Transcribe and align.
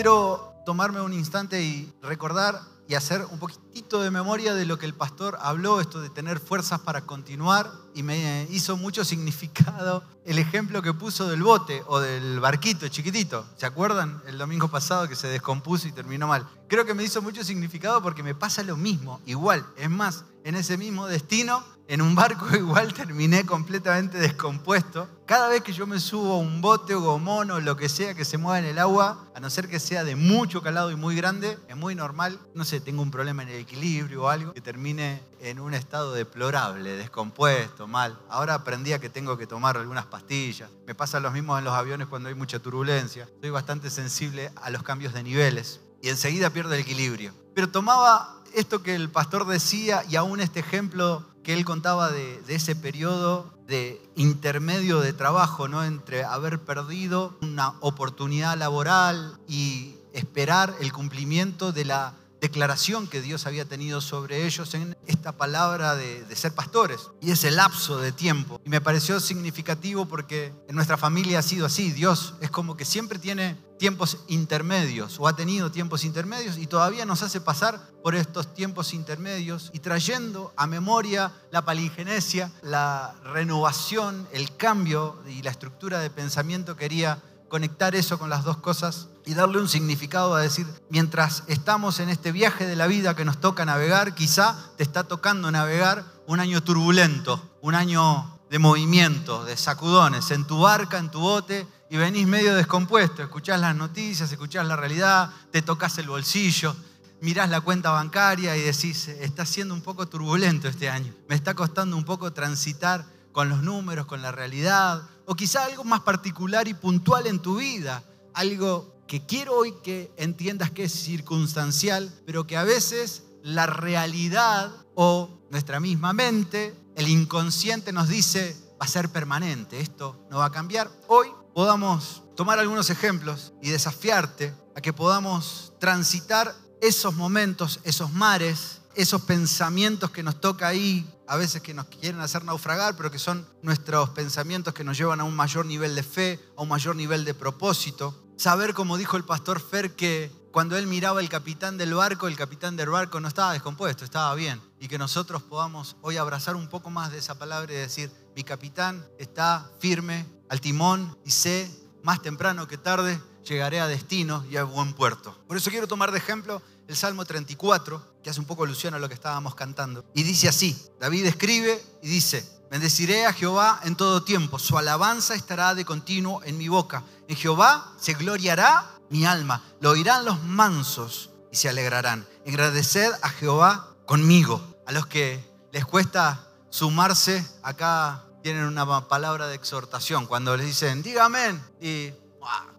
quiero 0.00 0.54
tomarme 0.64 1.02
un 1.02 1.12
instante 1.12 1.60
y 1.60 1.92
recordar 2.00 2.58
y 2.88 2.94
hacer 2.94 3.22
un 3.30 3.38
poquitito 3.38 4.00
de 4.00 4.10
memoria 4.10 4.54
de 4.54 4.64
lo 4.64 4.78
que 4.78 4.86
el 4.86 4.94
pastor 4.94 5.36
habló, 5.42 5.78
esto 5.78 6.00
de 6.00 6.08
tener 6.08 6.40
fuerzas 6.40 6.80
para 6.80 7.02
continuar, 7.02 7.70
y 7.94 8.02
me 8.02 8.46
hizo 8.48 8.78
mucho 8.78 9.04
significado 9.12 10.02
el 10.24 10.38
ejemplo 10.38 10.80
que 10.80 10.94
puso 10.94 11.28
del 11.28 11.42
bote 11.42 11.82
o 11.86 12.00
del 12.00 12.40
barquito 12.40 12.88
chiquitito. 12.88 13.44
¿Se 13.58 13.66
acuerdan? 13.66 14.22
El 14.26 14.38
domingo 14.38 14.68
pasado 14.68 15.06
que 15.06 15.16
se 15.16 15.28
descompuso 15.28 15.86
y 15.86 15.92
terminó 15.92 16.26
mal. 16.26 16.48
Creo 16.66 16.86
que 16.86 16.94
me 16.94 17.04
hizo 17.04 17.20
mucho 17.20 17.44
significado 17.44 18.02
porque 18.02 18.22
me 18.22 18.34
pasa 18.34 18.62
lo 18.62 18.78
mismo, 18.78 19.20
igual. 19.26 19.66
Es 19.76 19.90
más, 19.90 20.24
en 20.44 20.54
ese 20.54 20.78
mismo 20.78 21.08
destino 21.08 21.62
en 21.90 22.02
un 22.02 22.14
barco 22.14 22.46
igual 22.56 22.94
terminé 22.94 23.44
completamente 23.44 24.16
descompuesto. 24.16 25.08
Cada 25.26 25.48
vez 25.48 25.62
que 25.62 25.72
yo 25.72 25.88
me 25.88 25.98
subo 25.98 26.34
a 26.34 26.38
un 26.38 26.60
bote 26.60 26.94
o 26.94 27.00
gomón 27.00 27.50
o 27.50 27.58
lo 27.58 27.76
que 27.76 27.88
sea 27.88 28.14
que 28.14 28.24
se 28.24 28.38
mueva 28.38 28.60
en 28.60 28.64
el 28.64 28.78
agua, 28.78 29.28
a 29.34 29.40
no 29.40 29.50
ser 29.50 29.68
que 29.68 29.80
sea 29.80 30.04
de 30.04 30.14
mucho 30.14 30.62
calado 30.62 30.92
y 30.92 30.96
muy 30.96 31.16
grande, 31.16 31.58
es 31.68 31.76
muy 31.76 31.96
normal, 31.96 32.38
no 32.54 32.64
sé, 32.64 32.80
tengo 32.80 33.02
un 33.02 33.10
problema 33.10 33.42
en 33.42 33.48
el 33.48 33.56
equilibrio 33.56 34.22
o 34.22 34.28
algo, 34.28 34.54
que 34.54 34.60
termine 34.60 35.20
en 35.40 35.58
un 35.58 35.74
estado 35.74 36.12
deplorable, 36.12 36.96
descompuesto, 36.96 37.88
mal. 37.88 38.16
Ahora 38.28 38.54
aprendí 38.54 38.92
a 38.92 39.00
que 39.00 39.10
tengo 39.10 39.36
que 39.36 39.48
tomar 39.48 39.76
algunas 39.76 40.06
pastillas. 40.06 40.70
Me 40.86 40.94
pasa 40.94 41.18
lo 41.18 41.32
mismo 41.32 41.58
en 41.58 41.64
los 41.64 41.74
aviones 41.74 42.06
cuando 42.06 42.28
hay 42.28 42.36
mucha 42.36 42.60
turbulencia. 42.60 43.28
Soy 43.40 43.50
bastante 43.50 43.90
sensible 43.90 44.52
a 44.62 44.70
los 44.70 44.84
cambios 44.84 45.12
de 45.12 45.24
niveles 45.24 45.80
y 46.02 46.08
enseguida 46.08 46.50
pierdo 46.50 46.72
el 46.72 46.80
equilibrio. 46.80 47.34
Pero 47.52 47.68
tomaba 47.68 48.36
esto 48.54 48.82
que 48.82 48.94
el 48.94 49.10
pastor 49.10 49.46
decía 49.46 50.04
y 50.08 50.16
aún 50.16 50.40
este 50.40 50.60
ejemplo 50.60 51.26
que 51.42 51.54
él 51.54 51.64
contaba 51.64 52.10
de, 52.10 52.42
ese 52.48 52.76
periodo 52.76 53.52
de 53.66 54.00
intermedio 54.16 55.00
de 55.00 55.12
trabajo, 55.12 55.68
¿no? 55.68 55.84
Entre 55.84 56.24
haber 56.24 56.60
perdido 56.60 57.38
una 57.40 57.74
oportunidad 57.80 58.56
laboral 58.56 59.38
y 59.48 59.94
esperar 60.12 60.74
el 60.80 60.92
cumplimiento 60.92 61.72
de 61.72 61.84
la 61.84 62.14
declaración 62.40 63.06
que 63.06 63.20
Dios 63.20 63.46
había 63.46 63.64
tenido 63.64 64.00
sobre 64.00 64.46
ellos 64.46 64.74
en 64.74 64.96
esta 65.06 65.32
palabra 65.32 65.94
de, 65.94 66.24
ser 66.34 66.52
pastores. 66.52 67.10
Y 67.20 67.30
ese 67.30 67.50
lapso 67.50 67.98
de 67.98 68.12
tiempo. 68.12 68.60
Y 68.64 68.70
me 68.70 68.80
pareció 68.80 69.20
significativo 69.20 70.06
porque 70.06 70.52
en 70.68 70.74
nuestra 70.74 70.96
familia 70.96 71.40
ha 71.40 71.42
sido 71.42 71.66
así. 71.66 71.92
Dios 71.92 72.34
es 72.40 72.50
como 72.50 72.76
que 72.76 72.84
siempre 72.84 73.18
tiene 73.18 73.56
tiempos 73.78 74.18
intermedios 74.28 75.18
o 75.18 75.26
ha 75.26 75.34
tenido 75.34 75.70
tiempos 75.70 76.04
intermedios 76.04 76.58
y 76.58 76.66
todavía 76.66 77.06
nos 77.06 77.22
hace 77.22 77.40
pasar 77.40 77.80
por 78.02 78.14
estos 78.14 78.52
tiempos 78.52 78.92
intermedios 78.92 79.70
y 79.72 79.78
trayendo 79.78 80.52
a 80.56 80.66
memoria 80.66 81.32
la 81.50 81.64
paligenesia, 81.64 82.52
la 82.62 83.14
renovación, 83.24 84.28
el 84.32 84.54
cambio 84.56 85.18
y 85.26 85.40
la 85.42 85.50
estructura 85.50 85.98
de 86.00 86.10
pensamiento 86.10 86.76
quería 86.76 87.22
conectar 87.50 87.94
eso 87.94 88.18
con 88.18 88.30
las 88.30 88.44
dos 88.44 88.56
cosas 88.56 89.08
y 89.26 89.34
darle 89.34 89.58
un 89.58 89.68
significado 89.68 90.34
a 90.34 90.40
decir, 90.40 90.66
mientras 90.88 91.42
estamos 91.48 92.00
en 92.00 92.08
este 92.08 92.32
viaje 92.32 92.64
de 92.64 92.76
la 92.76 92.86
vida 92.86 93.14
que 93.14 93.26
nos 93.26 93.40
toca 93.40 93.66
navegar, 93.66 94.14
quizá 94.14 94.56
te 94.78 94.82
está 94.82 95.04
tocando 95.04 95.50
navegar 95.50 96.04
un 96.26 96.40
año 96.40 96.62
turbulento, 96.62 97.58
un 97.60 97.74
año 97.74 98.38
de 98.48 98.58
movimiento, 98.58 99.44
de 99.44 99.56
sacudones, 99.56 100.30
en 100.30 100.46
tu 100.46 100.60
barca, 100.60 100.98
en 100.98 101.10
tu 101.10 101.20
bote, 101.20 101.66
y 101.90 101.96
venís 101.96 102.26
medio 102.26 102.54
descompuesto, 102.54 103.22
escuchás 103.22 103.60
las 103.60 103.74
noticias, 103.74 104.30
escuchás 104.30 104.66
la 104.66 104.76
realidad, 104.76 105.30
te 105.50 105.60
tocas 105.60 105.98
el 105.98 106.08
bolsillo, 106.08 106.74
mirás 107.20 107.50
la 107.50 107.60
cuenta 107.60 107.90
bancaria 107.90 108.56
y 108.56 108.62
decís, 108.62 109.08
está 109.08 109.44
siendo 109.44 109.74
un 109.74 109.82
poco 109.82 110.06
turbulento 110.06 110.68
este 110.68 110.88
año, 110.88 111.12
me 111.28 111.34
está 111.34 111.54
costando 111.54 111.96
un 111.96 112.04
poco 112.04 112.32
transitar 112.32 113.04
con 113.32 113.48
los 113.48 113.62
números, 113.62 114.06
con 114.06 114.22
la 114.22 114.32
realidad, 114.32 115.02
o 115.26 115.34
quizá 115.34 115.64
algo 115.64 115.84
más 115.84 116.00
particular 116.00 116.68
y 116.68 116.74
puntual 116.74 117.26
en 117.26 117.40
tu 117.40 117.56
vida, 117.56 118.02
algo 118.34 119.04
que 119.06 119.26
quiero 119.26 119.56
hoy 119.56 119.74
que 119.82 120.12
entiendas 120.16 120.70
que 120.70 120.84
es 120.84 120.92
circunstancial, 120.92 122.12
pero 122.26 122.46
que 122.46 122.56
a 122.56 122.64
veces 122.64 123.24
la 123.42 123.66
realidad 123.66 124.70
o 124.94 125.30
nuestra 125.50 125.80
misma 125.80 126.12
mente, 126.12 126.74
el 126.96 127.08
inconsciente 127.08 127.92
nos 127.92 128.08
dice, 128.08 128.56
va 128.80 128.86
a 128.86 128.88
ser 128.88 129.08
permanente, 129.10 129.80
esto 129.80 130.26
no 130.30 130.38
va 130.38 130.46
a 130.46 130.52
cambiar. 130.52 130.90
Hoy 131.08 131.28
podamos 131.54 132.22
tomar 132.36 132.58
algunos 132.58 132.90
ejemplos 132.90 133.52
y 133.62 133.70
desafiarte 133.70 134.54
a 134.76 134.80
que 134.80 134.92
podamos 134.92 135.72
transitar 135.78 136.54
esos 136.80 137.14
momentos, 137.14 137.80
esos 137.84 138.12
mares, 138.12 138.79
esos 138.94 139.22
pensamientos 139.22 140.10
que 140.10 140.22
nos 140.22 140.40
toca 140.40 140.68
ahí, 140.68 141.08
a 141.26 141.36
veces 141.36 141.62
que 141.62 141.74
nos 141.74 141.86
quieren 141.86 142.20
hacer 142.20 142.44
naufragar, 142.44 142.96
pero 142.96 143.10
que 143.10 143.18
son 143.18 143.46
nuestros 143.62 144.10
pensamientos 144.10 144.74
que 144.74 144.84
nos 144.84 144.98
llevan 144.98 145.20
a 145.20 145.24
un 145.24 145.36
mayor 145.36 145.66
nivel 145.66 145.94
de 145.94 146.02
fe, 146.02 146.40
a 146.56 146.62
un 146.62 146.68
mayor 146.68 146.96
nivel 146.96 147.24
de 147.24 147.34
propósito. 147.34 148.14
Saber, 148.36 148.74
como 148.74 148.96
dijo 148.96 149.16
el 149.16 149.24
pastor 149.24 149.60
Fer, 149.60 149.94
que 149.94 150.30
cuando 150.50 150.76
él 150.76 150.86
miraba 150.86 151.20
el 151.20 151.28
capitán 151.28 151.78
del 151.78 151.94
barco, 151.94 152.26
el 152.26 152.36
capitán 152.36 152.76
del 152.76 152.90
barco 152.90 153.20
no 153.20 153.28
estaba 153.28 153.52
descompuesto, 153.52 154.04
estaba 154.04 154.34
bien. 154.34 154.60
Y 154.80 154.88
que 154.88 154.98
nosotros 154.98 155.42
podamos 155.42 155.96
hoy 156.00 156.16
abrazar 156.16 156.56
un 156.56 156.68
poco 156.68 156.90
más 156.90 157.12
de 157.12 157.18
esa 157.18 157.38
palabra 157.38 157.72
y 157.72 157.76
decir, 157.76 158.10
mi 158.34 158.42
capitán 158.42 159.06
está 159.18 159.70
firme 159.78 160.26
al 160.48 160.60
timón 160.60 161.16
y 161.24 161.30
sé, 161.30 161.70
más 162.02 162.22
temprano 162.22 162.66
que 162.66 162.78
tarde, 162.78 163.20
llegaré 163.44 163.80
a 163.80 163.86
destino 163.86 164.44
y 164.50 164.56
a 164.56 164.64
buen 164.64 164.92
puerto. 164.94 165.38
Por 165.46 165.56
eso 165.56 165.70
quiero 165.70 165.86
tomar 165.86 166.10
de 166.10 166.18
ejemplo 166.18 166.60
el 166.88 166.96
Salmo 166.96 167.24
34, 167.24 168.09
que 168.22 168.30
hace 168.30 168.40
un 168.40 168.46
poco 168.46 168.64
alusión 168.64 168.94
a 168.94 168.98
lo 168.98 169.08
que 169.08 169.14
estábamos 169.14 169.54
cantando. 169.54 170.04
Y 170.14 170.22
dice 170.22 170.48
así, 170.48 170.80
David 171.00 171.26
escribe 171.26 171.82
y 172.02 172.08
dice, 172.08 172.46
bendeciré 172.70 173.26
a 173.26 173.32
Jehová 173.32 173.80
en 173.84 173.96
todo 173.96 174.22
tiempo, 174.22 174.58
su 174.58 174.76
alabanza 174.78 175.34
estará 175.34 175.74
de 175.74 175.84
continuo 175.84 176.42
en 176.44 176.58
mi 176.58 176.68
boca. 176.68 177.04
En 177.28 177.36
Jehová 177.36 177.92
se 177.98 178.14
gloriará 178.14 178.86
mi 179.08 179.24
alma, 179.24 179.62
lo 179.80 179.90
oirán 179.90 180.24
los 180.24 180.42
mansos 180.42 181.30
y 181.50 181.56
se 181.56 181.68
alegrarán. 181.68 182.26
Engradeced 182.44 183.12
a 183.22 183.30
Jehová 183.30 183.94
conmigo. 184.06 184.66
A 184.86 184.92
los 184.92 185.06
que 185.06 185.44
les 185.72 185.84
cuesta 185.84 186.48
sumarse, 186.68 187.46
acá 187.62 188.24
tienen 188.42 188.64
una 188.64 189.08
palabra 189.08 189.46
de 189.46 189.54
exhortación. 189.54 190.26
Cuando 190.26 190.56
les 190.56 190.66
dicen, 190.66 191.02
dígame, 191.02 191.60
y 191.80 192.12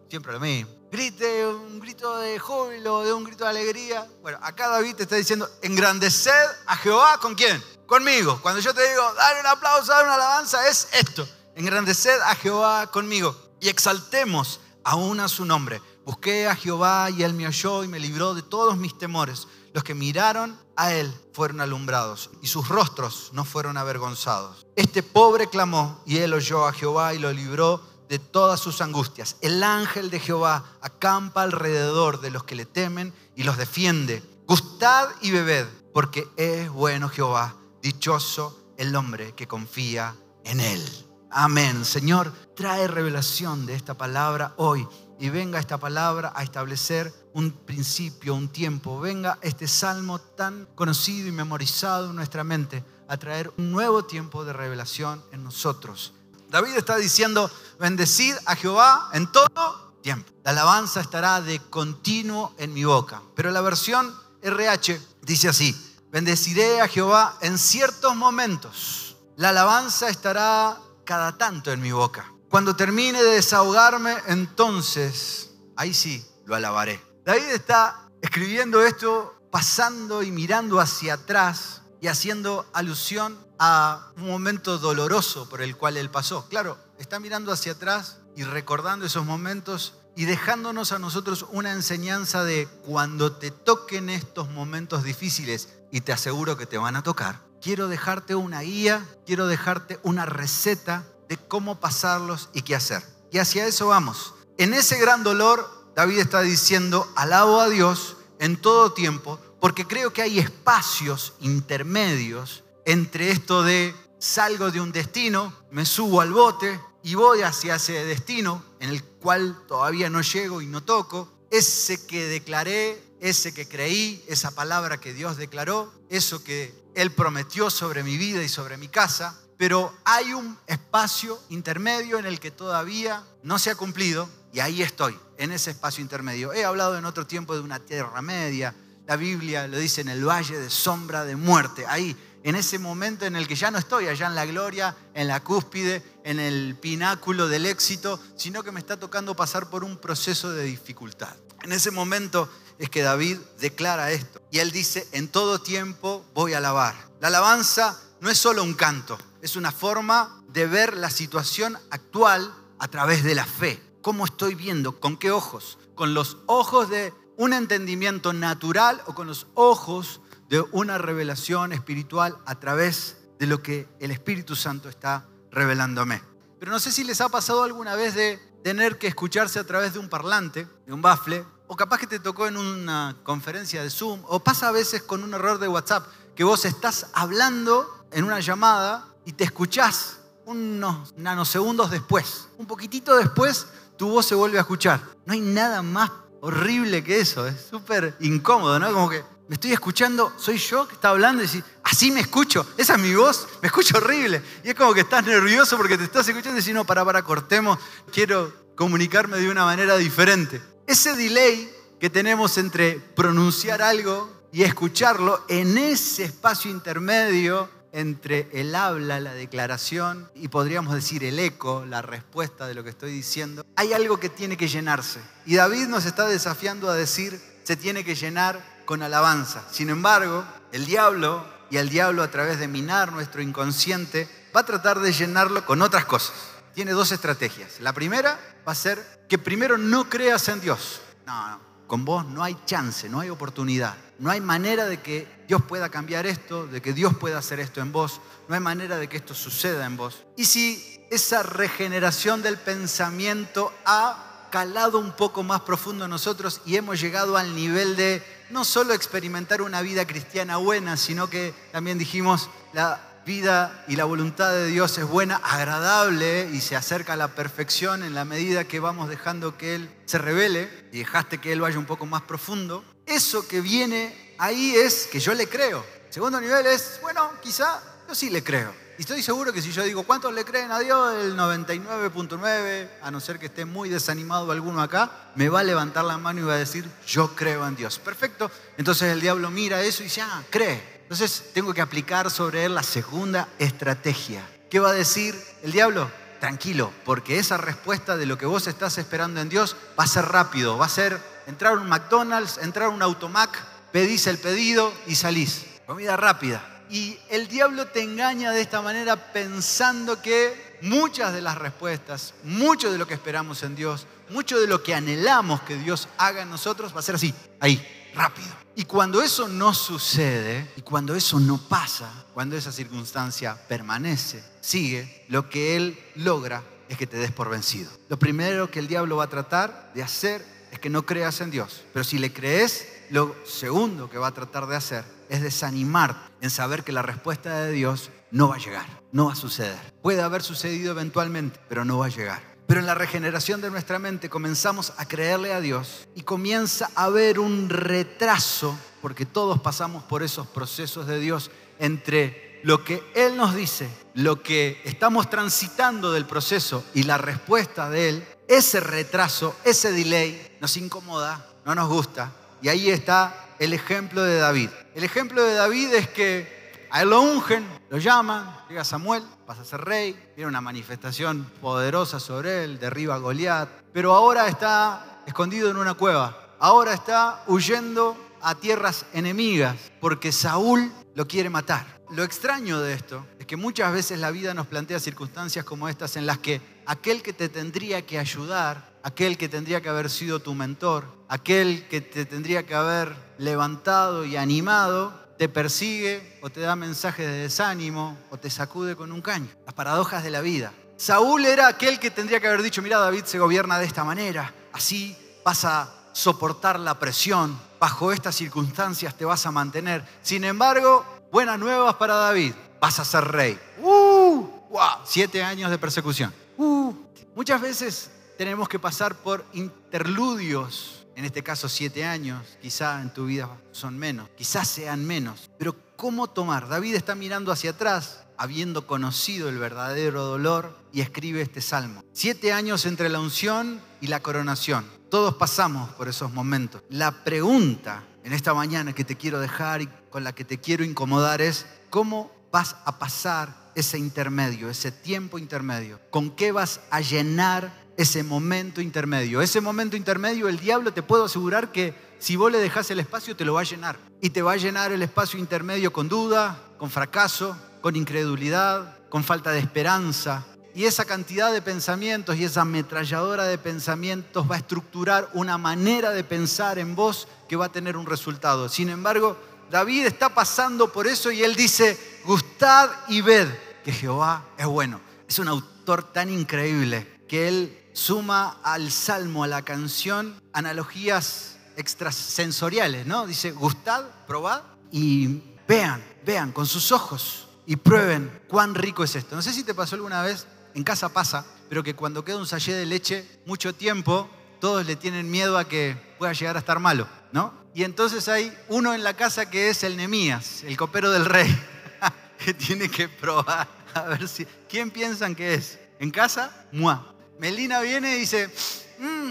siempre 0.09 0.34
lo 0.34 0.40
mismo 0.40 0.81
grite 0.91 1.47
un 1.47 1.79
grito 1.79 2.18
de 2.18 2.38
júbilo, 2.38 3.03
de 3.03 3.13
un 3.13 3.24
grito 3.24 3.46
de 3.46 3.50
alegría. 3.50 4.06
Bueno, 4.22 4.38
acá 4.41 4.68
David 4.68 4.96
te 4.97 5.03
está 5.03 5.16
diciendo, 5.16 5.50
engrandeced 5.62 6.31
a 6.68 6.75
Jehová 6.75 7.18
con 7.19 7.34
quién? 7.34 7.63
Conmigo. 7.88 8.40
Cuando 8.41 8.59
yo 8.59 8.74
te 8.74 8.88
digo, 8.90 9.02
dale 9.13 9.40
un 9.40 9.47
aplauso, 9.47 9.91
dale 9.91 10.03
una 10.03 10.16
alabanza, 10.16 10.68
es 10.68 10.90
esto. 10.91 11.28
Engrandeced 11.56 12.19
a 12.22 12.35
Jehová 12.35 12.88
conmigo 12.88 13.35
y 13.62 13.69
exaltemos 13.69 14.59
aún 14.84 15.22
a 15.22 15.29
su 15.29 15.46
nombre. 15.46 15.81
Busqué 16.03 16.47
a 16.47 16.56
Jehová 16.56 17.09
y 17.09 17.23
él 17.23 17.34
me 17.34 17.47
oyó 17.47 17.84
y 17.84 17.88
me 17.88 18.00
libró 18.00 18.34
de 18.34 18.41
todos 18.41 18.75
mis 18.75 18.97
temores. 18.97 19.47
Los 19.73 19.85
que 19.85 19.96
miraron 19.96 20.59
a 20.75 20.94
él 20.94 21.13
fueron 21.31 21.62
alumbrados 21.62 22.29
y 22.41 22.47
sus 22.47 22.68
rostros 22.68 23.29
no 23.31 23.46
fueron 23.46 23.78
avergonzados. 23.78 24.66
Este 24.75 25.03
pobre 25.03 25.47
clamó 25.47 26.02
y 26.06 26.18
él 26.18 26.34
oyó 26.34 26.68
a 26.68 26.73
Jehová 26.73 27.13
y 27.13 27.19
lo 27.19 27.31
libró 27.31 27.81
de 28.12 28.20
todas 28.20 28.60
sus 28.60 28.82
angustias. 28.82 29.38
El 29.40 29.64
ángel 29.64 30.10
de 30.10 30.20
Jehová 30.20 30.66
acampa 30.82 31.44
alrededor 31.44 32.20
de 32.20 32.30
los 32.30 32.44
que 32.44 32.56
le 32.56 32.66
temen 32.66 33.14
y 33.38 33.44
los 33.44 33.56
defiende. 33.56 34.22
Gustad 34.46 35.08
y 35.22 35.32
bebed, 35.32 35.66
porque 35.94 36.28
es 36.36 36.70
bueno 36.70 37.08
Jehová, 37.08 37.56
dichoso 37.82 38.74
el 38.76 38.94
hombre 38.98 39.34
que 39.34 39.48
confía 39.48 40.14
en 40.44 40.60
él. 40.60 40.84
Amén. 41.30 41.86
Señor, 41.86 42.34
trae 42.54 42.86
revelación 42.86 43.66
de 43.66 43.76
esta 43.76 43.94
palabra 43.94 44.56
hoy 44.58 44.86
y 45.18 45.30
venga 45.30 45.58
esta 45.58 45.78
palabra 45.78 46.34
a 46.36 46.44
establecer 46.44 47.14
un 47.34 47.52
principio, 47.52 48.36
un 48.36 48.50
tiempo. 48.50 49.00
Venga 49.00 49.40
este 49.42 49.70
salmo 49.70 50.20
tan 50.20 50.68
conocido 50.76 51.30
y 51.30 51.32
memorizado 51.32 52.10
en 52.10 52.18
nuestra 52.18 52.44
mente 52.44 52.84
a 53.08 53.16
traer 53.16 53.53
un 53.58 53.72
nuevo 53.72 54.03
tiempo 54.03 54.44
de 54.44 54.52
revelación 54.52 55.24
en 55.32 55.46
nosotros. 55.46 56.14
David 56.52 56.76
está 56.76 56.98
diciendo, 56.98 57.50
bendecid 57.80 58.36
a 58.46 58.58
Jehová 58.58 59.09
en 59.14 59.32
todo 59.32 59.96
tiempo. 60.02 60.30
La 60.44 60.52
alabanza 60.52 61.00
estará 61.00 61.40
de 61.40 61.59
continuo 61.59 62.53
en 62.58 62.74
mi 62.74 62.84
boca. 62.84 63.22
Pero 63.38 63.52
la 63.52 63.62
versión 63.62 64.14
RH 64.42 65.00
dice 65.22 65.48
así, 65.48 65.74
bendeciré 66.12 66.82
a 66.82 66.90
Jehová 66.90 67.38
en 67.40 67.58
ciertos 67.58 68.18
momentos. 68.18 69.16
La 69.38 69.50
alabanza 69.50 70.09
estará 70.09 70.78
cada 71.06 71.38
tanto 71.38 71.72
en 71.72 71.80
mi 71.80 71.94
boca. 71.94 72.30
Cuando 72.50 72.76
termine 72.76 73.24
de 73.24 73.36
desahogarme, 73.36 74.14
entonces, 74.28 75.52
ahí 75.78 75.94
sí, 75.94 76.22
lo 76.46 76.56
alabaré. 76.56 77.02
David 77.24 77.47
está 77.47 78.09
escribiendo 78.22 78.84
esto 78.84 79.42
pasando 79.52 80.22
y 80.22 80.32
mirando 80.32 80.82
hacia 80.82 81.14
atrás 81.14 81.82
y 82.02 82.09
haciendo 82.09 82.70
alusión 82.74 83.38
a 83.63 84.11
un 84.17 84.25
momento 84.25 84.79
doloroso 84.79 85.47
por 85.47 85.61
el 85.61 85.78
cual 85.78 85.96
él 85.96 86.09
pasó. 86.09 86.47
Claro, 86.49 86.79
está 86.97 87.19
mirando 87.19 87.52
hacia 87.52 87.73
atrás 87.73 88.17
y 88.35 88.43
recordando 88.43 89.05
esos 89.05 89.23
momentos 89.23 89.93
y 90.16 90.25
dejándonos 90.25 90.91
a 90.91 90.97
nosotros 90.97 91.46
una 91.52 91.72
enseñanza 91.72 92.43
de 92.43 92.67
cuando 92.87 93.34
te 93.34 93.52
toquen 93.52 94.09
estos 94.09 94.49
momentos 94.49 95.03
difíciles, 95.03 95.69
y 95.91 96.02
te 96.02 96.11
aseguro 96.11 96.58
que 96.58 96.66
te 96.66 96.79
van 96.79 96.96
a 96.96 97.03
tocar, 97.03 97.40
quiero 97.61 97.87
dejarte 97.87 98.34
una 98.34 98.61
guía, 98.61 99.05
quiero 99.28 99.46
dejarte 99.46 99.99
una 100.02 100.25
receta 100.25 101.05
de 101.29 101.37
cómo 101.37 101.79
pasarlos 101.79 102.49
y 102.53 102.63
qué 102.63 102.75
hacer. 102.75 103.03
Y 103.31 103.37
hacia 103.37 103.67
eso 103.67 103.87
vamos. 103.87 104.34
En 104.58 104.73
ese 104.73 104.97
gran 104.97 105.23
dolor 105.23 105.69
David 105.96 106.19
está 106.19 106.41
diciendo, 106.41 107.08
alabo 107.16 107.59
a 107.61 107.69
Dios 107.69 108.17
en 108.40 108.58
todo 108.58 108.93
tiempo, 108.93 109.40
porque 109.59 109.85
creo 109.85 110.13
que 110.13 110.23
hay 110.23 110.40
espacios 110.40 111.34
intermedios 111.41 112.63
entre 112.86 113.32
esto 113.32 113.64
de 113.64 113.94
salgo 114.20 114.72
de 114.72 114.80
un 114.80 114.92
destino, 114.92 115.54
me 115.72 115.86
subo 115.86 116.22
al 116.22 116.32
bote 116.32 116.80
y 117.04 117.16
voy 117.16 117.42
hacia 117.42 117.76
ese 117.76 118.06
destino 118.06 118.64
en 118.80 118.90
el 118.90 119.04
cual 119.04 119.58
todavía 119.68 120.10
no 120.10 120.22
llego 120.22 120.62
y 120.62 120.68
no 120.68 120.84
toco, 120.84 121.30
ese 121.50 122.06
que 122.06 122.26
declaré, 122.28 123.02
ese 123.20 123.54
que 123.54 123.68
creí, 123.68 124.24
esa 124.28 124.52
palabra 124.52 125.00
que 125.00 125.14
Dios 125.14 125.38
declaró, 125.38 125.92
eso 126.10 126.44
que 126.44 126.74
Él 126.96 127.12
prometió 127.12 127.70
sobre 127.70 128.04
mi 128.04 128.18
vida 128.18 128.44
y 128.44 128.50
sobre 128.50 128.78
mi 128.78 128.88
casa, 128.88 129.38
pero 129.58 129.94
hay 130.06 130.34
un 130.34 130.58
espacio 130.66 131.40
intermedio 131.50 132.18
en 132.18 132.26
el 132.26 132.40
que 132.40 132.52
todavía 132.52 133.24
no 133.44 133.60
se 133.60 133.70
ha 133.70 133.76
cumplido 133.76 134.28
y 134.54 134.60
ahí 134.60 134.82
estoy, 134.82 135.18
en 135.38 135.52
ese 135.52 135.72
espacio 135.72 136.02
intermedio. 136.02 136.52
He 136.54 136.66
hablado 136.66 136.98
en 136.98 137.06
otro 137.06 137.28
tiempo 137.28 137.54
de 137.54 137.62
una 137.62 137.80
tierra 137.80 138.22
media, 138.22 138.76
la 139.08 139.16
Biblia 139.18 139.68
lo 139.68 139.78
dice 139.78 140.02
en 140.02 140.10
el 140.10 140.26
valle 140.26 140.58
de 140.58 140.70
sombra 140.70 141.26
de 141.26 141.36
muerte, 141.36 141.86
ahí, 141.88 142.16
en 142.43 142.55
ese 142.55 142.79
momento 142.79 143.26
en 143.26 143.35
el 143.35 143.47
que 143.47 143.55
ya 143.55 143.72
no 143.72 143.78
estoy 143.78 144.08
allá 144.08 144.28
en 144.28 144.35
la 144.35 144.46
gloria, 144.46 144.96
en 145.14 145.28
la 145.28 145.43
cúspide, 145.43 146.03
en 146.23 146.40
el 146.40 146.76
pináculo 146.79 147.47
del 147.47 147.66
éxito, 147.66 148.20
sino 148.35 148.64
que 148.64 148.72
me 148.72 148.79
está 148.79 148.99
tocando 148.99 149.35
pasar 149.35 149.70
por 149.70 149.84
un 149.84 149.97
proceso 149.97 150.52
de 150.52 150.64
dificultad. 150.64 151.35
En 151.64 151.72
ese 151.72 151.91
momento 151.91 152.49
es 152.79 152.90
que 152.90 153.03
David 153.03 153.38
declara 153.59 154.11
esto. 154.11 154.41
Y 154.49 154.59
él 154.59 154.72
dice, 154.72 155.08
en 155.11 155.28
todo 155.28 155.61
tiempo 155.61 156.26
voy 156.34 156.53
a 156.53 156.58
alabar. 156.58 156.96
La 157.20 157.28
alabanza 157.28 157.99
no 158.20 158.29
es 158.29 158.38
solo 158.38 158.64
un 158.64 158.73
canto, 158.73 159.17
es 159.41 159.55
una 159.55 159.72
forma 159.72 160.41
de 160.47 160.66
ver 160.66 160.97
la 160.97 161.09
situación 161.09 161.78
actual 161.91 162.53
a 162.79 162.87
través 162.87 163.23
de 163.23 163.35
la 163.35 163.46
fe. 163.46 163.82
¿Cómo 164.02 164.26
estoy 164.26 164.55
viendo? 164.55 164.99
¿Con 164.99 165.17
qué 165.17 165.29
ojos? 165.29 165.78
¿Con 165.94 166.16
los 166.16 166.37
ojos 166.47 166.90
de 166.90 167.14
un 167.37 167.53
entendimiento 167.53 168.34
natural 168.34 169.02
o 169.05 169.14
con 169.14 169.28
los 169.28 169.47
ojos 169.53 170.22
de 170.52 170.59
una 170.74 170.98
revelación 170.98 171.72
espiritual 171.72 172.38
a 172.46 172.59
través 172.59 173.16
de 173.40 173.48
lo 173.48 173.64
que 173.64 173.88
el 174.02 174.12
Espíritu 174.12 174.58
Santo 174.58 174.90
está 174.90 175.26
revelándome? 175.50 176.22
Pero 176.59 176.74
no 176.74 176.80
sé 176.80 176.92
si 176.92 177.06
les 177.06 177.22
ha 177.22 177.30
pasado 177.30 177.64
alguna 177.64 177.96
vez 177.96 178.16
de 178.16 178.38
tener 178.62 178.98
que 178.98 179.08
escucharse 179.08 179.59
a 179.59 179.64
través 179.64 179.94
de 179.94 180.00
un 180.00 180.09
parlante, 180.09 180.68
de 180.86 180.94
un 180.94 181.02
bafle, 181.02 181.46
o 181.68 181.78
capaz 181.78 182.00
que 182.00 182.06
te 182.06 182.20
tocó 182.20 182.48
en 182.48 182.58
una 182.58 183.16
conferencia 183.24 183.82
de 183.82 183.90
Zoom, 183.90 184.22
o 184.28 184.42
pasa 184.42 184.68
a 184.68 184.72
veces 184.74 185.02
con 185.03 185.24
un 185.24 185.34
error 185.34 185.58
de 185.58 185.70
WhatsApp, 185.70 186.06
que 186.36 186.44
vos 186.44 186.66
estás 186.66 187.08
hablando 187.14 188.06
en 188.12 188.26
una 188.26 188.42
llamada 188.42 189.08
y 189.24 189.32
te 189.32 189.46
escuchás 189.46 190.18
unos 190.46 191.14
nanosegundos 191.16 191.92
después. 191.92 192.50
Un 192.58 192.66
poquitito 192.66 193.16
después 193.16 193.68
tu 193.97 194.09
voz 194.09 194.26
se 194.26 194.36
vuelve 194.36 194.58
a 194.58 194.62
escuchar. 194.62 195.00
No 195.26 195.32
hay 195.32 195.40
nada 195.40 195.82
más 195.82 196.12
horrible 196.42 197.06
que 197.06 197.22
eso, 197.22 197.47
es 197.47 197.68
súper 197.70 198.18
incómodo, 198.20 198.80
¿no? 198.80 198.92
Como 198.92 199.09
que 199.09 199.24
me 199.52 199.56
estoy 199.56 199.74
escuchando, 199.74 200.32
soy 200.38 200.58
yo 200.58 200.88
que 200.88 200.94
está 200.94 201.09
hablando 201.09 201.44
y 201.44 201.46
decís, 201.46 201.62
así 201.84 202.09
me 202.09 202.22
escucho, 202.22 202.66
esa 202.78 202.96
es 202.96 203.02
mi 203.02 203.14
voz, 203.14 203.50
me 203.62 203.68
escucho 203.68 203.98
horrible. 203.98 204.42
Y 204.64 204.70
es 204.70 204.76
como 204.76 204.94
que 204.94 205.02
estás 205.02 205.26
nervioso 205.26 205.76
porque 205.76 205.98
te 205.98 206.06
estás 206.06 206.26
escuchando 206.26 206.58
y 206.58 206.62
decís, 206.62 206.74
no, 206.74 206.86
para, 206.86 207.03
para, 207.03 207.22
cortemos, 207.22 207.78
quiero 208.14 208.53
comunicarme 208.78 209.36
de 209.40 209.50
una 209.50 209.66
manera 209.66 209.98
diferente. 209.98 210.62
Ese 210.88 211.18
delay 211.18 211.70
que 212.00 212.09
tenemos 212.09 212.58
entre 212.58 212.94
pronunciar 212.94 213.82
algo 213.82 214.32
y 214.53 214.64
escucharlo, 214.64 215.44
en 215.50 215.78
ese 215.78 216.24
espacio 216.24 216.72
intermedio 216.72 217.70
entre 217.92 218.47
el 218.54 218.74
habla, 218.74 219.20
la 219.20 219.34
declaración 219.34 220.32
y 220.34 220.47
podríamos 220.47 220.94
decir 220.96 221.26
el 221.26 221.38
eco, 221.40 221.86
la 221.86 222.02
respuesta 222.02 222.68
de 222.68 222.74
lo 222.74 222.86
que 222.86 222.92
estoy 222.92 223.12
diciendo, 223.12 223.66
hay 223.76 223.92
algo 223.92 224.18
que 224.18 224.30
tiene 224.30 224.56
que 224.56 224.70
llenarse. 224.70 225.20
Y 225.46 225.56
David 225.56 225.88
nos 225.88 226.06
está 226.06 226.26
desafiando 226.26 226.90
a 226.90 226.96
decir, 226.96 227.38
se 227.66 227.76
tiene 227.76 228.06
que 228.06 228.16
llenar 228.16 228.72
con 228.86 229.04
alabanza. 229.04 229.64
Sin 229.72 229.90
embargo, 229.90 230.46
el 230.72 230.86
diablo 230.86 231.46
y 231.70 231.78
el 231.78 231.90
diablo 231.90 232.24
a 232.24 232.32
través 232.32 232.60
de 232.60 232.68
minar 232.68 233.12
nuestro 233.12 233.42
inconsciente 233.42 234.30
va 234.56 234.62
a 234.62 234.66
tratar 234.66 235.00
de 235.00 235.14
llenarlo 235.14 235.66
con 235.66 235.82
otras 235.82 236.06
cosas. 236.06 236.34
Tiene 236.74 236.92
dos 236.92 237.12
estrategias. 237.12 237.80
La 237.80 237.94
primera 237.94 238.40
va 238.68 238.72
a 238.72 238.76
ser 238.76 239.26
que 239.28 239.38
primero 239.38 239.78
no 239.78 240.10
creas 240.10 240.48
en 240.50 240.62
Dios. 240.62 241.02
No, 241.26 241.60
con 241.88 242.06
vos 242.06 242.26
no 242.26 242.44
hay 242.44 242.58
chance, 242.66 243.10
no 243.10 243.20
hay 243.20 243.30
oportunidad. 243.30 243.96
No 244.20 244.30
hay 244.30 244.40
manera 244.40 244.86
de 244.86 245.02
que 245.02 245.28
Dios 245.48 245.62
pueda 245.64 245.90
cambiar 245.90 246.26
esto, 246.26 246.68
de 246.68 246.82
que 246.82 246.94
Dios 246.94 247.16
pueda 247.18 247.38
hacer 247.38 247.60
esto 247.60 247.82
en 247.82 247.92
vos. 247.92 248.22
No 248.48 248.56
hay 248.56 248.62
manera 248.62 248.98
de 248.98 249.10
que 249.10 249.18
esto 249.18 249.34
suceda 249.34 249.86
en 249.86 249.98
vos. 249.98 250.24
Y 250.38 250.46
si 250.46 251.06
esa 251.10 251.44
regeneración 251.44 252.42
del 252.42 252.58
pensamiento 252.58 253.74
ha 253.86 254.48
calado 254.52 255.00
un 255.00 255.14
poco 255.14 255.44
más 255.44 255.62
profundo 255.62 256.06
en 256.06 256.12
nosotros 256.12 256.62
y 256.66 256.75
hemos 256.75 257.01
llegado 257.01 257.38
al 257.38 257.56
nivel 257.56 257.96
de 257.96 258.24
no 258.51 258.65
solo 258.65 258.94
experimentar 258.94 259.62
una 259.62 259.82
vida 259.82 260.06
cristiana 260.06 260.58
buena, 260.58 260.98
sino 260.98 261.30
que 261.30 261.53
también 261.72 261.98
dijimos, 261.98 262.50
la 262.74 263.01
vida 263.25 263.84
y 263.88 263.96
la 263.96 264.06
voluntad 264.06 264.51
de 264.51 264.68
Dios 264.68 264.98
es 264.98 265.06
buena, 265.06 265.38
agradable 265.38 266.50
y 266.51 266.62
se 266.62 266.75
acerca 266.75 267.13
a 267.13 267.18
la 267.18 267.30
perfección 267.30 268.03
en 268.03 268.15
la 268.15 268.25
medida 268.25 268.63
que 268.63 268.80
vamos 268.80 269.10
dejando 269.10 269.58
que 269.58 269.75
Él 269.75 269.89
se 270.06 270.18
revele 270.18 270.70
y 270.92 271.00
dejaste 271.00 271.38
que 271.38 271.51
Él 271.51 271.62
vaya 271.62 271.77
un 271.77 271.86
poco 271.86 272.06
más 272.06 272.24
profundo. 272.24 272.84
Eso 273.06 273.48
que 273.48 273.62
viene 273.62 274.36
ahí 274.38 274.74
es 274.75 275.08
que 275.08 275.20
yo 275.20 275.34
le 275.34 275.48
creo. 275.48 275.86
Segundo 276.10 276.42
nivel 276.42 276.65
es, 276.65 277.00
bueno, 277.01 277.32
quizá 277.42 277.82
yo 278.08 278.15
sí 278.15 278.30
le 278.30 278.44
creo. 278.44 278.74
Y 279.01 279.03
estoy 279.03 279.24
seguro 279.24 279.51
que 279.51 279.63
si 279.63 279.72
yo 279.72 279.84
digo, 279.84 280.03
¿cuántos 280.03 280.32
le 280.32 280.46
creen 280.46 280.72
a 280.72 280.77
Dios? 280.77 281.15
El 281.15 281.36
99.9, 281.36 282.88
a 283.01 283.10
no 283.10 283.20
ser 283.20 283.39
que 283.39 283.48
esté 283.48 283.65
muy 283.65 283.89
desanimado 283.89 284.51
alguno 284.51 284.80
acá, 284.80 285.10
me 285.34 285.50
va 285.50 285.62
a 285.62 285.63
levantar 285.63 286.06
la 286.06 286.20
mano 286.20 286.42
y 286.42 286.44
va 286.44 286.53
a 286.53 286.58
decir, 286.58 286.88
yo 287.08 287.36
creo 287.36 287.68
en 287.68 287.75
Dios. 287.75 287.98
Perfecto. 287.98 288.51
Entonces 288.77 289.12
el 289.12 289.20
diablo 289.20 289.50
mira 289.50 289.82
eso 289.82 290.03
y 290.03 290.06
dice, 290.06 290.22
ah, 290.22 290.44
cree. 290.51 291.00
Entonces 291.01 291.46
tengo 291.51 291.74
que 291.74 291.82
aplicar 291.82 292.30
sobre 292.30 292.63
él 292.63 292.75
la 292.75 292.84
segunda 292.84 293.48
estrategia. 293.58 294.48
¿Qué 294.70 294.80
va 294.80 294.92
a 294.92 294.94
decir 294.94 295.36
el 295.63 295.72
diablo? 295.72 296.08
Tranquilo, 296.39 296.94
porque 297.04 297.39
esa 297.39 297.58
respuesta 297.58 298.18
de 298.18 298.27
lo 298.27 298.38
que 298.38 298.46
vos 298.46 298.68
estás 298.68 299.00
esperando 299.00 299.42
en 299.42 299.50
Dios 299.50 299.75
va 300.00 300.04
a 300.04 300.08
ser 300.08 300.25
rápido, 300.25 300.77
va 300.77 300.86
a 300.86 300.89
ser 300.89 301.20
entrar 301.48 301.74
a 301.74 301.77
un 301.77 301.89
McDonald's, 301.89 302.60
entrar 302.60 302.86
a 302.86 302.89
un 302.89 303.01
Automac, 303.01 303.65
pedís 303.92 304.27
el 304.27 304.38
pedido 304.38 304.94
y 305.08 305.15
salís. 305.15 305.65
Comida 305.88 306.15
rápida. 306.18 306.71
Y 306.91 307.17
el 307.29 307.48
diablo 307.48 307.88
te 307.88 308.03
engaña 308.03 308.51
de 308.51 308.60
esta 308.60 308.82
manera 308.82 309.32
pensando 309.32 310.22
que 310.22 310.77
muchas 310.82 311.34
de 311.34 311.42
las 311.42 311.58
respuestas, 311.58 312.34
mucho 312.44 312.92
de 312.92 312.98
lo 312.98 313.08
que 313.08 313.13
esperamos 313.13 313.63
en 313.63 313.77
Dios, 313.77 314.06
mucho 314.30 314.60
de 314.60 314.68
lo 314.68 314.84
que 314.84 314.94
anhelamos 314.94 315.62
que 315.62 315.77
Dios 315.77 316.10
haga 316.18 316.42
en 316.42 316.50
nosotros 316.50 316.94
va 316.94 317.00
a 317.00 317.04
ser 317.04 317.16
así, 317.16 317.34
ahí, 317.62 317.82
rápido. 318.13 318.50
Y 318.75 318.84
cuando 318.84 319.22
eso 319.22 319.48
no 319.48 319.74
sucede, 319.74 320.70
y 320.75 320.82
cuando 320.82 321.16
eso 321.16 321.39
no 321.39 321.58
pasa, 321.58 322.12
cuando 322.34 322.58
esa 322.58 322.74
circunstancia 322.74 323.58
permanece, 323.70 324.44
sigue, 324.60 325.25
lo 325.30 325.50
que 325.50 325.77
Él 325.77 325.98
logra 326.16 326.62
es 326.89 326.98
que 326.98 327.08
te 327.08 327.16
des 327.16 327.32
por 327.32 327.50
vencido. 327.50 327.89
Lo 328.10 328.20
primero 328.20 328.70
que 328.70 328.80
el 328.80 328.89
diablo 328.89 329.16
va 329.16 329.25
a 329.25 329.30
tratar 329.30 329.94
de 329.94 330.04
hacer 330.04 330.46
es 330.72 330.80
que 330.80 330.89
no 330.89 331.06
creas 331.06 331.39
en 331.39 331.51
Dios. 331.51 331.84
Pero 331.94 332.04
si 332.04 332.18
le 332.18 332.34
crees, 332.34 332.86
lo 333.12 333.34
segundo 333.46 334.10
que 334.10 334.18
va 334.18 334.27
a 334.27 334.34
tratar 334.34 334.68
de 334.68 334.75
hacer 334.75 335.21
es 335.32 335.42
desanimarte 335.42 336.20
en 336.42 336.50
saber 336.50 336.84
que 336.84 336.92
la 336.92 337.02
respuesta 337.02 337.62
de 337.62 337.72
Dios 337.72 338.12
no 338.32 338.50
va 338.50 338.56
a 338.56 338.60
llegar, 338.60 338.86
no 339.14 339.28
va 339.28 339.32
a 339.32 339.36
suceder. 339.38 339.80
Puede 340.02 340.22
haber 340.22 340.44
sucedido 340.44 340.92
eventualmente, 340.92 341.58
pero 341.70 341.86
no 341.86 341.98
va 341.98 342.08
a 342.08 342.10
llegar. 342.10 342.42
Pero 342.68 342.82
en 342.82 342.86
la 342.86 342.96
regeneración 342.96 343.62
de 343.62 343.72
nuestra 343.72 343.98
mente 343.98 344.30
comenzamos 344.30 344.92
a 344.98 345.06
creerle 345.06 345.54
a 345.54 345.62
Dios 345.62 346.06
y 346.16 346.24
comienza 346.24 346.90
a 346.96 347.06
haber 347.06 347.40
un 347.40 347.70
retraso, 347.70 348.78
porque 349.02 349.26
todos 349.26 349.62
pasamos 349.62 350.04
por 350.04 350.22
esos 350.22 350.48
procesos 350.48 351.08
de 351.08 351.20
Dios 351.20 351.50
entre 351.80 352.60
lo 352.64 352.84
que 352.84 353.02
Él 353.16 353.38
nos 353.38 353.56
dice, 353.56 353.90
lo 354.14 354.44
que 354.44 354.82
estamos 354.84 355.30
transitando 355.30 356.12
del 356.12 356.26
proceso 356.26 356.84
y 356.94 357.04
la 357.04 357.18
respuesta 357.18 357.90
de 357.90 358.10
Él, 358.10 358.28
ese 358.50 358.82
retraso, 358.82 359.56
ese 359.64 359.94
delay 359.94 360.58
nos 360.60 360.76
incomoda, 360.76 361.48
no 361.66 361.74
nos 361.74 361.88
gusta. 361.88 362.34
Y 362.62 362.68
ahí 362.68 362.90
está 362.90 363.56
el 363.60 363.74
ejemplo 363.74 364.24
de 364.24 364.38
David. 364.38 364.70
El 364.94 365.06
ejemplo 365.06 365.42
de 365.44 365.54
David 365.54 365.94
es 365.94 366.10
que 366.10 366.88
a 366.90 367.02
él 367.04 367.10
lo 367.10 367.22
ungen, 367.22 367.66
lo 367.90 367.98
llaman, 367.98 368.58
llega 368.68 368.84
Samuel, 368.84 369.24
pasa 369.46 369.62
a 369.62 369.66
ser 369.66 369.80
rey, 369.80 370.14
tiene 370.36 370.50
una 370.50 370.60
manifestación 370.60 371.46
poderosa 371.62 372.20
sobre 372.20 372.66
él, 372.66 372.78
derriba 372.78 373.16
a 373.16 373.20
Goliat, 373.20 373.70
pero 373.94 374.14
ahora 374.14 374.48
está 374.48 375.22
escondido 375.26 375.70
en 375.70 375.78
una 375.78 375.94
cueva, 375.94 376.56
ahora 376.60 376.94
está 376.94 377.44
huyendo 377.48 378.18
a 378.42 378.56
tierras 378.56 379.06
enemigas 379.14 379.78
porque 380.02 380.34
Saúl 380.34 380.92
lo 381.16 381.26
quiere 381.26 381.50
matar. 381.50 382.02
Lo 382.10 382.24
extraño 382.24 382.82
de 382.82 382.94
esto 382.94 383.26
es 383.40 383.46
que 383.46 383.56
muchas 383.56 383.94
veces 383.94 384.20
la 384.20 384.32
vida 384.32 384.54
nos 384.54 384.68
plantea 384.68 385.00
circunstancias 385.00 385.64
como 385.64 385.88
estas 385.88 386.18
en 386.18 386.26
las 386.26 386.40
que 386.40 386.60
aquel 386.86 387.24
que 387.24 387.32
te 387.32 387.48
tendría 387.48 388.06
que 388.06 388.20
ayudar, 388.20 388.91
aquel 389.03 389.38
que 389.38 389.50
tendría 389.50 389.81
que 389.81 389.89
haber 389.89 390.10
sido 390.10 390.39
tu 390.39 390.53
mentor, 390.53 391.05
aquel 391.27 391.88
que 391.88 392.01
te 392.01 392.25
tendría 392.25 392.65
que 392.65 392.75
haber 392.75 393.15
levantado 393.38 394.25
y 394.25 394.38
animado, 394.38 395.13
te 395.38 395.50
persigue 395.50 396.38
o 396.41 396.50
te 396.50 396.60
da 396.60 396.75
mensajes 396.75 397.25
de 397.25 397.34
desánimo 397.34 398.17
o 398.29 398.38
te 398.38 398.50
sacude 398.50 398.96
con 398.96 399.12
un 399.12 399.22
caño. 399.22 399.48
Las 399.65 399.74
paradojas 399.74 400.24
de 400.24 400.29
la 400.29 400.41
vida. 400.41 400.74
Saúl 400.98 401.46
era 401.46 401.67
aquel 401.67 402.00
que 402.00 402.12
tendría 402.12 402.39
que 402.39 402.48
haber 402.48 402.62
dicho, 402.62 402.81
mira, 402.81 403.00
David 403.00 403.24
se 403.25 403.39
gobierna 403.39 403.79
de 403.79 403.86
esta 403.86 404.03
manera, 404.03 404.53
así, 404.72 405.17
vas 405.43 405.65
a 405.65 405.91
soportar 406.13 406.79
la 406.79 407.00
presión, 407.00 407.60
bajo 407.79 408.12
estas 408.12 408.36
circunstancias 408.36 409.15
te 409.15 409.25
vas 409.25 409.43
a 409.48 409.51
mantener. 409.51 410.05
Sin 410.22 410.43
embargo, 410.43 411.03
buenas 411.31 411.58
nuevas 411.58 411.96
para 411.96 412.13
David, 412.13 412.53
vas 412.79 413.00
a 413.00 413.05
ser 413.05 413.24
rey. 413.24 413.60
¡Uh! 413.81 414.46
¡Wow! 414.70 415.00
Siete 415.05 415.43
años 415.43 415.72
de 415.72 415.79
persecución. 415.79 416.31
¡Uh! 416.58 416.93
Muchas 417.34 417.60
veces 417.60 418.12
tenemos 418.42 418.68
que 418.68 418.80
pasar 418.80 419.18
por 419.18 419.46
interludios, 419.54 421.06
en 421.16 421.26
este 421.26 421.44
caso 421.44 421.70
siete 421.70 422.06
años, 422.06 422.58
quizá 422.60 423.00
en 423.00 423.14
tu 423.14 423.28
vida 423.28 423.48
son 423.72 424.00
menos, 424.00 424.30
quizás 424.36 424.68
sean 424.68 425.06
menos, 425.06 425.52
pero 425.60 425.76
¿cómo 425.96 426.26
tomar? 426.26 426.68
David 426.68 426.96
está 426.96 427.14
mirando 427.14 427.52
hacia 427.52 427.70
atrás, 427.70 428.24
habiendo 428.38 428.88
conocido 428.88 429.48
el 429.48 429.60
verdadero 429.60 430.24
dolor, 430.24 430.76
y 430.92 431.02
escribe 431.02 431.44
este 431.44 431.62
salmo. 431.62 432.04
Siete 432.14 432.52
años 432.52 432.88
entre 432.88 433.10
la 433.10 433.20
unción 433.20 433.80
y 434.02 434.08
la 434.08 434.22
coronación. 434.22 434.88
Todos 435.12 435.36
pasamos 435.36 435.92
por 435.92 436.10
esos 436.10 436.34
momentos. 436.34 436.82
La 436.90 437.24
pregunta 437.24 438.04
en 438.24 438.34
esta 438.34 438.56
mañana 438.56 438.94
que 438.94 439.04
te 439.04 439.18
quiero 439.18 439.40
dejar 439.40 439.84
y 439.84 439.90
con 440.10 440.24
la 440.24 440.34
que 440.34 440.46
te 440.46 440.58
quiero 440.58 440.84
incomodar 440.84 441.44
es, 441.44 441.68
¿cómo 441.92 442.32
vas 442.52 442.76
a 442.86 442.98
pasar 442.98 443.72
ese 443.76 444.00
intermedio, 444.00 444.68
ese 444.68 444.92
tiempo 444.92 445.38
intermedio? 445.38 446.00
¿Con 446.10 446.32
qué 446.32 446.52
vas 446.52 446.82
a 446.90 447.02
llenar 447.02 447.81
ese 448.01 448.24
momento 448.24 448.81
intermedio? 448.81 449.41
Ese 449.41 449.62
momento 449.62 449.96
intermedio, 449.96 450.48
el 450.48 450.60
diablo 450.60 450.93
te 450.93 451.03
puedo 451.03 451.25
asegurar 451.25 451.72
que 451.72 451.93
si 452.20 452.36
vos 452.36 452.51
le 452.51 452.60
dejás 452.60 452.91
el 452.91 453.00
espacio, 453.00 453.36
te 453.36 453.46
lo 453.46 453.53
va 453.53 453.62
a 453.62 453.65
llenar. 453.65 453.98
Y 454.22 454.29
te 454.29 454.41
va 454.41 454.53
a 454.53 454.58
llenar 454.58 454.91
el 454.91 455.01
espacio 455.01 455.39
intermedio 455.39 455.91
con 455.91 456.08
duda, 456.08 456.62
con 456.77 456.89
fracaso, 456.89 457.58
con 457.81 457.96
incredulidad, 457.96 459.00
con 459.10 459.24
falta 459.24 459.51
de 459.51 459.60
esperanza. 459.60 460.46
Y 460.74 460.86
esa 460.86 461.05
cantidad 461.05 461.51
de 461.51 461.62
pensamientos 461.62 462.38
y 462.38 462.46
esa 462.46 462.62
ametralladora 462.62 463.46
de 463.46 463.58
pensamientos 463.58 464.50
va 464.50 464.55
a 464.55 464.60
estructurar 464.60 465.29
una 465.34 465.58
manera 465.58 466.12
de 466.12 466.24
pensar 466.24 466.79
en 466.79 466.96
vos 466.96 467.27
que 467.50 467.55
va 467.55 467.65
a 467.65 467.72
tener 467.72 467.98
un 467.98 468.05
resultado. 468.05 468.70
Sin 468.70 468.89
embargo, 468.89 469.38
David 469.70 470.05
está 470.05 470.34
pasando 470.34 470.91
por 470.91 471.08
eso 471.08 471.31
y 471.31 471.43
él 471.43 471.55
dice, 471.55 471.98
gustad 472.25 472.89
y 473.08 473.22
ved 473.22 473.48
que 473.84 473.91
Jehová 473.91 474.46
es 474.58 474.65
bueno. 474.65 475.01
Es 475.27 475.39
un 475.39 475.48
autor 475.48 476.03
tan 476.03 476.29
increíble 476.29 477.20
que 477.27 477.48
él 477.48 477.81
suma 477.94 478.60
al 478.64 478.92
salmo, 478.92 479.44
a 479.44 479.48
la 479.48 479.64
canción, 479.64 480.42
analogías 480.54 481.58
extrasensoriales, 481.78 483.06
¿no? 483.06 483.26
Dice, 483.26 483.52
gustad, 483.52 484.06
probad 484.28 484.62
y 484.92 485.42
vean, 485.68 486.04
vean 486.26 486.52
con 486.52 486.66
sus 486.66 486.92
ojos 486.92 487.48
y 487.66 487.76
prueben 487.76 488.42
cuán 488.48 488.76
rico 488.76 489.04
es 489.04 489.16
esto. 489.16 489.36
No 489.36 489.42
sé 489.42 489.54
si 489.54 489.64
te 489.64 489.74
pasó 489.74 489.96
alguna 489.96 490.22
vez, 490.22 490.48
en 490.74 490.84
casa 490.84 491.10
pasa, 491.10 491.46
pero 491.70 491.84
que 491.84 491.96
cuando 491.96 492.24
queda 492.24 492.38
un 492.38 492.48
sallé 492.48 492.74
de 492.74 492.86
leche 492.86 493.26
mucho 493.46 493.74
tiempo, 493.74 494.30
todos 494.60 494.86
le 494.86 494.96
tienen 494.96 495.30
miedo 495.30 495.58
a 495.58 495.68
que 495.68 495.96
pueda 496.18 496.34
llegar 496.34 496.56
a 496.56 496.60
estar 496.60 496.80
malo, 496.80 497.08
¿no? 497.32 497.54
Y 497.74 497.84
entonces 497.84 498.28
hay 498.28 498.56
uno 498.68 498.94
en 498.94 499.04
la 499.04 499.16
casa 499.16 499.50
que 499.50 499.70
es 499.70 499.84
el 499.84 499.98
Nemías, 499.98 500.64
el 500.64 500.78
copero 500.78 501.10
del 501.12 501.26
rey, 501.26 501.50
que 502.46 502.54
tiene 502.54 502.90
que 502.90 503.08
probar 503.08 503.68
a 503.94 504.04
ver 504.04 504.28
si. 504.28 504.46
¿Quién 504.70 504.92
piensan 504.92 505.36
que 505.36 505.54
es? 505.54 505.80
¿En 506.00 506.12
casa? 506.12 506.68
Mua. 506.72 507.14
Melina 507.42 507.82
viene 507.82 508.18
y 508.18 508.20
dice, 508.20 508.52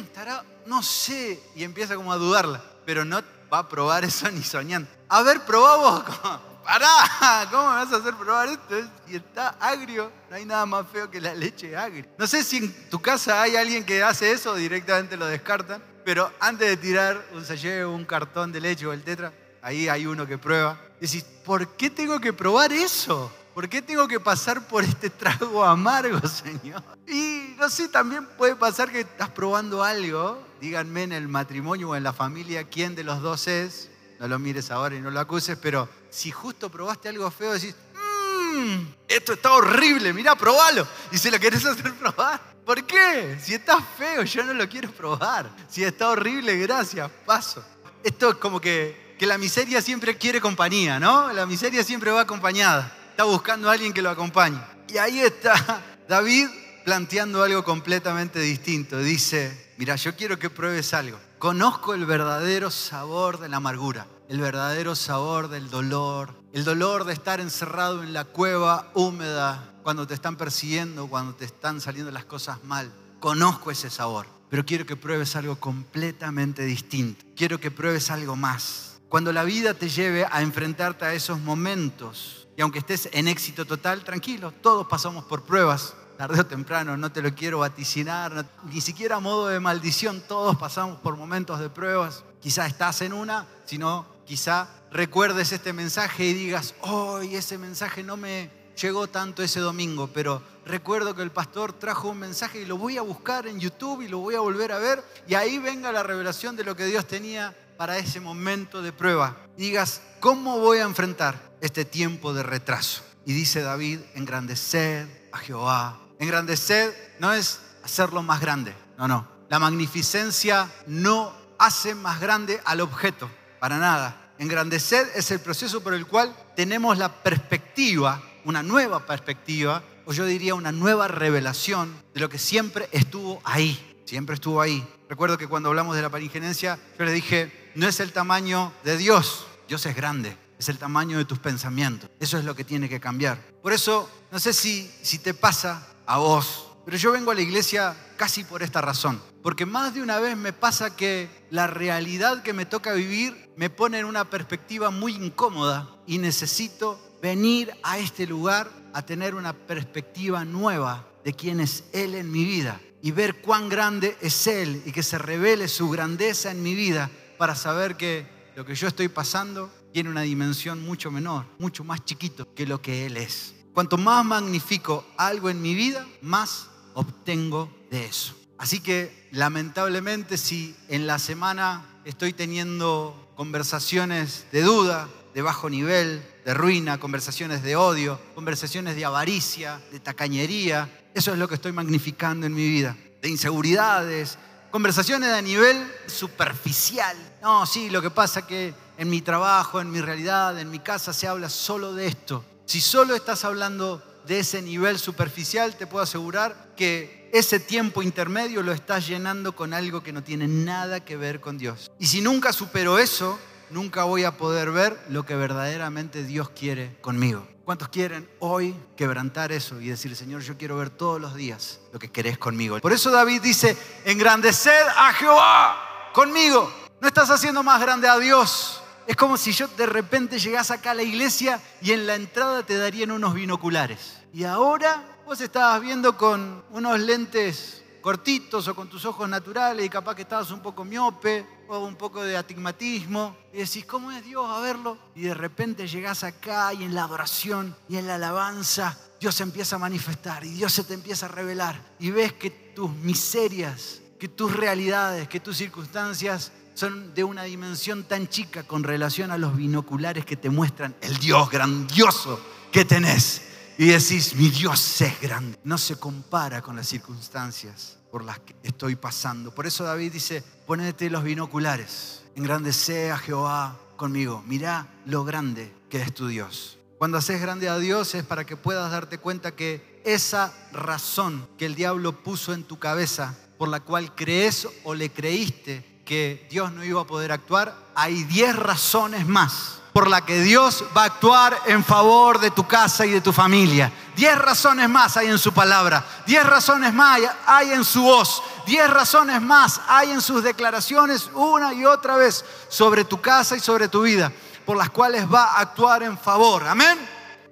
estará, 0.00 0.42
no 0.66 0.82
sé, 0.82 1.40
y 1.54 1.62
empieza 1.62 1.94
como 1.94 2.12
a 2.12 2.16
dudarla, 2.16 2.60
pero 2.84 3.04
no 3.04 3.22
va 3.52 3.58
a 3.60 3.68
probar 3.68 4.04
eso 4.04 4.28
ni 4.32 4.42
soñando. 4.42 4.90
A 5.08 5.22
ver, 5.22 5.42
probamos. 5.42 6.02
Pará, 6.64 7.46
¿cómo 7.52 7.68
me 7.68 7.76
vas 7.76 7.92
a 7.92 7.98
hacer 7.98 8.16
probar 8.16 8.48
esto? 8.48 8.90
Si 9.06 9.14
está 9.14 9.50
agrio, 9.60 10.10
no 10.28 10.34
hay 10.34 10.44
nada 10.44 10.66
más 10.66 10.86
feo 10.92 11.08
que 11.08 11.20
la 11.20 11.36
leche 11.36 11.76
agria. 11.76 12.04
No 12.18 12.26
sé 12.26 12.42
si 12.42 12.56
en 12.56 12.90
tu 12.90 13.00
casa 13.00 13.40
hay 13.42 13.54
alguien 13.54 13.84
que 13.84 14.02
hace 14.02 14.32
eso 14.32 14.50
o 14.50 14.56
directamente 14.56 15.16
lo 15.16 15.26
descartan. 15.26 15.80
Pero 16.04 16.32
antes 16.40 16.68
de 16.68 16.76
tirar 16.78 17.24
un 17.32 17.44
sallé 17.44 17.86
un 17.86 18.04
cartón 18.04 18.50
de 18.50 18.60
leche 18.60 18.88
o 18.88 18.92
el 18.92 19.04
tetra, 19.04 19.32
ahí 19.62 19.88
hay 19.88 20.06
uno 20.06 20.26
que 20.26 20.36
prueba. 20.36 20.80
Decís, 21.00 21.24
¿por 21.44 21.76
qué 21.76 21.90
tengo 21.90 22.18
que 22.18 22.32
probar 22.32 22.72
eso? 22.72 23.30
¿Por 23.54 23.68
qué 23.68 23.82
tengo 23.82 24.06
que 24.06 24.20
pasar 24.20 24.66
por 24.68 24.84
este 24.84 25.10
trago 25.10 25.64
amargo, 25.64 26.20
Señor? 26.28 26.82
Y 27.06 27.54
no 27.58 27.68
sé, 27.68 27.88
también 27.88 28.26
puede 28.38 28.54
pasar 28.54 28.90
que 28.90 29.00
estás 29.00 29.30
probando 29.30 29.82
algo. 29.82 30.42
Díganme 30.60 31.04
en 31.04 31.12
el 31.12 31.28
matrimonio 31.28 31.90
o 31.90 31.96
en 31.96 32.04
la 32.04 32.12
familia 32.12 32.64
quién 32.64 32.94
de 32.94 33.04
los 33.04 33.20
dos 33.20 33.48
es. 33.48 33.90
No 34.20 34.28
lo 34.28 34.38
mires 34.38 34.70
ahora 34.70 34.94
y 34.94 35.00
no 35.00 35.10
lo 35.10 35.18
acuses, 35.18 35.58
pero 35.60 35.88
si 36.10 36.30
justo 36.30 36.70
probaste 36.70 37.08
algo 37.08 37.30
feo, 37.30 37.52
decís, 37.54 37.74
mmm, 37.94 38.82
esto 39.08 39.32
está 39.32 39.52
horrible, 39.52 40.12
mira, 40.12 40.36
probalo. 40.36 40.86
Y 41.10 41.18
se 41.18 41.30
lo 41.30 41.40
querés 41.40 41.64
hacer 41.64 41.92
probar. 41.94 42.40
¿Por 42.64 42.84
qué? 42.84 43.38
Si 43.42 43.54
está 43.54 43.80
feo, 43.80 44.22
yo 44.22 44.44
no 44.44 44.52
lo 44.52 44.68
quiero 44.68 44.92
probar. 44.92 45.50
Si 45.68 45.82
está 45.82 46.10
horrible, 46.10 46.56
gracias, 46.58 47.10
paso. 47.26 47.64
Esto 48.04 48.30
es 48.30 48.36
como 48.36 48.60
que, 48.60 49.16
que 49.18 49.26
la 49.26 49.38
miseria 49.38 49.82
siempre 49.82 50.16
quiere 50.16 50.40
compañía, 50.40 51.00
¿no? 51.00 51.32
La 51.32 51.46
miseria 51.46 51.82
siempre 51.82 52.10
va 52.10 52.20
acompañada. 52.20 52.99
Está 53.10 53.24
buscando 53.24 53.68
a 53.68 53.72
alguien 53.72 53.92
que 53.92 54.02
lo 54.02 54.10
acompañe. 54.10 54.60
Y 54.88 54.98
ahí 54.98 55.20
está 55.20 55.82
David 56.08 56.48
planteando 56.84 57.42
algo 57.42 57.62
completamente 57.64 58.40
distinto. 58.40 58.98
Dice, 58.98 59.72
mira, 59.76 59.96
yo 59.96 60.16
quiero 60.16 60.38
que 60.38 60.50
pruebes 60.50 60.94
algo. 60.94 61.18
Conozco 61.38 61.94
el 61.94 62.06
verdadero 62.06 62.70
sabor 62.70 63.38
de 63.38 63.48
la 63.48 63.58
amargura, 63.58 64.06
el 64.28 64.40
verdadero 64.40 64.94
sabor 64.94 65.48
del 65.48 65.70
dolor, 65.70 66.34
el 66.52 66.64
dolor 66.64 67.04
de 67.04 67.12
estar 67.12 67.40
encerrado 67.40 68.02
en 68.02 68.12
la 68.12 68.24
cueva 68.24 68.90
húmeda 68.94 69.72
cuando 69.82 70.06
te 70.06 70.14
están 70.14 70.36
persiguiendo, 70.36 71.06
cuando 71.06 71.34
te 71.34 71.44
están 71.44 71.80
saliendo 71.80 72.10
las 72.10 72.24
cosas 72.24 72.62
mal. 72.64 72.90
Conozco 73.20 73.70
ese 73.70 73.90
sabor, 73.90 74.26
pero 74.48 74.64
quiero 74.64 74.86
que 74.86 74.96
pruebes 74.96 75.36
algo 75.36 75.56
completamente 75.56 76.64
distinto. 76.64 77.24
Quiero 77.36 77.58
que 77.58 77.70
pruebes 77.70 78.10
algo 78.10 78.36
más. 78.36 79.00
Cuando 79.08 79.32
la 79.32 79.44
vida 79.44 79.74
te 79.74 79.88
lleve 79.88 80.26
a 80.30 80.42
enfrentarte 80.42 81.04
a 81.04 81.14
esos 81.14 81.40
momentos, 81.40 82.39
y 82.60 82.62
aunque 82.62 82.80
estés 82.80 83.08
en 83.12 83.26
éxito 83.26 83.64
total, 83.64 84.04
tranquilo, 84.04 84.52
todos 84.52 84.86
pasamos 84.86 85.24
por 85.24 85.44
pruebas, 85.44 85.94
tarde 86.18 86.40
o 86.40 86.44
temprano, 86.44 86.94
no 86.94 87.10
te 87.10 87.22
lo 87.22 87.34
quiero 87.34 87.60
vaticinar, 87.60 88.44
ni 88.70 88.82
siquiera 88.82 89.16
a 89.16 89.20
modo 89.20 89.46
de 89.46 89.58
maldición, 89.60 90.22
todos 90.28 90.56
pasamos 90.58 91.00
por 91.00 91.16
momentos 91.16 91.58
de 91.58 91.70
pruebas. 91.70 92.22
Quizá 92.38 92.66
estás 92.66 93.00
en 93.00 93.14
una, 93.14 93.46
sino 93.64 94.04
quizá 94.26 94.68
recuerdes 94.90 95.52
este 95.52 95.72
mensaje 95.72 96.26
y 96.26 96.34
digas, 96.34 96.74
hoy 96.82 97.34
ese 97.34 97.56
mensaje 97.56 98.02
no 98.02 98.18
me 98.18 98.50
llegó 98.78 99.06
tanto 99.06 99.42
ese 99.42 99.60
domingo, 99.60 100.10
pero 100.12 100.42
recuerdo 100.66 101.14
que 101.14 101.22
el 101.22 101.30
pastor 101.30 101.72
trajo 101.72 102.10
un 102.10 102.18
mensaje 102.18 102.60
y 102.60 102.66
lo 102.66 102.76
voy 102.76 102.98
a 102.98 103.02
buscar 103.02 103.46
en 103.46 103.58
YouTube 103.58 104.02
y 104.02 104.08
lo 104.08 104.18
voy 104.18 104.34
a 104.34 104.40
volver 104.40 104.72
a 104.72 104.78
ver 104.78 105.02
y 105.26 105.32
ahí 105.32 105.58
venga 105.58 105.92
la 105.92 106.02
revelación 106.02 106.56
de 106.56 106.64
lo 106.64 106.76
que 106.76 106.84
Dios 106.84 107.06
tenía 107.06 107.56
para 107.78 107.96
ese 107.96 108.20
momento 108.20 108.82
de 108.82 108.92
prueba. 108.92 109.38
digas, 109.56 110.02
¿cómo 110.20 110.58
voy 110.58 110.76
a 110.76 110.82
enfrentar 110.82 111.49
este 111.60 111.84
tiempo 111.84 112.32
de 112.32 112.42
retraso? 112.42 113.02
Y 113.26 113.32
dice 113.32 113.60
David, 113.62 114.00
engrandecer 114.14 115.28
a 115.32 115.38
Jehová. 115.38 116.00
Engrandecer 116.18 117.16
no 117.18 117.32
es 117.32 117.60
hacerlo 117.82 118.22
más 118.22 118.40
grande, 118.40 118.74
no, 118.98 119.08
no. 119.08 119.28
La 119.48 119.58
magnificencia 119.58 120.70
no 120.86 121.32
hace 121.58 121.94
más 121.94 122.20
grande 122.20 122.60
al 122.64 122.80
objeto, 122.80 123.30
para 123.58 123.78
nada. 123.78 124.32
Engrandecer 124.38 125.10
es 125.14 125.30
el 125.30 125.40
proceso 125.40 125.82
por 125.82 125.92
el 125.92 126.06
cual 126.06 126.34
tenemos 126.56 126.96
la 126.98 127.12
perspectiva 127.22 128.22
una 128.44 128.62
nueva 128.62 129.04
perspectiva, 129.06 129.82
o 130.06 130.12
yo 130.12 130.24
diría 130.24 130.54
una 130.54 130.72
nueva 130.72 131.08
revelación 131.08 131.94
de 132.14 132.20
lo 132.20 132.28
que 132.28 132.38
siempre 132.38 132.88
estuvo 132.92 133.40
ahí, 133.44 134.02
siempre 134.04 134.34
estuvo 134.34 134.60
ahí. 134.60 134.86
Recuerdo 135.08 135.38
que 135.38 135.46
cuando 135.46 135.68
hablamos 135.68 135.96
de 135.96 136.02
la 136.02 136.10
paringenencia, 136.10 136.78
yo 136.98 137.04
le 137.04 137.12
dije, 137.12 137.72
no 137.74 137.86
es 137.86 138.00
el 138.00 138.12
tamaño 138.12 138.72
de 138.84 138.96
Dios, 138.96 139.46
Dios 139.68 139.84
es 139.86 139.94
grande, 139.94 140.36
es 140.60 140.68
el 140.68 140.76
tamaño 140.76 141.16
de 141.16 141.24
tus 141.24 141.38
pensamientos. 141.38 142.10
Eso 142.20 142.36
es 142.36 142.44
lo 142.44 142.54
que 142.54 142.64
tiene 142.64 142.86
que 142.86 143.00
cambiar. 143.00 143.40
Por 143.62 143.72
eso, 143.72 144.08
no 144.30 144.38
sé 144.38 144.52
si, 144.52 144.90
si 145.00 145.18
te 145.18 145.32
pasa 145.32 145.86
a 146.04 146.18
vos, 146.18 146.68
pero 146.84 146.98
yo 146.98 147.12
vengo 147.12 147.30
a 147.30 147.34
la 147.34 147.40
iglesia 147.40 147.96
casi 148.18 148.44
por 148.44 148.62
esta 148.62 148.82
razón. 148.82 149.22
Porque 149.42 149.64
más 149.64 149.94
de 149.94 150.02
una 150.02 150.20
vez 150.20 150.36
me 150.36 150.52
pasa 150.52 150.94
que 150.94 151.30
la 151.50 151.66
realidad 151.66 152.42
que 152.42 152.52
me 152.52 152.66
toca 152.66 152.92
vivir 152.92 153.50
me 153.56 153.70
pone 153.70 154.00
en 154.00 154.04
una 154.04 154.28
perspectiva 154.28 154.90
muy 154.90 155.14
incómoda 155.14 155.88
y 156.06 156.18
necesito 156.18 157.00
venir 157.22 157.72
a 157.82 157.98
este 157.98 158.26
lugar 158.26 158.70
a 158.92 159.00
tener 159.00 159.34
una 159.34 159.54
perspectiva 159.54 160.44
nueva 160.44 161.06
de 161.24 161.32
quién 161.32 161.60
es 161.60 161.84
Él 161.92 162.14
en 162.14 162.30
mi 162.30 162.44
vida 162.44 162.82
y 163.00 163.12
ver 163.12 163.40
cuán 163.40 163.70
grande 163.70 164.14
es 164.20 164.46
Él 164.46 164.82
y 164.84 164.92
que 164.92 165.02
se 165.02 165.16
revele 165.16 165.68
su 165.68 165.88
grandeza 165.88 166.50
en 166.50 166.62
mi 166.62 166.74
vida 166.74 167.10
para 167.38 167.54
saber 167.54 167.96
que 167.96 168.26
lo 168.56 168.66
que 168.66 168.74
yo 168.74 168.88
estoy 168.88 169.08
pasando 169.08 169.70
tiene 169.92 170.10
una 170.10 170.22
dimensión 170.22 170.82
mucho 170.82 171.10
menor, 171.10 171.46
mucho 171.58 171.84
más 171.84 172.04
chiquito 172.04 172.54
que 172.54 172.66
lo 172.66 172.80
que 172.80 173.06
Él 173.06 173.16
es. 173.16 173.54
Cuanto 173.74 173.96
más 173.98 174.24
magnifico 174.24 175.06
algo 175.16 175.48
en 175.50 175.62
mi 175.62 175.74
vida, 175.74 176.06
más 176.22 176.68
obtengo 176.94 177.70
de 177.90 178.04
eso. 178.04 178.34
Así 178.58 178.80
que 178.80 179.28
lamentablemente 179.32 180.36
si 180.36 180.76
en 180.88 181.06
la 181.06 181.18
semana 181.18 181.86
estoy 182.04 182.32
teniendo 182.32 183.32
conversaciones 183.36 184.46
de 184.52 184.62
duda, 184.62 185.08
de 185.34 185.42
bajo 185.42 185.70
nivel, 185.70 186.22
de 186.44 186.54
ruina, 186.54 186.98
conversaciones 186.98 187.62
de 187.62 187.76
odio, 187.76 188.20
conversaciones 188.34 188.96
de 188.96 189.04
avaricia, 189.04 189.80
de 189.92 190.00
tacañería. 190.00 190.90
Eso 191.14 191.32
es 191.32 191.38
lo 191.38 191.48
que 191.48 191.54
estoy 191.54 191.72
magnificando 191.72 192.46
en 192.46 192.54
mi 192.54 192.68
vida. 192.68 192.96
De 193.22 193.28
inseguridades, 193.28 194.38
conversaciones 194.70 195.30
a 195.30 195.42
nivel 195.42 195.76
superficial. 196.06 197.16
No, 197.42 197.66
sí, 197.66 197.90
lo 197.90 198.02
que 198.02 198.10
pasa 198.10 198.46
que 198.46 198.74
en 199.00 199.08
mi 199.08 199.22
trabajo, 199.22 199.80
en 199.80 199.90
mi 199.90 200.02
realidad, 200.02 200.58
en 200.58 200.70
mi 200.70 200.78
casa 200.78 201.14
se 201.14 201.26
habla 201.26 201.48
solo 201.48 201.94
de 201.94 202.06
esto. 202.06 202.44
Si 202.66 202.82
solo 202.82 203.14
estás 203.14 203.46
hablando 203.46 204.02
de 204.26 204.40
ese 204.40 204.60
nivel 204.60 204.98
superficial, 204.98 205.74
te 205.74 205.86
puedo 205.86 206.02
asegurar 206.02 206.74
que 206.76 207.30
ese 207.32 207.60
tiempo 207.60 208.02
intermedio 208.02 208.62
lo 208.62 208.72
estás 208.72 209.06
llenando 209.06 209.56
con 209.56 209.72
algo 209.72 210.02
que 210.02 210.12
no 210.12 210.22
tiene 210.22 210.48
nada 210.48 211.02
que 211.02 211.16
ver 211.16 211.40
con 211.40 211.56
Dios. 211.56 211.90
Y 211.98 212.08
si 212.08 212.20
nunca 212.20 212.52
supero 212.52 212.98
eso, 212.98 213.38
nunca 213.70 214.04
voy 214.04 214.24
a 214.24 214.36
poder 214.36 214.70
ver 214.70 215.02
lo 215.08 215.24
que 215.24 215.34
verdaderamente 215.34 216.22
Dios 216.22 216.50
quiere 216.50 216.98
conmigo. 217.00 217.48
¿Cuántos 217.64 217.88
quieren 217.88 218.28
hoy 218.38 218.74
quebrantar 218.98 219.50
eso 219.50 219.80
y 219.80 219.88
decir, 219.88 220.14
Señor, 220.14 220.42
yo 220.42 220.58
quiero 220.58 220.76
ver 220.76 220.90
todos 220.90 221.18
los 221.18 221.34
días 221.34 221.80
lo 221.94 221.98
que 221.98 222.12
querés 222.12 222.36
conmigo? 222.36 222.78
Por 222.80 222.92
eso 222.92 223.10
David 223.10 223.40
dice, 223.40 223.78
engrandeced 224.04 224.88
a 224.94 225.10
Jehová 225.14 226.10
conmigo. 226.12 226.70
No 227.00 227.08
estás 227.08 227.30
haciendo 227.30 227.62
más 227.62 227.80
grande 227.80 228.06
a 228.06 228.18
Dios. 228.18 228.79
Es 229.10 229.16
como 229.16 229.36
si 229.36 229.50
yo 229.50 229.66
de 229.66 229.86
repente 229.86 230.38
llegas 230.38 230.70
acá 230.70 230.92
a 230.92 230.94
la 230.94 231.02
iglesia 231.02 231.60
y 231.82 231.90
en 231.90 232.06
la 232.06 232.14
entrada 232.14 232.64
te 232.64 232.78
darían 232.78 233.10
unos 233.10 233.34
binoculares. 233.34 234.18
Y 234.32 234.44
ahora 234.44 235.04
vos 235.26 235.40
estabas 235.40 235.80
viendo 235.80 236.16
con 236.16 236.62
unos 236.70 237.00
lentes 237.00 237.82
cortitos 238.00 238.68
o 238.68 238.74
con 238.76 238.88
tus 238.88 239.04
ojos 239.04 239.28
naturales 239.28 239.84
y 239.84 239.88
capaz 239.88 240.14
que 240.14 240.22
estabas 240.22 240.52
un 240.52 240.60
poco 240.60 240.84
miope 240.84 241.44
o 241.66 241.80
un 241.80 241.96
poco 241.96 242.22
de 242.22 242.36
atigmatismo 242.36 243.36
y 243.52 243.56
decís, 243.56 243.84
¿cómo 243.84 244.12
es 244.12 244.24
Dios 244.24 244.48
a 244.48 244.60
verlo? 244.60 244.96
Y 245.16 245.22
de 245.22 245.34
repente 245.34 245.88
llegás 245.88 246.22
acá 246.22 246.72
y 246.72 246.84
en 246.84 246.94
la 246.94 247.02
adoración 247.02 247.74
y 247.88 247.96
en 247.96 248.06
la 248.06 248.14
alabanza 248.14 248.96
Dios 249.18 249.34
se 249.34 249.42
empieza 249.42 249.74
a 249.74 249.80
manifestar 249.80 250.44
y 250.44 250.50
Dios 250.50 250.72
se 250.72 250.84
te 250.84 250.94
empieza 250.94 251.26
a 251.26 251.30
revelar 251.30 251.82
y 251.98 252.12
ves 252.12 252.34
que 252.34 252.50
tus 252.50 252.92
miserias, 252.92 254.02
que 254.20 254.28
tus 254.28 254.54
realidades, 254.54 255.28
que 255.28 255.40
tus 255.40 255.56
circunstancias 255.56 256.52
son 256.80 257.12
de 257.12 257.24
una 257.24 257.42
dimensión 257.42 258.04
tan 258.04 258.26
chica 258.26 258.62
con 258.62 258.82
relación 258.84 259.30
a 259.30 259.36
los 259.36 259.54
binoculares 259.54 260.24
que 260.24 260.38
te 260.38 260.48
muestran 260.48 260.96
el 261.02 261.18
Dios 261.18 261.50
grandioso 261.50 262.40
que 262.72 262.86
tenés 262.86 263.42
y 263.76 263.88
decís, 263.88 264.34
mi 264.34 264.48
Dios 264.48 264.98
es 265.02 265.20
grande. 265.20 265.58
No 265.62 265.76
se 265.76 265.96
compara 265.96 266.62
con 266.62 266.76
las 266.76 266.88
circunstancias 266.88 267.98
por 268.10 268.24
las 268.24 268.38
que 268.38 268.56
estoy 268.62 268.96
pasando. 268.96 269.54
Por 269.54 269.66
eso 269.66 269.84
David 269.84 270.10
dice, 270.10 270.42
ponete 270.66 271.10
los 271.10 271.22
binoculares, 271.22 272.22
engrandece 272.34 273.10
a 273.10 273.18
Jehová 273.18 273.78
conmigo. 273.96 274.42
Mirá 274.46 274.88
lo 275.04 275.22
grande 275.22 275.74
que 275.90 276.00
es 276.00 276.14
tu 276.14 276.28
Dios. 276.28 276.78
Cuando 276.96 277.18
haces 277.18 277.42
grande 277.42 277.68
a 277.68 277.76
Dios 277.76 278.14
es 278.14 278.24
para 278.24 278.46
que 278.46 278.56
puedas 278.56 278.90
darte 278.90 279.18
cuenta 279.18 279.54
que 279.54 280.00
esa 280.06 280.54
razón 280.72 281.46
que 281.58 281.66
el 281.66 281.74
diablo 281.74 282.22
puso 282.22 282.54
en 282.54 282.64
tu 282.64 282.78
cabeza, 282.78 283.36
por 283.58 283.68
la 283.68 283.80
cual 283.80 284.14
crees 284.14 284.66
o 284.84 284.94
le 284.94 285.10
creíste 285.10 285.89
que 286.10 286.44
Dios 286.50 286.72
no 286.72 286.82
iba 286.82 287.00
a 287.00 287.06
poder 287.06 287.30
actuar, 287.30 287.72
hay 287.94 288.24
diez 288.24 288.56
razones 288.56 289.28
más 289.28 289.78
por 289.92 290.08
la 290.08 290.26
que 290.26 290.40
Dios 290.40 290.82
va 290.96 291.02
a 291.02 291.04
actuar 291.04 291.56
en 291.66 291.84
favor 291.84 292.40
de 292.40 292.50
tu 292.50 292.66
casa 292.66 293.06
y 293.06 293.12
de 293.12 293.20
tu 293.20 293.32
familia. 293.32 293.92
Diez 294.16 294.36
razones 294.36 294.88
más 294.88 295.16
hay 295.16 295.28
en 295.28 295.38
su 295.38 295.52
palabra, 295.52 296.04
diez 296.26 296.44
razones 296.44 296.92
más 296.92 297.20
hay 297.46 297.70
en 297.70 297.84
su 297.84 298.02
voz, 298.02 298.42
diez 298.66 298.90
razones 298.90 299.40
más 299.40 299.80
hay 299.86 300.10
en 300.10 300.20
sus 300.20 300.42
declaraciones 300.42 301.30
una 301.32 301.72
y 301.74 301.84
otra 301.84 302.16
vez 302.16 302.44
sobre 302.68 303.04
tu 303.04 303.20
casa 303.20 303.56
y 303.56 303.60
sobre 303.60 303.86
tu 303.86 304.02
vida, 304.02 304.32
por 304.66 304.76
las 304.76 304.90
cuales 304.90 305.32
va 305.32 305.44
a 305.44 305.60
actuar 305.60 306.02
en 306.02 306.18
favor. 306.18 306.66
Amén. 306.66 306.98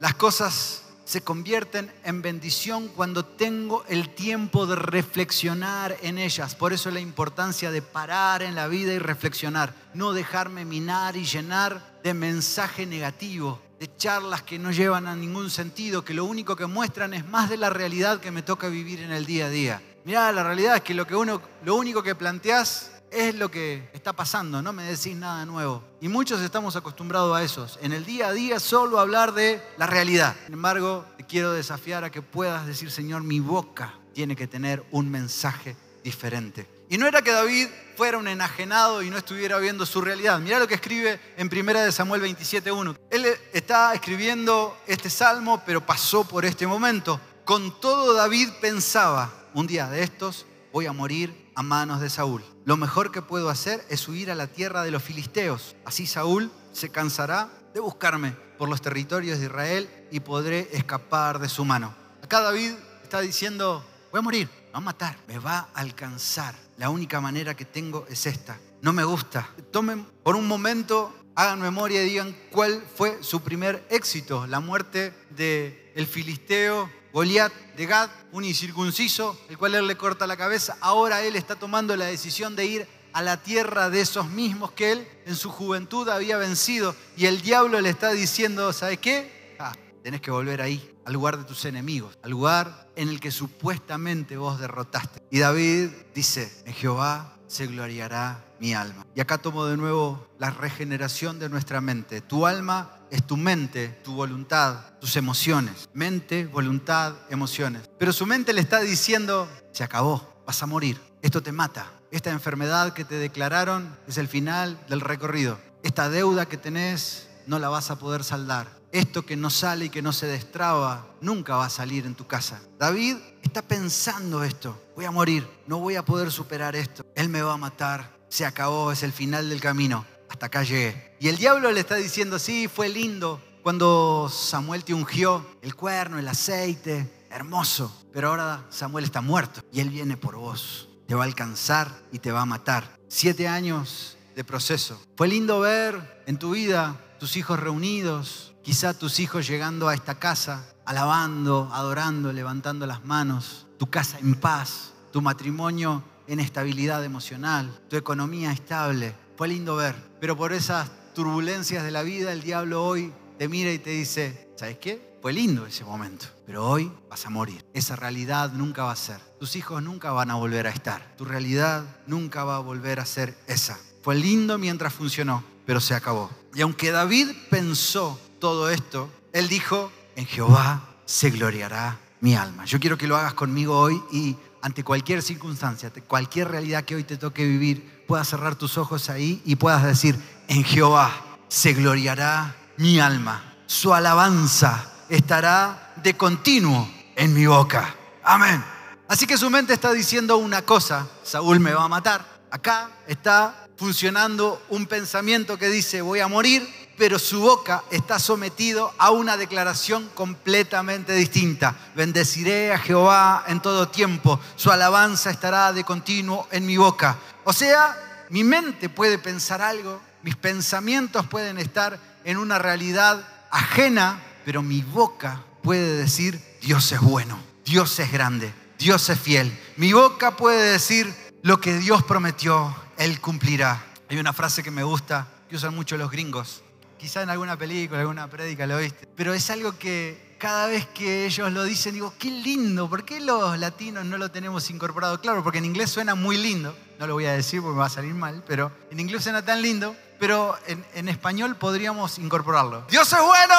Las 0.01 0.15
cosas 0.15 0.83
se 1.09 1.23
convierten 1.23 1.91
en 2.05 2.21
bendición 2.21 2.89
cuando 2.89 3.25
tengo 3.25 3.83
el 3.89 4.11
tiempo 4.11 4.67
de 4.67 4.77
reflexionar 4.77 5.97
en 6.03 6.19
ellas. 6.19 6.55
Por 6.55 6.75
eso 6.75 6.91
la 6.91 7.01
importancia 7.01 7.71
de 7.71 7.81
parar 7.81 8.43
en 8.43 8.55
la 8.55 8.69
vida 8.69 8.93
y 8.93 8.99
reflexionar, 8.99 9.73
no 9.95 10.13
dejarme 10.13 10.67
minar 10.67 11.17
y 11.17 11.25
llenar 11.25 11.99
de 12.05 12.13
mensaje 12.13 12.85
negativo, 12.85 13.59
de 13.81 13.89
charlas 13.97 14.43
que 14.43 14.59
no 14.59 14.71
llevan 14.71 15.07
a 15.07 15.17
ningún 15.17 15.49
sentido, 15.49 16.05
que 16.05 16.13
lo 16.13 16.27
único 16.27 16.57
que 16.57 16.67
muestran 16.67 17.15
es 17.15 17.27
más 17.27 17.49
de 17.49 17.57
la 17.57 17.71
realidad 17.71 18.21
que 18.21 18.31
me 18.31 18.43
toca 18.43 18.69
vivir 18.69 19.01
en 19.01 19.11
el 19.11 19.25
día 19.25 19.47
a 19.47 19.51
día. 19.51 19.83
Mirá, 20.05 20.31
la 20.31 20.43
realidad 20.43 20.77
es 20.77 20.83
que 20.83 20.93
lo, 20.93 21.07
que 21.07 21.17
uno, 21.17 21.41
lo 21.65 21.75
único 21.77 22.03
que 22.03 22.17
planteás 22.17 22.98
es 23.11 23.35
lo 23.35 23.51
que 23.51 23.89
está 23.93 24.13
pasando, 24.13 24.63
no 24.63 24.73
me 24.73 24.85
decís 24.85 25.17
nada 25.17 25.45
nuevo. 25.45 25.83
Y 26.01 26.09
muchos 26.09 26.41
estamos 26.41 26.77
acostumbrados 26.77 27.37
a 27.37 27.43
eso, 27.43 27.67
en 27.81 27.93
el 27.93 28.05
día 28.05 28.29
a 28.29 28.33
día 28.33 28.61
solo 28.61 29.01
hablar 29.01 29.33
de 29.33 29.63
la 29.77 29.87
realidad. 29.87 30.37
Sin 30.45 30.55
embargo, 30.55 31.05
te 31.17 31.25
quiero 31.25 31.53
desafiar 31.53 32.05
a 32.05 32.11
que 32.11 32.23
puedas 32.23 32.67
decir, 32.67 32.91
Señor, 32.91 33.23
mi 33.23 33.41
boca 33.41 33.95
tiene 34.13 34.37
que 34.37 34.47
tener 34.47 34.85
un 34.91 35.11
mensaje 35.11 35.77
diferente. 36.03 36.67
Y 36.91 36.97
no 36.97 37.07
era 37.07 37.21
que 37.21 37.33
David 37.33 37.69
fuera 37.97 38.17
un 38.17 38.29
enajenado 38.29 39.03
y 39.03 39.11
no 39.11 39.19
estuviera 39.19 39.59
viendo 39.59 39.85
su 39.85 40.01
realidad. 40.01 40.41
Mirá 40.41 40.59
lo 40.59 40.67
que 40.67 40.75
escribe 40.75 41.21
en 41.37 41.51
1 41.53 41.93
Samuel 41.93 42.23
27.1. 42.23 42.97
Él 43.11 43.27
está 43.53 43.93
escribiendo 43.93 44.77
este 44.87 45.11
salmo, 45.11 45.63
pero 45.67 45.85
pasó 45.85 46.25
por 46.25 46.47
este 46.47 46.67
momento. 46.67 47.21
Con 47.45 47.79
todo 47.81 48.15
David 48.15 48.49
pensaba, 48.61 49.33
un 49.55 49.67
día 49.67 49.89
de 49.89 50.03
estos 50.03 50.47
voy 50.73 50.87
a 50.87 50.93
morir 50.93 51.48
a 51.59 51.63
manos 51.65 52.01
de 52.01 52.09
Saúl. 52.09 52.45
Lo 52.65 52.77
mejor 52.77 53.11
que 53.11 53.21
puedo 53.21 53.51
hacer 53.51 53.85
es 53.89 54.07
huir 54.07 54.31
a 54.31 54.37
la 54.37 54.47
tierra 54.47 54.85
de 54.85 54.93
los 54.93 55.03
filisteos. 55.03 55.75
Así 55.85 56.07
Saúl 56.07 56.53
se 56.71 56.91
cansará 56.91 57.51
de 57.75 57.81
buscarme 57.81 58.31
por 58.57 58.69
los 58.69 58.81
territorios 58.81 59.41
de 59.41 59.47
Israel 59.47 59.91
y 60.13 60.21
podré 60.21 60.69
escapar 60.71 61.41
de 61.41 61.49
su 61.49 61.65
mano. 61.65 61.93
Acá 62.23 62.43
David 62.43 62.75
está 63.03 63.21
diciendo, 63.21 63.85
voy 64.13 64.21
a 64.21 64.23
morir, 64.23 64.49
me 64.67 64.71
va 64.71 64.79
a 64.79 64.81
matar, 64.81 65.19
me 65.27 65.41
va 65.41 65.59
a 65.75 65.81
alcanzar. 65.81 66.55
La 66.77 66.91
única 66.91 67.21
manera 67.21 67.55
que 67.55 67.65
tengo 67.65 68.07
es 68.09 68.27
esta. 68.27 68.57
No 68.81 68.93
me 68.93 69.03
gusta. 69.03 69.49
Tomen 69.73 70.07
por 70.23 70.37
un 70.37 70.47
momento, 70.47 71.13
hagan 71.35 71.61
memoria 71.61 72.05
y 72.05 72.11
digan 72.11 72.37
cuál 72.53 72.85
fue 72.95 73.21
su 73.25 73.41
primer 73.41 73.85
éxito, 73.91 74.47
la 74.47 74.61
muerte 74.61 75.13
del 75.31 75.91
el 75.97 76.07
filisteo 76.07 76.89
Goliat 77.13 77.53
de 77.77 77.87
Gad, 77.87 78.11
un 78.33 78.45
incircunciso, 78.45 79.39
el 79.49 79.59
cual 79.59 79.75
él 79.75 79.87
le 79.87 79.97
corta 79.97 80.27
la 80.27 80.37
cabeza. 80.37 80.77
Ahora 80.81 81.23
él 81.23 81.37
está 81.37 81.57
tomando 81.57 81.97
la 81.97 82.07
decisión 82.07 82.57
de 82.57 82.67
ir 82.67 82.89
a 83.13 83.23
la 83.23 83.43
tierra 83.43 83.91
de 83.91 84.01
esos 84.01 84.29
mismos 84.29 84.73
que 84.73 84.93
él 84.93 85.09
en 85.27 85.37
su 85.37 85.51
juventud 85.51 86.09
había 86.09 86.37
vencido. 86.37 86.95
Y 87.17 87.27
el 87.27 87.41
diablo 87.41 87.81
le 87.81 87.91
está 87.91 88.11
diciendo, 88.11 88.73
¿sabes 88.73 88.99
qué? 88.99 89.57
Ah, 89.59 89.75
tenés 90.03 90.21
que 90.21 90.31
volver 90.31 90.61
ahí, 90.61 90.95
al 91.05 91.15
lugar 91.15 91.39
de 91.39 91.45
tus 91.45 91.65
enemigos, 91.65 92.19
al 92.23 92.31
lugar 92.31 92.89
en 92.97 93.09
el 93.09 93.21
que 93.21 93.31
supuestamente 93.31 94.37
vos 94.37 94.61
derrotaste. 94.61 95.21
Y 95.31 95.39
David 95.39 95.91
dice, 96.15 96.63
en 96.67 96.75
Jehová 96.75 97.39
se 97.47 97.67
gloriará 97.67 98.45
mi 98.61 98.75
alma. 98.75 99.07
Y 99.15 99.21
acá 99.21 99.39
tomo 99.39 99.65
de 99.67 99.77
nuevo 99.77 100.29
la 100.39 100.51
regeneración 100.51 101.39
de 101.39 101.49
nuestra 101.49 101.81
mente. 101.81 102.21
Tu 102.21 102.47
alma 102.47 102.98
es 103.11 103.27
tu 103.27 103.37
mente, 103.37 103.89
tu 104.05 104.15
voluntad, 104.15 104.81
tus 105.01 105.17
emociones. 105.17 105.89
Mente, 105.93 106.47
voluntad, 106.47 107.15
emociones. 107.31 107.89
Pero 107.99 108.13
su 108.13 108.27
mente 108.27 108.53
le 108.53 108.61
está 108.61 108.81
diciendo, 108.81 109.49
se 109.73 109.85
acabó, 109.85 110.43
vas 110.47 110.63
a 110.63 110.67
morir, 110.67 111.01
esto 111.23 111.43
te 111.43 111.53
mata. 111.53 111.93
Esta 112.11 112.31
enfermedad 112.31 112.95
que 112.95 113.05
te 113.05 113.17
declararon 113.17 113.97
es 114.07 114.19
el 114.19 114.29
final 114.29 114.79
del 114.89 115.01
recorrido. 115.01 115.59
Esta 115.83 116.09
deuda 116.09 116.47
que 116.47 116.57
tenés 116.57 117.29
no 117.47 117.59
la 117.59 117.69
vas 117.69 117.91
a 117.91 117.99
poder 117.99 118.25
saldar. 118.25 118.79
Esto 118.91 119.27
que 119.27 119.37
no 119.37 119.51
sale 119.51 119.87
y 119.87 119.91
que 119.91 120.01
no 120.01 120.15
se 120.15 120.27
destraba 120.27 121.07
nunca 121.21 121.57
va 121.57 121.67
a 121.67 121.71
salir 121.71 122.07
en 122.07 122.15
tu 122.15 122.27
casa. 122.27 122.63
David 122.79 123.17
está 123.43 123.61
pensando 123.61 124.43
esto. 124.43 124.83
Voy 124.97 125.05
a 125.05 125.11
morir, 125.11 125.47
no 125.67 125.79
voy 125.79 125.97
a 125.97 126.05
poder 126.05 126.31
superar 126.31 126.75
esto. 126.75 127.05
Él 127.15 127.29
me 127.29 127.43
va 127.43 127.53
a 127.53 127.59
matar. 127.59 128.17
Se 128.31 128.47
acabó, 128.47 128.91
es 128.93 129.03
el 129.03 129.13
final 129.13 129.51
del 129.51 129.61
camino 129.61 130.07
hasta 130.29 130.47
acá 130.47 130.63
llegué. 130.63 131.17
Y 131.21 131.29
el 131.29 131.37
diablo 131.37 131.71
le 131.73 131.81
está 131.81 131.97
diciendo, 131.97 132.39
sí, 132.39 132.69
fue 132.69 132.89
lindo 132.89 133.43
cuando 133.63 134.31
Samuel 134.31 134.85
te 134.85 134.95
ungió, 134.95 135.45
el 135.63 135.75
cuerno, 135.75 136.19
el 136.19 136.29
aceite, 136.29 137.27
hermoso. 137.31 137.93
Pero 138.13 138.29
ahora 138.29 138.65
Samuel 138.71 139.05
está 139.05 139.21
muerto 139.21 139.61
y 139.73 139.81
él 139.81 139.91
viene 139.91 140.17
por 140.17 140.37
vos. 140.37 140.89
Te 141.07 141.15
va 141.15 141.25
a 141.25 141.27
alcanzar 141.27 141.91
y 142.13 142.19
te 142.19 142.33
va 142.33 142.43
a 142.43 142.47
matar. 142.47 142.99
Siete 143.09 143.49
años 143.49 144.17
de 144.35 144.45
proceso. 144.45 145.01
Fue 145.17 145.29
lindo 145.29 145.61
ver 145.61 146.23
en 146.27 146.39
tu 146.39 146.53
vida 146.53 146.99
tus 147.19 147.37
hijos 147.37 147.59
reunidos, 147.59 148.55
quizá 148.63 148.95
tus 148.95 149.19
hijos 149.21 149.47
llegando 149.47 149.89
a 149.89 149.95
esta 149.95 150.19
casa, 150.19 150.65
alabando, 150.85 151.69
adorando, 151.73 152.33
levantando 152.33 152.87
las 152.87 153.05
manos, 153.05 153.67
tu 153.79 153.91
casa 153.91 154.19
en 154.19 154.35
paz, 154.35 154.93
tu 155.13 155.21
matrimonio 155.21 156.03
en 156.27 156.41
estabilidad 156.41 157.05
emocional, 157.05 157.81
tu 157.89 157.97
economía 157.97 158.53
estable, 158.53 159.15
fue 159.39 159.47
lindo 159.47 159.77
ver, 159.77 159.95
pero 160.21 160.37
por 160.37 160.53
esas 160.53 160.91
turbulencias 161.15 161.85
de 161.85 161.93
la 161.93 162.03
vida, 162.03 162.33
el 162.33 162.43
diablo 162.43 162.85
hoy 162.85 163.13
te 163.39 163.49
mira 163.49 163.73
y 163.73 163.79
te 163.79 163.91
dice, 163.91 164.51
¿sabes 164.57 164.79
qué? 164.79 165.17
Fue 165.23 165.33
lindo 165.33 165.65
ese 165.65 165.85
momento, 165.85 166.27
pero 166.45 166.69
hoy 166.69 166.91
vas 167.09 167.25
a 167.25 167.31
morir. 167.31 167.65
Esa 167.73 167.95
realidad 167.95 168.51
nunca 168.53 168.83
va 168.83 168.91
a 168.91 168.97
ser. 168.97 169.21
Tus 169.39 169.55
hijos 169.55 169.81
nunca 169.81 170.11
van 170.11 170.33
a 170.33 170.35
volver 170.35 170.67
a 170.67 170.71
estar. 170.71 171.15
Tu 171.17 171.25
realidad 171.25 171.85
nunca 172.09 172.43
va 172.43 172.57
a 172.57 172.59
volver 172.59 172.99
a 172.99 173.07
ser 173.07 173.39
esa. 173.47 173.79
Fue 174.03 174.17
lindo 174.17 174.59
mientras 174.59 174.93
funcionó, 174.93 175.45
pero 175.65 175.81
se 175.81 175.95
acabó. 175.95 176.33
Y 176.53 176.63
aunque 176.63 176.91
David 176.91 177.29
pensó 177.49 178.21
todo 178.41 178.71
esto, 178.71 179.09
él 179.33 179.49
dijo, 179.49 179.93
en 180.17 180.27
Jehová 180.27 180.97
se 181.05 181.31
gloriará 181.31 181.97
mi 182.21 182.35
alma. 182.35 182.65
Yo 182.65 182.81
quiero 182.81 182.99
que 182.99 183.07
lo 183.07 183.17
hagas 183.17 183.35
conmigo 183.35 183.79
hoy 183.79 184.03
y 184.11 184.35
ante 184.63 184.83
cualquier 184.83 185.23
circunstancia, 185.23 185.93
cualquier 186.09 186.49
realidad 186.49 186.85
que 186.85 186.97
hoy 186.97 187.05
te 187.05 187.17
toque 187.17 187.45
vivir, 187.45 187.98
puedas 188.09 188.27
cerrar 188.27 188.57
tus 188.57 188.79
ojos 188.79 189.11
ahí 189.11 189.43
y 189.45 189.57
puedas 189.57 189.85
decir, 189.85 190.19
en 190.49 190.65
Jehová 190.65 191.13
se 191.49 191.75
gloriará 191.75 192.57
mi 192.79 192.99
alma, 192.99 193.55
su 193.67 193.93
alabanza 193.93 194.91
estará 195.11 195.93
de 196.03 196.17
continuo 196.17 196.89
en 197.15 197.35
mi 197.35 197.45
boca. 197.45 197.95
Amén. 198.25 198.65
Así 199.09 199.27
que 199.27 199.37
su 199.37 199.51
mente 199.51 199.75
está 199.75 199.93
diciendo 199.93 200.39
una 200.39 200.63
cosa, 200.63 201.07
Saúl 201.23 201.61
me 201.61 201.75
va 201.75 201.85
a 201.85 201.89
matar. 201.89 202.25
Acá 202.51 202.91
está 203.07 203.67
funcionando 203.77 204.63
un 204.71 204.87
pensamiento 204.87 205.59
que 205.59 205.69
dice 205.69 206.01
voy 206.01 206.21
a 206.21 206.29
morir, 206.29 206.67
pero 206.99 207.19
su 207.19 207.41
boca 207.41 207.85
está 207.91 208.19
sometido 208.19 208.93
a 208.99 209.11
una 209.11 209.37
declaración 209.37 210.11
completamente 210.15 211.13
distinta. 211.13 211.77
Bendeciré 211.95 212.73
a 212.73 212.79
Jehová 212.79 213.45
en 213.47 213.61
todo 213.61 213.89
tiempo, 213.89 214.41
su 214.57 214.71
alabanza 214.71 215.31
estará 215.31 215.73
de 215.73 215.85
continuo 215.85 216.49
en 216.51 216.67
mi 216.67 216.77
boca. 216.77 217.17
O 217.45 217.53
sea, 217.53 218.27
mi 218.31 218.45
mente 218.45 218.89
puede 218.89 219.19
pensar 219.19 219.63
algo, 219.63 220.01
mis 220.23 220.37
pensamientos 220.37 221.27
pueden 221.29 221.59
estar 221.59 221.99
en 222.25 222.37
una 222.37 222.59
realidad 222.59 223.27
ajena, 223.51 224.21
pero 224.45 224.63
mi 224.63 224.83
boca 224.83 225.45
puede 225.63 225.97
decir 225.97 226.43
Dios 226.61 226.91
es 226.93 227.01
bueno, 227.01 227.39
Dios 227.65 227.99
es 228.01 228.11
grande. 228.11 228.53
Dios 228.79 229.09
es 229.09 229.19
fiel. 229.19 229.59
Mi 229.77 229.93
boca 229.93 230.37
puede 230.37 230.71
decir 230.71 231.13
lo 231.43 231.61
que 231.61 231.79
Dios 231.79 232.05
prometió, 232.05 232.75
Él 232.97 233.21
cumplirá. 233.21 233.85
Hay 234.09 234.19
una 234.19 234.33
frase 234.33 234.63
que 234.63 234.71
me 234.71 234.85
gusta, 234.85 235.27
que 235.49 235.57
usan 235.57 235.75
mucho 235.75 235.97
los 235.97 236.11
gringos. 236.11 236.63
Quizá 236.99 237.23
en 237.23 237.31
alguna 237.31 237.57
película, 237.57 238.01
alguna 238.01 238.29
prédica 238.29 238.67
lo 238.67 238.79
viste. 238.79 239.09
Pero 239.17 239.33
es 239.33 239.49
algo 239.51 239.79
que 239.79 240.37
cada 240.39 240.67
vez 240.67 240.87
que 240.87 241.27
ellos 241.27 241.51
lo 241.53 241.65
dicen, 241.65 241.95
digo, 241.95 242.13
qué 242.19 242.31
lindo. 242.31 242.89
¿Por 242.91 243.05
qué 243.05 243.21
los 243.21 243.59
latinos 243.59 244.05
no 244.05 244.19
lo 244.19 244.31
tenemos 244.31 244.69
incorporado? 244.71 245.21
Claro, 245.21 245.43
porque 245.43 245.59
en 245.59 245.65
inglés 245.65 245.91
suena 245.91 246.15
muy 246.15 246.37
lindo. 246.37 246.77
No 246.99 247.07
lo 247.07 247.15
voy 247.15 247.27
a 247.27 247.33
decir 247.33 247.61
porque 247.61 247.75
me 247.75 247.81
va 247.81 247.87
a 247.87 247.91
salir 247.91 248.15
mal, 248.15 248.43
pero 248.47 248.73
en 248.91 249.01
inglés 249.01 249.23
suena 249.23 249.45
tan 249.45 249.63
lindo. 249.63 249.97
Pero 250.19 250.59
en, 250.67 250.85
en 250.95 251.09
español 251.09 251.57
podríamos 251.57 252.19
incorporarlo. 252.19 252.85
Dios 252.91 253.13
es 253.13 253.21
bueno. 253.21 253.55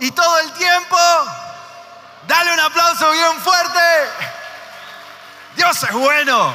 Y 0.00 0.10
todo 0.12 0.38
el 0.40 0.52
tiempo 0.52 0.96
Dale 2.28 2.52
un 2.52 2.60
aplauso 2.60 3.10
bien 3.10 3.40
fuerte. 3.40 3.80
Dios 5.56 5.82
es 5.82 5.92
bueno. 5.92 6.54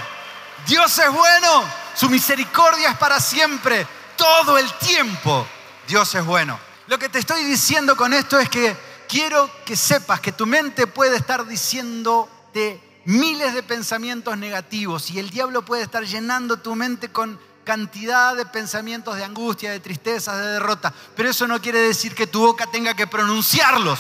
Dios 0.68 1.00
es 1.00 1.12
bueno. 1.12 1.66
Su 1.96 2.10
misericordia 2.10 2.92
es 2.92 2.98
para 2.98 3.20
siempre. 3.20 3.88
Todo 4.18 4.58
el 4.58 4.72
tiempo. 4.74 5.48
Dios 5.88 6.14
es 6.16 6.26
bueno. 6.26 6.60
Lo 6.88 7.00
que 7.00 7.10
te 7.10 7.20
estoy 7.20 7.44
diciendo 7.44 7.96
con 7.96 8.14
esto 8.14 8.40
es 8.40 8.50
que 8.50 8.76
quiero 9.08 9.50
que 9.66 9.76
sepas 9.76 10.20
que 10.20 10.32
tu 10.32 10.46
mente 10.46 10.88
puede 10.88 11.18
estar 11.18 11.46
diciéndote 11.46 12.82
miles 13.06 13.54
de 13.54 13.64
pensamientos 13.64 14.38
negativos 14.38 15.12
y 15.12 15.20
el 15.20 15.30
diablo 15.30 15.64
puede 15.64 15.84
estar 15.84 16.04
llenando 16.04 16.58
tu 16.58 16.76
mente 16.76 17.10
con 17.10 17.40
cantidad 17.64 18.36
de 18.36 18.46
pensamientos 18.46 19.16
de 19.16 19.24
angustia, 19.24 19.72
de 19.72 19.80
tristeza, 19.80 20.36
de 20.36 20.54
derrota. 20.54 20.94
Pero 21.16 21.30
eso 21.30 21.48
no 21.48 21.62
quiere 21.62 21.80
decir 21.80 22.14
que 22.14 22.28
tu 22.28 22.42
boca 22.42 22.68
tenga 22.68 22.94
que 22.94 23.08
pronunciarlos. 23.08 24.00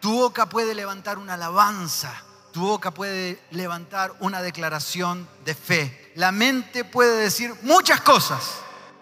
Tu 0.00 0.12
boca 0.12 0.48
puede 0.48 0.74
levantar 0.74 1.18
una 1.18 1.34
alabanza, 1.34 2.12
tu 2.52 2.60
boca 2.60 2.90
puede 2.90 3.42
levantar 3.50 4.14
una 4.20 4.42
declaración 4.42 5.26
de 5.44 5.54
fe. 5.54 6.12
La 6.14 6.30
mente 6.30 6.84
puede 6.84 7.16
decir 7.16 7.54
muchas 7.62 8.00
cosas, 8.02 8.42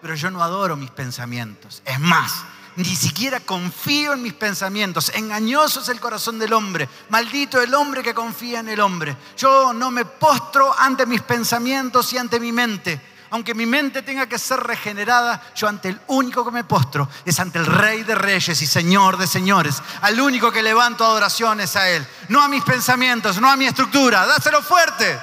pero 0.03 0.15
yo 0.15 0.29
no 0.29 0.43
adoro 0.43 0.75
mis 0.75 0.91
pensamientos. 0.91 1.81
Es 1.85 1.97
más, 1.97 2.43
ni 2.75 2.93
siquiera 2.93 3.39
confío 3.39 4.11
en 4.11 4.21
mis 4.21 4.33
pensamientos. 4.33 5.09
Engañoso 5.15 5.79
es 5.79 5.87
el 5.87 6.01
corazón 6.01 6.37
del 6.37 6.51
hombre. 6.51 6.89
Maldito 7.07 7.61
el 7.61 7.73
hombre 7.73 8.03
que 8.03 8.13
confía 8.13 8.59
en 8.59 8.67
el 8.67 8.81
hombre. 8.81 9.15
Yo 9.37 9.71
no 9.71 9.91
me 9.91 10.03
postro 10.03 10.77
ante 10.77 11.05
mis 11.05 11.21
pensamientos 11.21 12.11
y 12.11 12.17
ante 12.17 12.39
mi 12.39 12.51
mente 12.51 13.13
aunque 13.29 13.55
mi 13.55 13.65
mente 13.65 14.03
tenga 14.03 14.27
que 14.27 14.37
ser 14.37 14.59
regenerada, 14.59 15.41
yo 15.55 15.67
ante 15.67 15.89
el 15.89 15.99
único 16.05 16.45
que 16.45 16.51
me 16.51 16.65
postro 16.65 17.09
es 17.25 17.39
ante 17.39 17.57
el 17.57 17.65
Rey 17.65 18.03
de 18.03 18.13
Reyes 18.13 18.61
y 18.61 18.67
Señor 18.67 19.17
de 19.17 19.25
Señores, 19.25 19.81
al 20.01 20.21
único 20.21 20.51
que 20.51 20.61
levanto 20.61 21.03
adoraciones 21.03 21.75
a 21.75 21.89
Él, 21.89 22.05
no 22.29 22.43
a 22.43 22.47
mis 22.47 22.63
pensamientos, 22.63 23.41
no 23.41 23.49
a 23.49 23.55
mi 23.55 23.65
estructura, 23.65 24.27
dáselo 24.27 24.61
fuerte. 24.61 25.19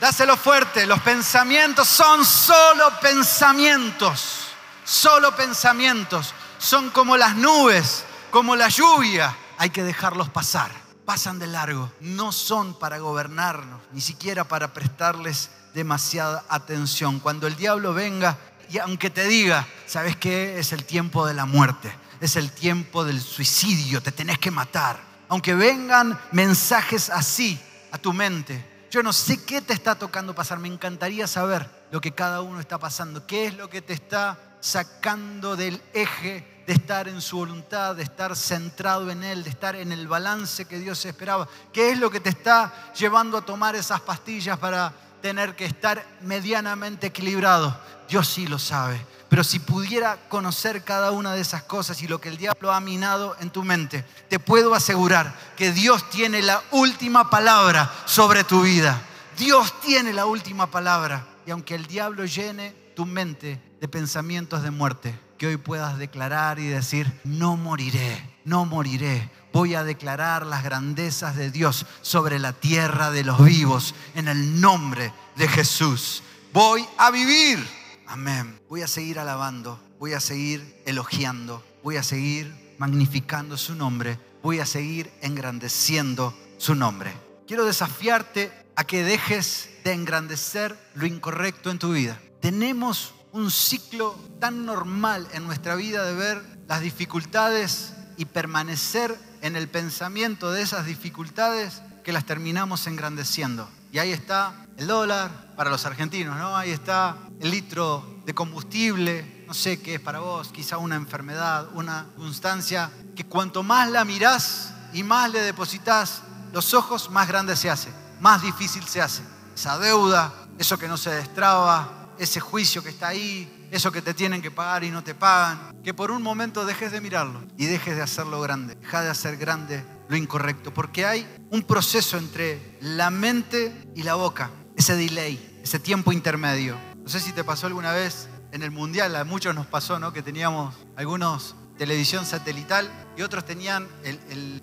Dáselo 0.00 0.36
fuerte, 0.36 0.86
los 0.86 1.00
pensamientos 1.00 1.88
son 1.88 2.22
solo 2.22 2.92
pensamientos, 3.00 4.48
solo 4.84 5.34
pensamientos, 5.34 6.34
son 6.58 6.90
como 6.90 7.16
las 7.16 7.34
nubes, 7.34 8.04
como 8.30 8.56
la 8.56 8.68
lluvia, 8.68 9.34
hay 9.56 9.70
que 9.70 9.82
dejarlos 9.82 10.28
pasar, 10.28 10.70
pasan 11.06 11.38
de 11.38 11.46
largo, 11.46 11.90
no 12.00 12.30
son 12.30 12.78
para 12.78 12.98
gobernarnos, 12.98 13.80
ni 13.92 14.02
siquiera 14.02 14.44
para 14.44 14.74
prestarles 14.74 15.48
demasiada 15.72 16.44
atención. 16.50 17.18
Cuando 17.18 17.46
el 17.46 17.56
diablo 17.56 17.94
venga 17.94 18.36
y 18.68 18.76
aunque 18.78 19.08
te 19.08 19.24
diga, 19.24 19.66
¿sabes 19.86 20.16
qué? 20.16 20.58
Es 20.58 20.72
el 20.72 20.84
tiempo 20.84 21.26
de 21.26 21.32
la 21.32 21.46
muerte, 21.46 21.90
es 22.20 22.36
el 22.36 22.52
tiempo 22.52 23.02
del 23.02 23.18
suicidio, 23.22 24.02
te 24.02 24.12
tenés 24.12 24.38
que 24.38 24.50
matar. 24.50 25.00
Aunque 25.30 25.54
vengan 25.54 26.20
mensajes 26.32 27.08
así 27.08 27.58
a 27.92 27.98
tu 27.98 28.12
mente, 28.12 28.75
yo 28.90 29.02
no 29.02 29.12
sé 29.12 29.44
qué 29.44 29.60
te 29.60 29.72
está 29.72 29.94
tocando 29.94 30.34
pasar, 30.34 30.58
me 30.58 30.68
encantaría 30.68 31.26
saber 31.26 31.68
lo 31.90 32.00
que 32.00 32.12
cada 32.12 32.40
uno 32.40 32.60
está 32.60 32.78
pasando, 32.78 33.26
qué 33.26 33.46
es 33.46 33.56
lo 33.56 33.68
que 33.70 33.82
te 33.82 33.92
está 33.92 34.38
sacando 34.60 35.56
del 35.56 35.80
eje 35.92 36.64
de 36.66 36.72
estar 36.72 37.06
en 37.06 37.20
su 37.20 37.36
voluntad, 37.36 37.94
de 37.94 38.02
estar 38.02 38.34
centrado 38.34 39.10
en 39.10 39.22
Él, 39.22 39.44
de 39.44 39.50
estar 39.50 39.76
en 39.76 39.92
el 39.92 40.08
balance 40.08 40.64
que 40.64 40.78
Dios 40.78 41.04
esperaba. 41.04 41.48
¿Qué 41.72 41.92
es 41.92 41.98
lo 41.98 42.10
que 42.10 42.20
te 42.20 42.30
está 42.30 42.92
llevando 42.94 43.38
a 43.38 43.44
tomar 43.44 43.76
esas 43.76 44.00
pastillas 44.00 44.58
para 44.58 44.92
tener 45.20 45.56
que 45.56 45.64
estar 45.64 46.04
medianamente 46.22 47.08
equilibrado. 47.08 47.76
Dios 48.08 48.28
sí 48.28 48.46
lo 48.46 48.58
sabe. 48.58 49.04
Pero 49.28 49.42
si 49.42 49.58
pudiera 49.58 50.18
conocer 50.28 50.84
cada 50.84 51.10
una 51.10 51.34
de 51.34 51.40
esas 51.40 51.64
cosas 51.64 52.00
y 52.02 52.08
lo 52.08 52.20
que 52.20 52.28
el 52.28 52.36
diablo 52.36 52.72
ha 52.72 52.80
minado 52.80 53.36
en 53.40 53.50
tu 53.50 53.64
mente, 53.64 54.04
te 54.28 54.38
puedo 54.38 54.74
asegurar 54.74 55.34
que 55.56 55.72
Dios 55.72 56.08
tiene 56.10 56.42
la 56.42 56.62
última 56.70 57.28
palabra 57.28 57.92
sobre 58.04 58.44
tu 58.44 58.62
vida. 58.62 59.02
Dios 59.36 59.80
tiene 59.80 60.12
la 60.12 60.26
última 60.26 60.70
palabra. 60.70 61.26
Y 61.44 61.50
aunque 61.50 61.74
el 61.74 61.86
diablo 61.86 62.24
llene 62.24 62.74
tu 62.94 63.04
mente 63.04 63.60
de 63.80 63.88
pensamientos 63.88 64.62
de 64.62 64.70
muerte, 64.70 65.18
que 65.38 65.48
hoy 65.48 65.56
puedas 65.56 65.98
declarar 65.98 66.58
y 66.58 66.66
decir, 66.66 67.20
no 67.24 67.56
moriré, 67.56 68.38
no 68.44 68.64
moriré, 68.64 69.30
voy 69.52 69.74
a 69.74 69.84
declarar 69.84 70.46
las 70.46 70.64
grandezas 70.64 71.36
de 71.36 71.50
Dios 71.50 71.86
sobre 72.00 72.38
la 72.38 72.52
tierra 72.52 73.10
de 73.10 73.24
los 73.24 73.44
vivos 73.44 73.94
en 74.14 74.28
el 74.28 74.60
nombre 74.60 75.12
de 75.36 75.48
Jesús. 75.48 76.22
Voy 76.52 76.86
a 76.96 77.10
vivir. 77.10 77.85
Amén. 78.06 78.60
Voy 78.68 78.82
a 78.82 78.88
seguir 78.88 79.18
alabando, 79.18 79.80
voy 79.98 80.12
a 80.12 80.20
seguir 80.20 80.82
elogiando, 80.86 81.64
voy 81.82 81.96
a 81.96 82.02
seguir 82.02 82.54
magnificando 82.78 83.56
su 83.56 83.74
nombre, 83.74 84.18
voy 84.42 84.60
a 84.60 84.66
seguir 84.66 85.10
engrandeciendo 85.22 86.36
su 86.58 86.74
nombre. 86.74 87.12
Quiero 87.46 87.64
desafiarte 87.64 88.52
a 88.76 88.84
que 88.84 89.02
dejes 89.04 89.70
de 89.84 89.92
engrandecer 89.92 90.78
lo 90.94 91.06
incorrecto 91.06 91.70
en 91.70 91.78
tu 91.78 91.92
vida. 91.92 92.20
Tenemos 92.40 93.14
un 93.32 93.50
ciclo 93.50 94.16
tan 94.40 94.64
normal 94.64 95.26
en 95.32 95.44
nuestra 95.44 95.74
vida 95.74 96.04
de 96.04 96.14
ver 96.14 96.42
las 96.68 96.80
dificultades 96.80 97.92
y 98.16 98.26
permanecer 98.26 99.16
en 99.42 99.56
el 99.56 99.68
pensamiento 99.68 100.52
de 100.52 100.62
esas 100.62 100.86
dificultades 100.86 101.82
que 102.06 102.12
las 102.12 102.24
terminamos 102.24 102.86
engrandeciendo. 102.86 103.68
Y 103.90 103.98
ahí 103.98 104.12
está 104.12 104.54
el 104.76 104.86
dólar 104.86 105.54
para 105.56 105.70
los 105.70 105.86
argentinos, 105.86 106.36
¿no? 106.38 106.56
Ahí 106.56 106.70
está 106.70 107.16
el 107.40 107.50
litro 107.50 108.20
de 108.24 108.32
combustible, 108.32 109.42
no 109.48 109.52
sé 109.52 109.82
qué 109.82 109.96
es 109.96 110.00
para 110.00 110.20
vos, 110.20 110.52
quizá 110.52 110.78
una 110.78 110.94
enfermedad, 110.94 111.66
una 111.74 112.04
circunstancia 112.04 112.92
que 113.16 113.24
cuanto 113.24 113.64
más 113.64 113.90
la 113.90 114.04
mirás 114.04 114.72
y 114.92 115.02
más 115.02 115.32
le 115.32 115.40
depositas 115.40 116.22
los 116.52 116.74
ojos, 116.74 117.10
más 117.10 117.26
grande 117.26 117.56
se 117.56 117.70
hace, 117.70 117.90
más 118.20 118.40
difícil 118.40 118.84
se 118.84 119.02
hace. 119.02 119.24
Esa 119.56 119.76
deuda, 119.76 120.32
eso 120.60 120.78
que 120.78 120.86
no 120.86 120.96
se 120.96 121.10
destraba, 121.10 122.12
ese 122.20 122.38
juicio 122.38 122.84
que 122.84 122.90
está 122.90 123.08
ahí, 123.08 123.66
eso 123.72 123.90
que 123.90 124.00
te 124.00 124.14
tienen 124.14 124.40
que 124.40 124.52
pagar 124.52 124.84
y 124.84 124.92
no 124.92 125.02
te 125.02 125.16
pagan, 125.16 125.82
que 125.82 125.92
por 125.92 126.12
un 126.12 126.22
momento 126.22 126.64
dejes 126.64 126.92
de 126.92 127.00
mirarlo 127.00 127.42
y 127.56 127.66
dejes 127.66 127.96
de 127.96 128.02
hacerlo 128.02 128.40
grande, 128.40 128.76
deja 128.76 129.02
de 129.02 129.10
hacer 129.10 129.36
grande 129.38 129.95
lo 130.08 130.16
incorrecto, 130.16 130.72
porque 130.72 131.04
hay 131.04 131.26
un 131.50 131.62
proceso 131.62 132.18
entre 132.18 132.78
la 132.80 133.10
mente 133.10 133.72
y 133.94 134.02
la 134.02 134.14
boca, 134.14 134.50
ese 134.76 134.96
delay, 134.96 135.60
ese 135.62 135.78
tiempo 135.78 136.12
intermedio. 136.12 136.76
No 136.96 137.08
sé 137.08 137.20
si 137.20 137.32
te 137.32 137.44
pasó 137.44 137.66
alguna 137.66 137.92
vez 137.92 138.28
en 138.52 138.62
el 138.62 138.70
mundial, 138.70 139.16
a 139.16 139.24
muchos 139.24 139.54
nos 139.54 139.66
pasó, 139.66 139.98
¿no? 139.98 140.12
Que 140.12 140.22
teníamos 140.22 140.74
algunos 140.96 141.54
televisión 141.76 142.24
satelital 142.24 142.90
y 143.16 143.22
otros 143.22 143.44
tenían 143.44 143.86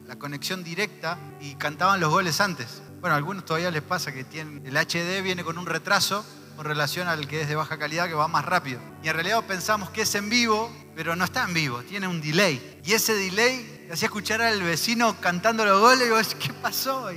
la 0.08 0.18
conexión 0.18 0.64
directa 0.64 1.18
y 1.40 1.56
cantaban 1.56 2.00
los 2.00 2.10
goles 2.10 2.42
antes. 2.42 2.82
Bueno, 3.02 3.14
a 3.14 3.18
algunos 3.18 3.46
todavía 3.46 3.72
les 3.72 3.84
pasa 3.84 4.12
que 4.12 4.24
tienen, 4.24 4.66
el 4.66 4.76
HD 4.76 5.22
viene 5.22 5.44
con 5.44 5.58
un 5.58 5.66
retraso 5.66 6.26
con 6.56 6.66
relación 6.66 7.08
al 7.08 7.28
que 7.28 7.42
es 7.42 7.48
de 7.48 7.56
baja 7.56 7.78
calidad, 7.78 8.08
que 8.08 8.14
va 8.14 8.28
más 8.28 8.46
rápido. 8.46 8.80
Y 9.04 9.10
en 9.10 9.16
realidad 9.16 9.44
pensamos 9.46 9.90
que 9.90 10.04
es 10.04 10.16
en 10.16 10.30
vivo, 10.30 10.72
pero 10.96 11.16
no 11.16 11.26
está 11.26 11.44
en 11.44 11.54
vivo, 11.54 11.82
tiene 11.82 12.08
un 12.08 12.22
delay. 12.22 12.80
Y 12.86 12.94
ese 12.94 13.16
delay 13.16 13.73
hacía 13.92 14.08
escuchar 14.08 14.42
al 14.42 14.62
vecino 14.62 15.20
cantando 15.20 15.66
los 15.66 15.80
goles 15.80 16.08
y 16.08 16.12
vos, 16.12 16.36
¿qué 16.36 16.54
pasó? 16.54 17.10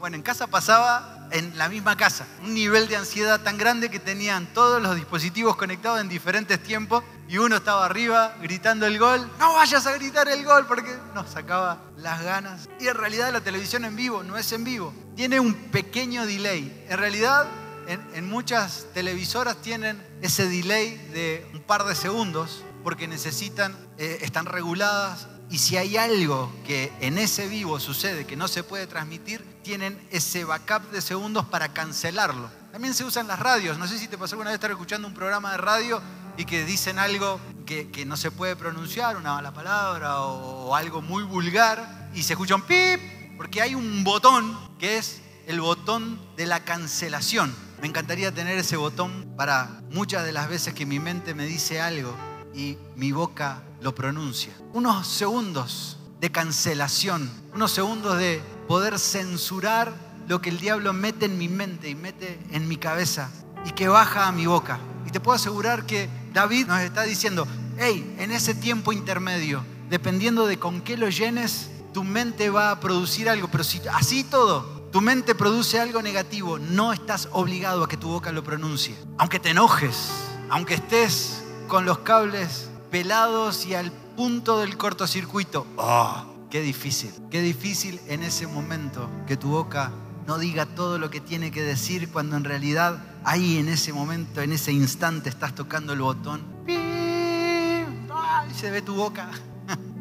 Bueno, 0.00 0.16
en 0.16 0.22
casa 0.22 0.46
pasaba 0.48 1.28
en 1.30 1.56
la 1.56 1.68
misma 1.68 1.96
casa. 1.96 2.26
Un 2.42 2.54
nivel 2.54 2.88
de 2.88 2.96
ansiedad 2.96 3.40
tan 3.40 3.58
grande 3.58 3.90
que 3.90 3.98
tenían 3.98 4.52
todos 4.52 4.82
los 4.82 4.96
dispositivos 4.96 5.56
conectados 5.56 6.00
en 6.00 6.08
diferentes 6.08 6.62
tiempos 6.62 7.04
y 7.28 7.38
uno 7.38 7.56
estaba 7.56 7.86
arriba 7.86 8.34
gritando 8.42 8.86
el 8.86 8.98
gol. 8.98 9.30
No 9.38 9.54
vayas 9.54 9.86
a 9.86 9.92
gritar 9.92 10.28
el 10.28 10.44
gol 10.44 10.66
porque 10.66 10.94
nos 11.14 11.30
sacaba 11.30 11.80
las 11.96 12.22
ganas. 12.22 12.68
Y 12.80 12.88
en 12.88 12.94
realidad 12.96 13.32
la 13.32 13.40
televisión 13.40 13.84
en 13.84 13.96
vivo 13.96 14.22
no 14.22 14.36
es 14.36 14.52
en 14.52 14.64
vivo. 14.64 14.92
Tiene 15.14 15.40
un 15.40 15.54
pequeño 15.54 16.26
delay. 16.26 16.84
En 16.88 16.98
realidad 16.98 17.46
en, 17.86 18.28
muchas 18.28 18.86
televisoras 18.94 19.56
tienen 19.56 20.02
ese 20.22 20.48
delay 20.48 20.96
de 21.12 21.48
un 21.54 21.60
par 21.60 21.84
de 21.84 21.94
segundos 21.94 22.64
porque 22.82 23.06
necesitan, 23.06 23.76
eh, 23.98 24.18
están 24.22 24.46
reguladas 24.46 25.28
y 25.52 25.58
si 25.58 25.76
hay 25.76 25.98
algo 25.98 26.50
que 26.66 26.90
en 27.00 27.18
ese 27.18 27.46
vivo 27.46 27.78
sucede 27.78 28.24
que 28.24 28.36
no 28.36 28.48
se 28.48 28.64
puede 28.64 28.86
transmitir, 28.86 29.44
tienen 29.62 30.00
ese 30.10 30.44
backup 30.46 30.90
de 30.90 31.02
segundos 31.02 31.44
para 31.44 31.74
cancelarlo. 31.74 32.48
También 32.72 32.94
se 32.94 33.04
usan 33.04 33.28
las 33.28 33.38
radios. 33.38 33.76
No 33.76 33.86
sé 33.86 33.98
si 33.98 34.08
te 34.08 34.16
pasó 34.16 34.34
alguna 34.34 34.48
vez 34.48 34.54
estar 34.54 34.70
escuchando 34.70 35.06
un 35.06 35.12
programa 35.12 35.52
de 35.52 35.58
radio 35.58 36.00
y 36.38 36.46
que 36.46 36.64
dicen 36.64 36.98
algo 36.98 37.38
que, 37.66 38.04
no 38.06 38.16
se 38.16 38.30
puede 38.30 38.56
pronunciar, 38.56 39.18
una 39.18 39.34
mala 39.34 39.52
palabra 39.52 40.22
o, 40.22 40.68
o 40.68 40.74
algo 40.74 41.02
muy 41.02 41.22
vulgar, 41.22 42.08
y 42.14 42.22
se 42.22 42.32
escucha 42.32 42.54
un 42.54 42.62
pip, 42.62 43.36
porque 43.36 43.60
hay 43.60 43.74
un 43.74 44.04
botón 44.04 44.58
que 44.78 44.96
es 44.96 45.20
el 45.46 45.60
botón 45.60 46.18
de 46.34 46.46
la 46.46 46.64
cancelación. 46.64 47.54
Me 47.82 47.88
encantaría 47.88 48.32
tener 48.32 48.56
ese 48.56 48.76
botón 48.76 49.34
para 49.36 49.82
muchas 49.90 50.24
de 50.24 50.32
las 50.32 50.48
veces 50.48 50.72
que 50.72 50.86
mi 50.86 50.98
mente 50.98 51.34
me 51.34 51.44
dice 51.44 51.82
algo 51.82 52.16
y 52.54 52.78
mi 52.96 53.12
boca 53.12 53.62
lo 53.82 53.94
pronuncia. 53.94 54.52
Unos 54.72 55.06
segundos 55.06 55.98
de 56.20 56.30
cancelación, 56.30 57.30
unos 57.54 57.72
segundos 57.72 58.16
de 58.16 58.40
poder 58.68 58.98
censurar 58.98 59.92
lo 60.28 60.40
que 60.40 60.50
el 60.50 60.60
diablo 60.60 60.92
mete 60.92 61.26
en 61.26 61.36
mi 61.36 61.48
mente 61.48 61.90
y 61.90 61.94
mete 61.94 62.38
en 62.52 62.68
mi 62.68 62.76
cabeza 62.76 63.30
y 63.66 63.72
que 63.72 63.88
baja 63.88 64.28
a 64.28 64.32
mi 64.32 64.46
boca. 64.46 64.78
Y 65.06 65.10
te 65.10 65.20
puedo 65.20 65.34
asegurar 65.34 65.84
que 65.84 66.08
David 66.32 66.66
nos 66.66 66.80
está 66.80 67.02
diciendo, 67.02 67.46
hey, 67.78 68.14
en 68.18 68.30
ese 68.30 68.54
tiempo 68.54 68.92
intermedio, 68.92 69.64
dependiendo 69.90 70.46
de 70.46 70.58
con 70.58 70.80
qué 70.80 70.96
lo 70.96 71.08
llenes, 71.08 71.70
tu 71.92 72.04
mente 72.04 72.50
va 72.50 72.70
a 72.70 72.80
producir 72.80 73.28
algo, 73.28 73.48
pero 73.48 73.64
si 73.64 73.80
así 73.92 74.24
todo, 74.24 74.62
tu 74.92 75.00
mente 75.00 75.34
produce 75.34 75.80
algo 75.80 76.02
negativo, 76.02 76.58
no 76.58 76.92
estás 76.92 77.28
obligado 77.32 77.84
a 77.84 77.88
que 77.88 77.96
tu 77.96 78.08
boca 78.08 78.30
lo 78.30 78.44
pronuncie. 78.44 78.96
Aunque 79.18 79.40
te 79.40 79.50
enojes, 79.50 80.10
aunque 80.48 80.74
estés 80.74 81.42
con 81.66 81.84
los 81.84 81.98
cables 81.98 82.68
pelados 82.92 83.64
y 83.64 83.74
al 83.74 83.90
punto 83.90 84.58
del 84.58 84.76
cortocircuito. 84.76 85.66
¡Oh! 85.78 86.26
Qué 86.50 86.60
difícil, 86.60 87.10
qué 87.30 87.40
difícil 87.40 87.98
en 88.06 88.22
ese 88.22 88.46
momento 88.46 89.08
que 89.26 89.38
tu 89.38 89.48
boca 89.48 89.90
no 90.26 90.36
diga 90.36 90.66
todo 90.66 90.98
lo 90.98 91.08
que 91.08 91.22
tiene 91.22 91.50
que 91.50 91.62
decir 91.62 92.12
cuando 92.12 92.36
en 92.36 92.44
realidad 92.44 93.02
ahí 93.24 93.56
en 93.56 93.70
ese 93.70 93.94
momento, 93.94 94.42
en 94.42 94.52
ese 94.52 94.72
instante 94.72 95.30
estás 95.30 95.54
tocando 95.54 95.94
el 95.94 96.02
botón. 96.02 96.42
Y 96.68 98.54
se 98.54 98.70
ve 98.70 98.82
tu 98.82 98.94
boca. 98.94 99.30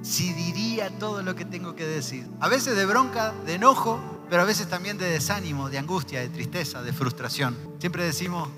Si 0.04 0.34
diría 0.34 0.90
todo 0.98 1.22
lo 1.22 1.36
que 1.36 1.46
tengo 1.46 1.76
que 1.76 1.86
decir. 1.86 2.28
A 2.40 2.50
veces 2.50 2.76
de 2.76 2.88
bronca, 2.88 3.36
de 3.46 3.54
enojo, 3.54 4.00
pero 4.32 4.42
a 4.42 4.46
veces 4.46 4.68
también 4.68 4.98
de 4.98 5.08
desánimo, 5.08 5.70
de 5.70 5.78
angustia, 5.78 6.22
de 6.22 6.30
tristeza, 6.30 6.82
de 6.82 6.92
frustración. 6.92 7.56
Siempre 7.78 8.04
decimos 8.04 8.50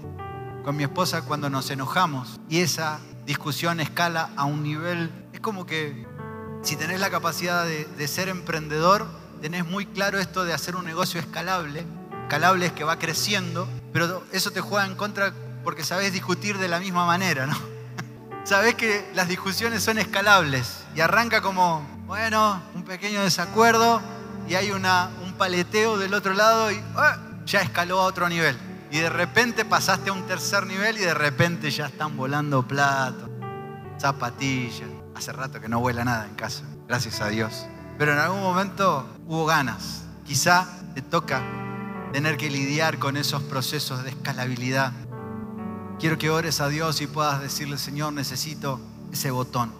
con 0.63 0.77
mi 0.77 0.83
esposa 0.83 1.23
cuando 1.23 1.49
nos 1.49 1.69
enojamos 1.69 2.39
y 2.47 2.61
esa 2.61 3.01
discusión 3.25 3.79
escala 3.79 4.29
a 4.35 4.45
un 4.45 4.63
nivel, 4.63 5.11
es 5.33 5.39
como 5.39 5.65
que 5.65 6.05
si 6.61 6.75
tenés 6.75 6.99
la 6.99 7.09
capacidad 7.09 7.65
de, 7.65 8.07
ser 8.07 8.29
emprendedor, 8.29 9.07
tenés 9.41 9.65
muy 9.65 9.85
claro 9.85 10.19
esto 10.19 10.45
de 10.45 10.53
hacer 10.53 10.75
un 10.75 10.85
negocio 10.85 11.19
escalable. 11.19 11.85
Escalable 12.23 12.67
es 12.67 12.71
que 12.71 12.83
va 12.83 12.99
creciendo, 12.99 13.67
pero 13.91 14.23
eso 14.31 14.51
te 14.51 14.61
juega 14.61 14.85
en 14.85 14.95
contra 14.95 15.33
porque 15.63 15.83
sabés 15.83 16.13
discutir 16.13 16.57
de 16.57 16.67
la 16.67 16.79
misma 16.79 17.05
manera, 17.05 17.45
¿no? 17.45 17.57
sabés 18.43 18.75
que 18.75 19.09
las 19.13 19.27
discusiones 19.27 19.83
son 19.83 19.97
escalables 19.97 20.83
y 20.95 21.01
arranca 21.01 21.41
como, 21.41 21.85
bueno, 22.05 22.61
un 22.75 22.83
pequeño 22.83 23.21
desacuerdo 23.23 24.01
y 24.47 24.55
hay 24.55 24.71
una, 24.71 25.09
un 25.23 25.33
paleteo 25.33 25.97
del 25.97 26.13
otro 26.13 26.33
lado 26.33 26.71
y 26.71 26.81
¡ah! 26.95 27.17
ya 27.45 27.61
escaló 27.61 28.01
a 28.01 28.05
otro 28.05 28.27
nivel 28.29 28.57
y 28.93 28.99
de 28.99 29.09
repente 29.09 29.65
pasaste 29.65 30.11
a 30.11 30.13
un 30.13 30.27
tercer 30.27 30.67
nivel 30.67 30.97
y 30.97 30.99
de 30.99 31.15
repente 31.15 31.71
ya 31.71 31.87
están 31.87 32.15
volando 32.15 32.61
platos, 32.67 33.27
zapatillas. 33.97 34.87
Hace 35.15 35.31
rato 35.33 35.59
que 35.59 35.67
no 35.67 35.79
vuela 35.79 36.05
nada 36.05 36.27
en 36.27 36.35
casa, 36.35 36.63
gracias 36.87 37.19
a 37.19 37.29
Dios. 37.29 37.65
Pero 37.97 38.13
en 38.13 38.19
algún 38.19 38.41
momento 38.41 39.09
hubo 39.25 39.47
ganas. 39.47 40.03
Quizá 40.27 40.67
te 40.93 41.01
toca 41.01 41.41
tener 42.11 42.37
que 42.37 42.51
lidiar 42.51 42.99
con 42.99 43.17
esos 43.17 43.41
procesos 43.41 44.03
de 44.03 44.11
escalabilidad. 44.11 44.93
Quiero 45.99 46.19
que 46.19 46.29
ores 46.29 46.61
a 46.61 46.67
Dios 46.67 47.01
y 47.01 47.07
puedas 47.07 47.41
decirle, 47.41 47.79
Señor, 47.79 48.13
necesito 48.13 48.79
ese 49.11 49.31
botón 49.31 49.73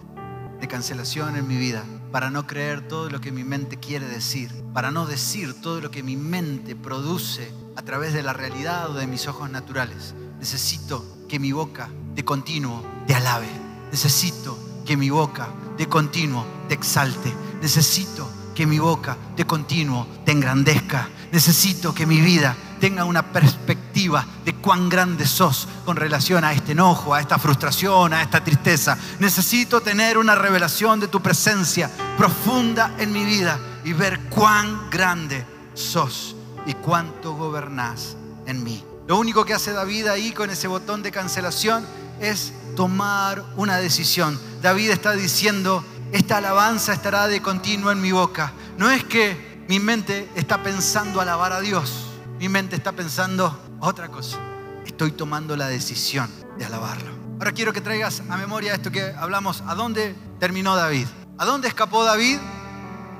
de 0.60 0.66
cancelación 0.66 1.36
en 1.36 1.46
mi 1.46 1.56
vida 1.56 1.84
para 2.10 2.30
no 2.30 2.48
creer 2.48 2.88
todo 2.88 3.08
lo 3.10 3.20
que 3.20 3.30
mi 3.30 3.44
mente 3.44 3.76
quiere 3.78 4.08
decir, 4.08 4.50
para 4.72 4.90
no 4.90 5.06
decir 5.06 5.54
todo 5.62 5.80
lo 5.80 5.92
que 5.92 6.02
mi 6.02 6.16
mente 6.16 6.74
produce 6.74 7.52
a 7.76 7.82
través 7.82 8.12
de 8.12 8.22
la 8.22 8.32
realidad 8.32 8.90
o 8.90 8.94
de 8.94 9.06
mis 9.06 9.26
ojos 9.26 9.50
naturales. 9.50 10.14
Necesito 10.38 11.04
que 11.28 11.38
mi 11.38 11.52
boca 11.52 11.88
de 12.14 12.24
continuo 12.24 12.82
te 13.06 13.14
alabe. 13.14 13.48
Necesito 13.90 14.58
que 14.84 14.96
mi 14.96 15.10
boca 15.10 15.48
de 15.76 15.88
continuo 15.88 16.44
te 16.68 16.74
exalte. 16.74 17.32
Necesito 17.60 18.28
que 18.54 18.66
mi 18.66 18.78
boca 18.78 19.16
de 19.36 19.46
continuo 19.46 20.06
te 20.24 20.32
engrandezca. 20.32 21.08
Necesito 21.32 21.94
que 21.94 22.06
mi 22.06 22.20
vida 22.20 22.56
tenga 22.80 23.04
una 23.04 23.32
perspectiva 23.32 24.26
de 24.44 24.54
cuán 24.56 24.88
grande 24.88 25.26
sos 25.26 25.66
con 25.84 25.96
relación 25.96 26.44
a 26.44 26.52
este 26.52 26.72
enojo, 26.72 27.14
a 27.14 27.20
esta 27.20 27.38
frustración, 27.38 28.12
a 28.12 28.22
esta 28.22 28.44
tristeza. 28.44 28.96
Necesito 29.18 29.80
tener 29.80 30.18
una 30.18 30.34
revelación 30.34 31.00
de 31.00 31.08
tu 31.08 31.20
presencia 31.20 31.90
profunda 32.16 32.94
en 32.98 33.12
mi 33.12 33.24
vida 33.24 33.58
y 33.84 33.92
ver 33.92 34.20
cuán 34.28 34.90
grande 34.90 35.44
sos 35.74 36.33
y 36.66 36.74
cuánto 36.74 37.34
gobernás 37.34 38.16
en 38.46 38.62
mí. 38.62 38.84
Lo 39.06 39.18
único 39.18 39.44
que 39.44 39.54
hace 39.54 39.72
David 39.72 40.06
ahí 40.06 40.32
con 40.32 40.50
ese 40.50 40.66
botón 40.66 41.02
de 41.02 41.12
cancelación 41.12 41.86
es 42.20 42.52
tomar 42.74 43.44
una 43.56 43.76
decisión. 43.76 44.38
David 44.62 44.90
está 44.90 45.12
diciendo, 45.12 45.84
esta 46.12 46.38
alabanza 46.38 46.92
estará 46.92 47.26
de 47.26 47.42
continuo 47.42 47.90
en 47.90 48.00
mi 48.00 48.12
boca. 48.12 48.52
No 48.78 48.90
es 48.90 49.04
que 49.04 49.64
mi 49.68 49.78
mente 49.78 50.28
está 50.34 50.62
pensando 50.62 51.20
alabar 51.20 51.52
a 51.52 51.60
Dios, 51.60 52.06
mi 52.38 52.48
mente 52.48 52.76
está 52.76 52.92
pensando 52.92 53.76
otra 53.80 54.08
cosa. 54.08 54.38
Estoy 54.86 55.12
tomando 55.12 55.56
la 55.56 55.68
decisión 55.68 56.30
de 56.58 56.64
alabarlo. 56.64 57.10
Ahora 57.38 57.52
quiero 57.52 57.72
que 57.72 57.80
traigas 57.80 58.22
a 58.28 58.36
memoria 58.36 58.74
esto 58.74 58.90
que 58.90 59.02
hablamos. 59.18 59.62
¿A 59.66 59.74
dónde 59.74 60.14
terminó 60.38 60.76
David? 60.76 61.06
¿A 61.36 61.44
dónde 61.44 61.68
escapó 61.68 62.04
David? 62.04 62.38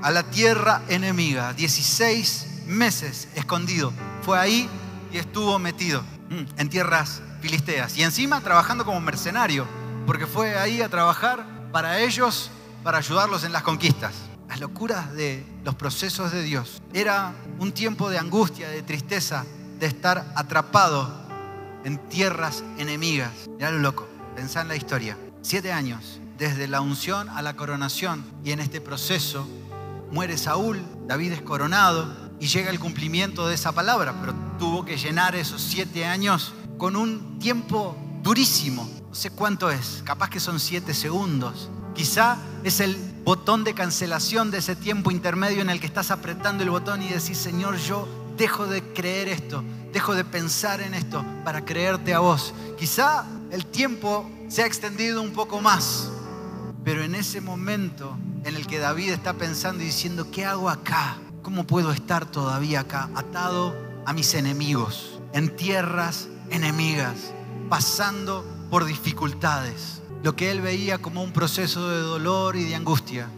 A 0.02 0.10
la 0.10 0.22
tierra 0.22 0.82
enemiga. 0.88 1.52
16 1.52 2.53
meses 2.66 3.28
escondido. 3.34 3.92
Fue 4.22 4.38
ahí 4.38 4.68
y 5.12 5.18
estuvo 5.18 5.58
metido 5.58 6.02
mm, 6.30 6.58
en 6.60 6.68
tierras 6.68 7.22
filisteas. 7.40 7.96
Y 7.96 8.02
encima 8.02 8.40
trabajando 8.40 8.84
como 8.84 9.00
mercenario, 9.00 9.66
porque 10.06 10.26
fue 10.26 10.58
ahí 10.58 10.82
a 10.82 10.88
trabajar 10.88 11.46
para 11.72 12.00
ellos, 12.00 12.50
para 12.82 12.98
ayudarlos 12.98 13.44
en 13.44 13.52
las 13.52 13.62
conquistas. 13.62 14.14
Las 14.48 14.60
locuras 14.60 15.12
de 15.12 15.44
los 15.64 15.74
procesos 15.74 16.32
de 16.32 16.42
Dios. 16.42 16.82
Era 16.92 17.32
un 17.58 17.72
tiempo 17.72 18.10
de 18.10 18.18
angustia, 18.18 18.68
de 18.68 18.82
tristeza, 18.82 19.44
de 19.78 19.86
estar 19.86 20.32
atrapado 20.36 21.24
en 21.84 21.98
tierras 22.08 22.64
enemigas. 22.78 23.32
Mirá 23.48 23.70
lo 23.70 23.78
loco, 23.78 24.06
pensá 24.34 24.62
en 24.62 24.68
la 24.68 24.76
historia. 24.76 25.16
Siete 25.42 25.72
años, 25.72 26.20
desde 26.38 26.68
la 26.68 26.80
unción 26.80 27.28
a 27.28 27.42
la 27.42 27.54
coronación, 27.56 28.24
y 28.44 28.52
en 28.52 28.60
este 28.60 28.80
proceso 28.80 29.46
muere 30.10 30.38
Saúl, 30.38 30.80
David 31.06 31.32
es 31.32 31.42
coronado, 31.42 32.23
y 32.40 32.46
llega 32.46 32.70
el 32.70 32.80
cumplimiento 32.80 33.46
de 33.46 33.54
esa 33.54 33.72
palabra, 33.72 34.14
pero 34.20 34.34
tuvo 34.58 34.84
que 34.84 34.96
llenar 34.96 35.34
esos 35.34 35.62
siete 35.62 36.04
años 36.06 36.52
con 36.78 36.96
un 36.96 37.38
tiempo 37.38 37.96
durísimo. 38.22 38.88
No 39.08 39.14
sé 39.14 39.30
cuánto 39.30 39.70
es, 39.70 40.02
capaz 40.04 40.30
que 40.30 40.40
son 40.40 40.58
siete 40.58 40.94
segundos. 40.94 41.70
Quizá 41.94 42.38
es 42.64 42.80
el 42.80 42.96
botón 43.24 43.62
de 43.62 43.74
cancelación 43.74 44.50
de 44.50 44.58
ese 44.58 44.74
tiempo 44.74 45.10
intermedio 45.10 45.62
en 45.62 45.70
el 45.70 45.80
que 45.80 45.86
estás 45.86 46.10
apretando 46.10 46.64
el 46.64 46.70
botón 46.70 47.02
y 47.02 47.08
decís, 47.08 47.38
Señor, 47.38 47.76
yo 47.78 48.08
dejo 48.36 48.66
de 48.66 48.82
creer 48.82 49.28
esto, 49.28 49.62
dejo 49.92 50.14
de 50.14 50.24
pensar 50.24 50.80
en 50.80 50.94
esto 50.94 51.24
para 51.44 51.64
creerte 51.64 52.14
a 52.14 52.18
vos. 52.18 52.52
Quizá 52.78 53.24
el 53.50 53.64
tiempo 53.66 54.28
se 54.48 54.62
ha 54.62 54.66
extendido 54.66 55.22
un 55.22 55.32
poco 55.32 55.60
más, 55.60 56.10
pero 56.84 57.04
en 57.04 57.14
ese 57.14 57.40
momento 57.40 58.16
en 58.44 58.56
el 58.56 58.66
que 58.66 58.78
David 58.78 59.12
está 59.12 59.34
pensando 59.34 59.82
y 59.82 59.86
diciendo, 59.86 60.30
¿qué 60.30 60.44
hago 60.44 60.68
acá? 60.68 61.16
¿Cómo 61.44 61.66
puedo 61.66 61.92
estar 61.92 62.24
todavía 62.24 62.80
acá 62.80 63.10
atado 63.14 63.76
a 64.06 64.14
mis 64.14 64.32
enemigos, 64.32 65.20
en 65.34 65.54
tierras 65.54 66.26
enemigas, 66.48 67.34
pasando 67.68 68.46
por 68.70 68.86
dificultades? 68.86 70.00
Lo 70.22 70.34
que 70.36 70.50
él 70.50 70.62
veía 70.62 70.96
como 70.96 71.22
un 71.22 71.34
proceso 71.34 71.90
de 71.90 71.98
dolor 71.98 72.56
y 72.56 72.64
de 72.64 72.74
angustia 72.74 73.28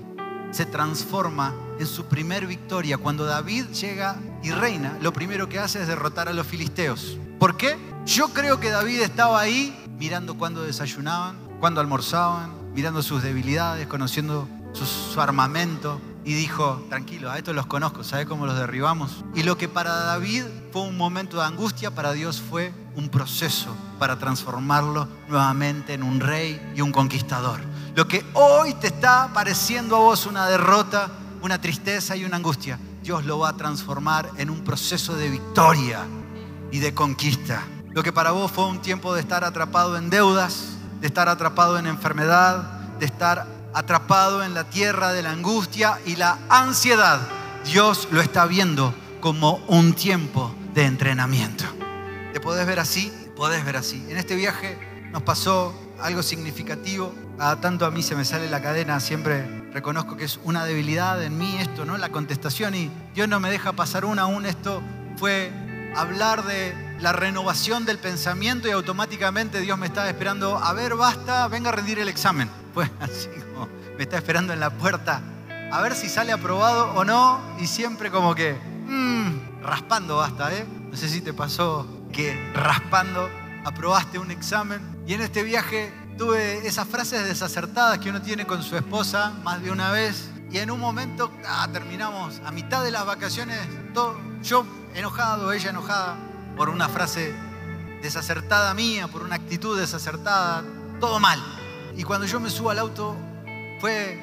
se 0.52 0.64
transforma 0.64 1.52
en 1.80 1.86
su 1.88 2.04
primer 2.04 2.46
victoria. 2.46 2.96
Cuando 2.96 3.24
David 3.24 3.66
llega 3.72 4.20
y 4.40 4.52
reina, 4.52 4.96
lo 5.02 5.12
primero 5.12 5.48
que 5.48 5.58
hace 5.58 5.82
es 5.82 5.88
derrotar 5.88 6.28
a 6.28 6.32
los 6.32 6.46
filisteos. 6.46 7.18
¿Por 7.40 7.56
qué? 7.56 7.76
Yo 8.06 8.28
creo 8.28 8.60
que 8.60 8.70
David 8.70 9.00
estaba 9.00 9.40
ahí 9.40 9.76
mirando 9.98 10.38
cuando 10.38 10.62
desayunaban, 10.62 11.36
cuando 11.58 11.80
almorzaban, 11.80 12.52
mirando 12.72 13.02
sus 13.02 13.24
debilidades, 13.24 13.88
conociendo 13.88 14.46
su, 14.74 15.20
armamento, 15.20 16.00
y 16.26 16.34
dijo, 16.34 16.84
tranquilo, 16.88 17.30
a 17.30 17.38
estos 17.38 17.54
los 17.54 17.66
conozco, 17.66 18.02
¿sabe 18.02 18.26
cómo 18.26 18.46
los 18.46 18.58
derribamos? 18.58 19.24
Y 19.36 19.44
lo 19.44 19.56
que 19.56 19.68
para 19.68 19.94
David 19.94 20.42
fue 20.72 20.82
un 20.82 20.96
momento 20.96 21.36
de 21.36 21.44
angustia, 21.44 21.92
para 21.92 22.12
Dios 22.12 22.42
fue 22.42 22.74
un 22.96 23.08
proceso 23.08 23.68
para 24.00 24.18
transformarlo 24.18 25.06
nuevamente 25.28 25.94
en 25.94 26.02
un 26.02 26.18
rey 26.18 26.60
y 26.74 26.80
un 26.80 26.90
conquistador. 26.90 27.60
Lo 27.94 28.08
que 28.08 28.26
hoy 28.34 28.74
te 28.74 28.88
está 28.88 29.30
pareciendo 29.32 29.94
a 29.94 30.00
vos 30.00 30.26
una 30.26 30.48
derrota, 30.48 31.12
una 31.42 31.60
tristeza 31.60 32.16
y 32.16 32.24
una 32.24 32.38
angustia, 32.38 32.80
Dios 33.04 33.24
lo 33.24 33.38
va 33.38 33.50
a 33.50 33.56
transformar 33.56 34.28
en 34.36 34.50
un 34.50 34.64
proceso 34.64 35.14
de 35.14 35.30
victoria 35.30 36.00
y 36.72 36.80
de 36.80 36.92
conquista. 36.92 37.62
Lo 37.92 38.02
que 38.02 38.12
para 38.12 38.32
vos 38.32 38.50
fue 38.50 38.66
un 38.66 38.82
tiempo 38.82 39.14
de 39.14 39.20
estar 39.20 39.44
atrapado 39.44 39.96
en 39.96 40.10
deudas, 40.10 40.70
de 41.00 41.06
estar 41.06 41.28
atrapado 41.28 41.78
en 41.78 41.86
enfermedad, 41.86 42.62
de 42.98 43.06
estar 43.06 43.46
atrapado 43.76 44.42
en 44.42 44.54
la 44.54 44.64
tierra 44.64 45.12
de 45.12 45.22
la 45.22 45.32
angustia 45.32 46.00
y 46.06 46.16
la 46.16 46.38
ansiedad, 46.48 47.20
Dios 47.66 48.08
lo 48.10 48.22
está 48.22 48.46
viendo 48.46 48.94
como 49.20 49.56
un 49.68 49.92
tiempo 49.92 50.54
de 50.72 50.86
entrenamiento. 50.86 51.64
¿Te 52.32 52.40
podés 52.40 52.66
ver 52.66 52.80
así? 52.80 53.12
Podés 53.36 53.66
ver 53.66 53.76
así. 53.76 54.02
En 54.08 54.16
este 54.16 54.34
viaje 54.34 54.78
nos 55.12 55.22
pasó 55.24 55.78
algo 56.00 56.22
significativo. 56.22 57.14
A 57.38 57.60
tanto 57.60 57.84
a 57.84 57.90
mí 57.90 58.02
se 58.02 58.16
me 58.16 58.24
sale 58.24 58.48
la 58.48 58.62
cadena, 58.62 58.98
siempre 58.98 59.68
reconozco 59.74 60.16
que 60.16 60.24
es 60.24 60.40
una 60.42 60.64
debilidad 60.64 61.22
en 61.22 61.36
mí 61.36 61.58
esto, 61.60 61.84
¿no? 61.84 61.98
La 61.98 62.08
contestación 62.08 62.74
y 62.74 62.90
Dios 63.14 63.28
no 63.28 63.40
me 63.40 63.50
deja 63.50 63.74
pasar 63.74 64.06
una 64.06 64.22
aún. 64.22 64.46
Esto 64.46 64.80
fue 65.18 65.52
hablar 65.94 66.46
de 66.46 66.85
la 67.00 67.12
renovación 67.12 67.84
del 67.84 67.98
pensamiento 67.98 68.68
y 68.68 68.70
automáticamente 68.70 69.60
Dios 69.60 69.78
me 69.78 69.86
estaba 69.86 70.08
esperando, 70.08 70.58
a 70.58 70.72
ver, 70.72 70.94
basta, 70.94 71.46
venga 71.48 71.68
a 71.70 71.72
rendir 71.72 71.98
el 71.98 72.08
examen. 72.08 72.50
Fue 72.74 72.90
así 73.00 73.28
como 73.52 73.68
me 73.96 74.02
está 74.02 74.16
esperando 74.18 74.52
en 74.52 74.60
la 74.60 74.70
puerta, 74.70 75.22
a 75.72 75.80
ver 75.80 75.94
si 75.94 76.08
sale 76.08 76.32
aprobado 76.32 76.92
o 76.94 77.04
no, 77.04 77.40
y 77.58 77.66
siempre 77.66 78.10
como 78.10 78.34
que, 78.34 78.54
mmm, 78.86 79.62
raspando 79.62 80.18
basta, 80.18 80.52
¿eh? 80.54 80.66
No 80.90 80.96
sé 80.96 81.08
si 81.08 81.20
te 81.20 81.32
pasó 81.32 81.86
que 82.12 82.52
raspando 82.54 83.28
aprobaste 83.64 84.18
un 84.18 84.30
examen. 84.30 84.80
Y 85.06 85.14
en 85.14 85.20
este 85.20 85.42
viaje 85.42 85.92
tuve 86.16 86.66
esas 86.66 86.86
frases 86.86 87.24
desacertadas 87.24 87.98
que 87.98 88.10
uno 88.10 88.22
tiene 88.22 88.46
con 88.46 88.62
su 88.62 88.76
esposa 88.76 89.32
más 89.42 89.62
de 89.62 89.70
una 89.70 89.90
vez. 89.90 90.30
Y 90.50 90.58
en 90.58 90.70
un 90.70 90.78
momento, 90.78 91.32
ah, 91.46 91.68
terminamos 91.72 92.40
a 92.44 92.52
mitad 92.52 92.84
de 92.84 92.92
las 92.92 93.04
vacaciones, 93.04 93.58
todo, 93.92 94.18
yo 94.42 94.64
enojado, 94.94 95.52
ella 95.52 95.70
enojada, 95.70 96.16
por 96.56 96.68
una 96.68 96.88
frase 96.88 97.34
desacertada 98.02 98.72
mía, 98.74 99.08
por 99.08 99.22
una 99.22 99.36
actitud 99.36 99.78
desacertada, 99.78 100.64
todo 101.00 101.20
mal. 101.20 101.42
Y 101.96 102.02
cuando 102.02 102.26
yo 102.26 102.40
me 102.40 102.50
subo 102.50 102.70
al 102.70 102.78
auto 102.78 103.16
fue 103.80 104.18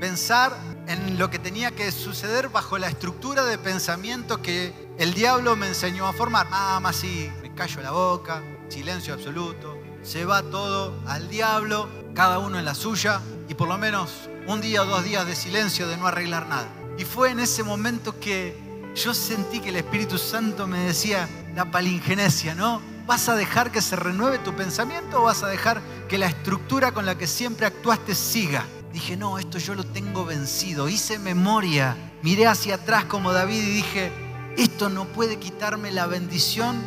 pensar 0.00 0.52
en 0.86 1.18
lo 1.18 1.30
que 1.30 1.38
tenía 1.38 1.70
que 1.70 1.90
suceder 1.90 2.48
bajo 2.50 2.76
la 2.78 2.88
estructura 2.88 3.44
de 3.44 3.56
pensamiento 3.56 4.42
que 4.42 4.72
el 4.98 5.14
diablo 5.14 5.56
me 5.56 5.68
enseñó 5.68 6.06
a 6.06 6.12
formar. 6.12 6.50
Nada 6.50 6.80
más 6.80 6.98
así, 6.98 7.30
me 7.42 7.54
callo 7.54 7.80
la 7.80 7.92
boca, 7.92 8.42
silencio 8.68 9.14
absoluto, 9.14 9.78
se 10.02 10.24
va 10.24 10.42
todo 10.42 10.94
al 11.06 11.28
diablo, 11.28 11.88
cada 12.14 12.38
uno 12.38 12.58
en 12.58 12.64
la 12.64 12.74
suya, 12.74 13.20
y 13.48 13.54
por 13.54 13.68
lo 13.68 13.78
menos 13.78 14.28
un 14.46 14.60
día 14.60 14.82
o 14.82 14.86
dos 14.86 15.04
días 15.04 15.26
de 15.26 15.34
silencio 15.34 15.88
de 15.88 15.96
no 15.96 16.06
arreglar 16.06 16.46
nada. 16.46 16.68
Y 16.98 17.04
fue 17.04 17.30
en 17.30 17.40
ese 17.40 17.62
momento 17.62 18.18
que 18.20 18.92
yo 18.94 19.14
sentí 19.14 19.60
que 19.60 19.70
el 19.70 19.76
Espíritu 19.76 20.18
Santo 20.18 20.66
me 20.66 20.80
decía 20.80 21.28
la 21.54 21.70
palingenesia, 21.70 22.54
¿no? 22.54 22.80
¿Vas 23.06 23.28
a 23.28 23.36
dejar 23.36 23.70
que 23.70 23.82
se 23.82 23.96
renueve 23.96 24.38
tu 24.38 24.54
pensamiento 24.54 25.20
o 25.20 25.24
vas 25.24 25.42
a 25.42 25.48
dejar 25.48 25.80
que 26.08 26.18
la 26.18 26.26
estructura 26.26 26.92
con 26.92 27.06
la 27.06 27.16
que 27.16 27.26
siempre 27.26 27.66
actuaste 27.66 28.14
siga? 28.14 28.64
Dije, 28.92 29.16
no, 29.16 29.38
esto 29.38 29.58
yo 29.58 29.74
lo 29.74 29.84
tengo 29.84 30.24
vencido. 30.24 30.88
Hice 30.88 31.18
memoria, 31.18 31.96
miré 32.22 32.46
hacia 32.46 32.76
atrás 32.76 33.04
como 33.04 33.32
David 33.32 33.62
y 33.62 33.74
dije, 33.74 34.12
esto 34.56 34.88
no 34.88 35.04
puede 35.06 35.38
quitarme 35.38 35.90
la 35.90 36.06
bendición 36.06 36.80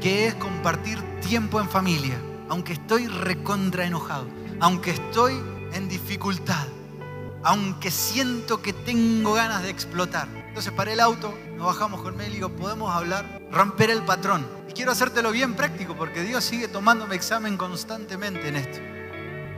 que 0.00 0.26
es 0.26 0.34
compartir 0.34 1.00
tiempo 1.20 1.60
en 1.60 1.68
familia, 1.68 2.20
aunque 2.48 2.74
estoy 2.74 3.06
recontra 3.06 3.86
enojado, 3.86 4.26
aunque 4.60 4.90
estoy 4.90 5.40
en 5.72 5.88
dificultad, 5.88 6.66
aunque 7.42 7.90
siento 7.90 8.60
que 8.60 8.72
tengo 8.72 9.32
ganas 9.32 9.62
de 9.62 9.70
explotar. 9.70 10.43
Entonces 10.54 10.72
paré 10.72 10.92
el 10.92 11.00
auto, 11.00 11.36
nos 11.56 11.66
bajamos 11.66 12.00
con 12.00 12.20
él 12.20 12.30
y 12.30 12.34
digo, 12.34 12.48
podemos 12.48 12.94
hablar, 12.94 13.40
romper 13.50 13.90
el 13.90 14.04
patrón. 14.04 14.46
Y 14.68 14.72
quiero 14.72 14.92
hacértelo 14.92 15.32
bien 15.32 15.54
práctico 15.54 15.96
porque 15.96 16.22
Dios 16.22 16.44
sigue 16.44 16.68
tomándome 16.68 17.16
examen 17.16 17.56
constantemente 17.56 18.46
en 18.46 18.54
esto. 18.54 18.78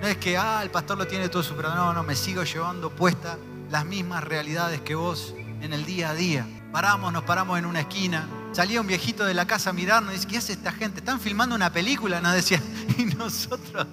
No 0.00 0.08
es 0.08 0.16
que, 0.16 0.38
ah, 0.38 0.60
el 0.62 0.70
pastor 0.70 0.96
lo 0.96 1.06
tiene 1.06 1.28
todo 1.28 1.42
superado. 1.42 1.76
No, 1.76 1.92
no, 1.92 2.02
me 2.02 2.14
sigo 2.14 2.44
llevando 2.44 2.88
puesta 2.88 3.36
las 3.70 3.84
mismas 3.84 4.24
realidades 4.24 4.80
que 4.80 4.94
vos 4.94 5.34
en 5.60 5.74
el 5.74 5.84
día 5.84 6.08
a 6.08 6.14
día. 6.14 6.46
Paramos, 6.72 7.12
nos 7.12 7.24
paramos 7.24 7.58
en 7.58 7.66
una 7.66 7.80
esquina. 7.80 8.26
Salía 8.52 8.80
un 8.80 8.86
viejito 8.86 9.24
de 9.24 9.34
la 9.34 9.46
casa 9.46 9.70
a 9.70 9.72
mirarnos 9.72 10.12
y 10.12 10.16
dice, 10.16 10.28
¿qué 10.28 10.38
hace 10.38 10.52
esta 10.54 10.72
gente? 10.72 11.00
¿Están 11.00 11.20
filmando 11.20 11.54
una 11.54 11.72
película? 11.72 12.20
Nos 12.20 12.34
decía. 12.34 12.60
Y 12.98 13.04
nosotros, 13.04 13.86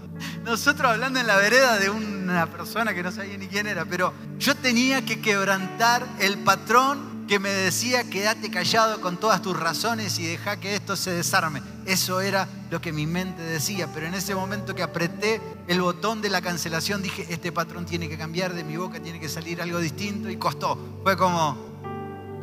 nosotros 0.45 0.91
hablando 0.91 1.19
en 1.19 1.27
la 1.27 1.35
vereda 1.35 1.77
de 1.77 1.89
una 1.89 2.45
persona 2.45 2.93
que 2.93 3.03
no 3.03 3.11
sabía 3.11 3.37
ni 3.37 3.47
quién 3.47 3.67
era. 3.67 3.83
Pero 3.83 4.13
yo 4.39 4.55
tenía 4.55 5.03
que 5.03 5.19
quebrantar 5.19 6.07
el 6.19 6.37
patrón 6.37 7.13
que 7.27 7.39
me 7.39 7.49
decía, 7.49 8.09
quédate 8.09 8.49
callado 8.49 9.01
con 9.01 9.17
todas 9.17 9.41
tus 9.41 9.57
razones 9.57 10.19
y 10.19 10.25
deja 10.25 10.59
que 10.59 10.75
esto 10.75 10.95
se 10.95 11.11
desarme. 11.11 11.61
Eso 11.85 12.21
era 12.21 12.47
lo 12.69 12.81
que 12.81 12.91
mi 12.91 13.05
mente 13.05 13.41
decía. 13.41 13.87
Pero 13.93 14.07
en 14.07 14.13
ese 14.13 14.35
momento 14.35 14.75
que 14.75 14.83
apreté 14.83 15.41
el 15.67 15.81
botón 15.81 16.21
de 16.21 16.29
la 16.29 16.41
cancelación, 16.41 17.01
dije, 17.01 17.25
este 17.29 17.51
patrón 17.51 17.85
tiene 17.85 18.09
que 18.09 18.17
cambiar 18.17 18.53
de 18.53 18.63
mi 18.63 18.77
boca, 18.77 18.99
tiene 18.99 19.19
que 19.19 19.29
salir 19.29 19.61
algo 19.61 19.79
distinto. 19.79 20.29
Y 20.29 20.37
costó. 20.37 20.77
Fue 21.03 21.17
como, 21.17 21.72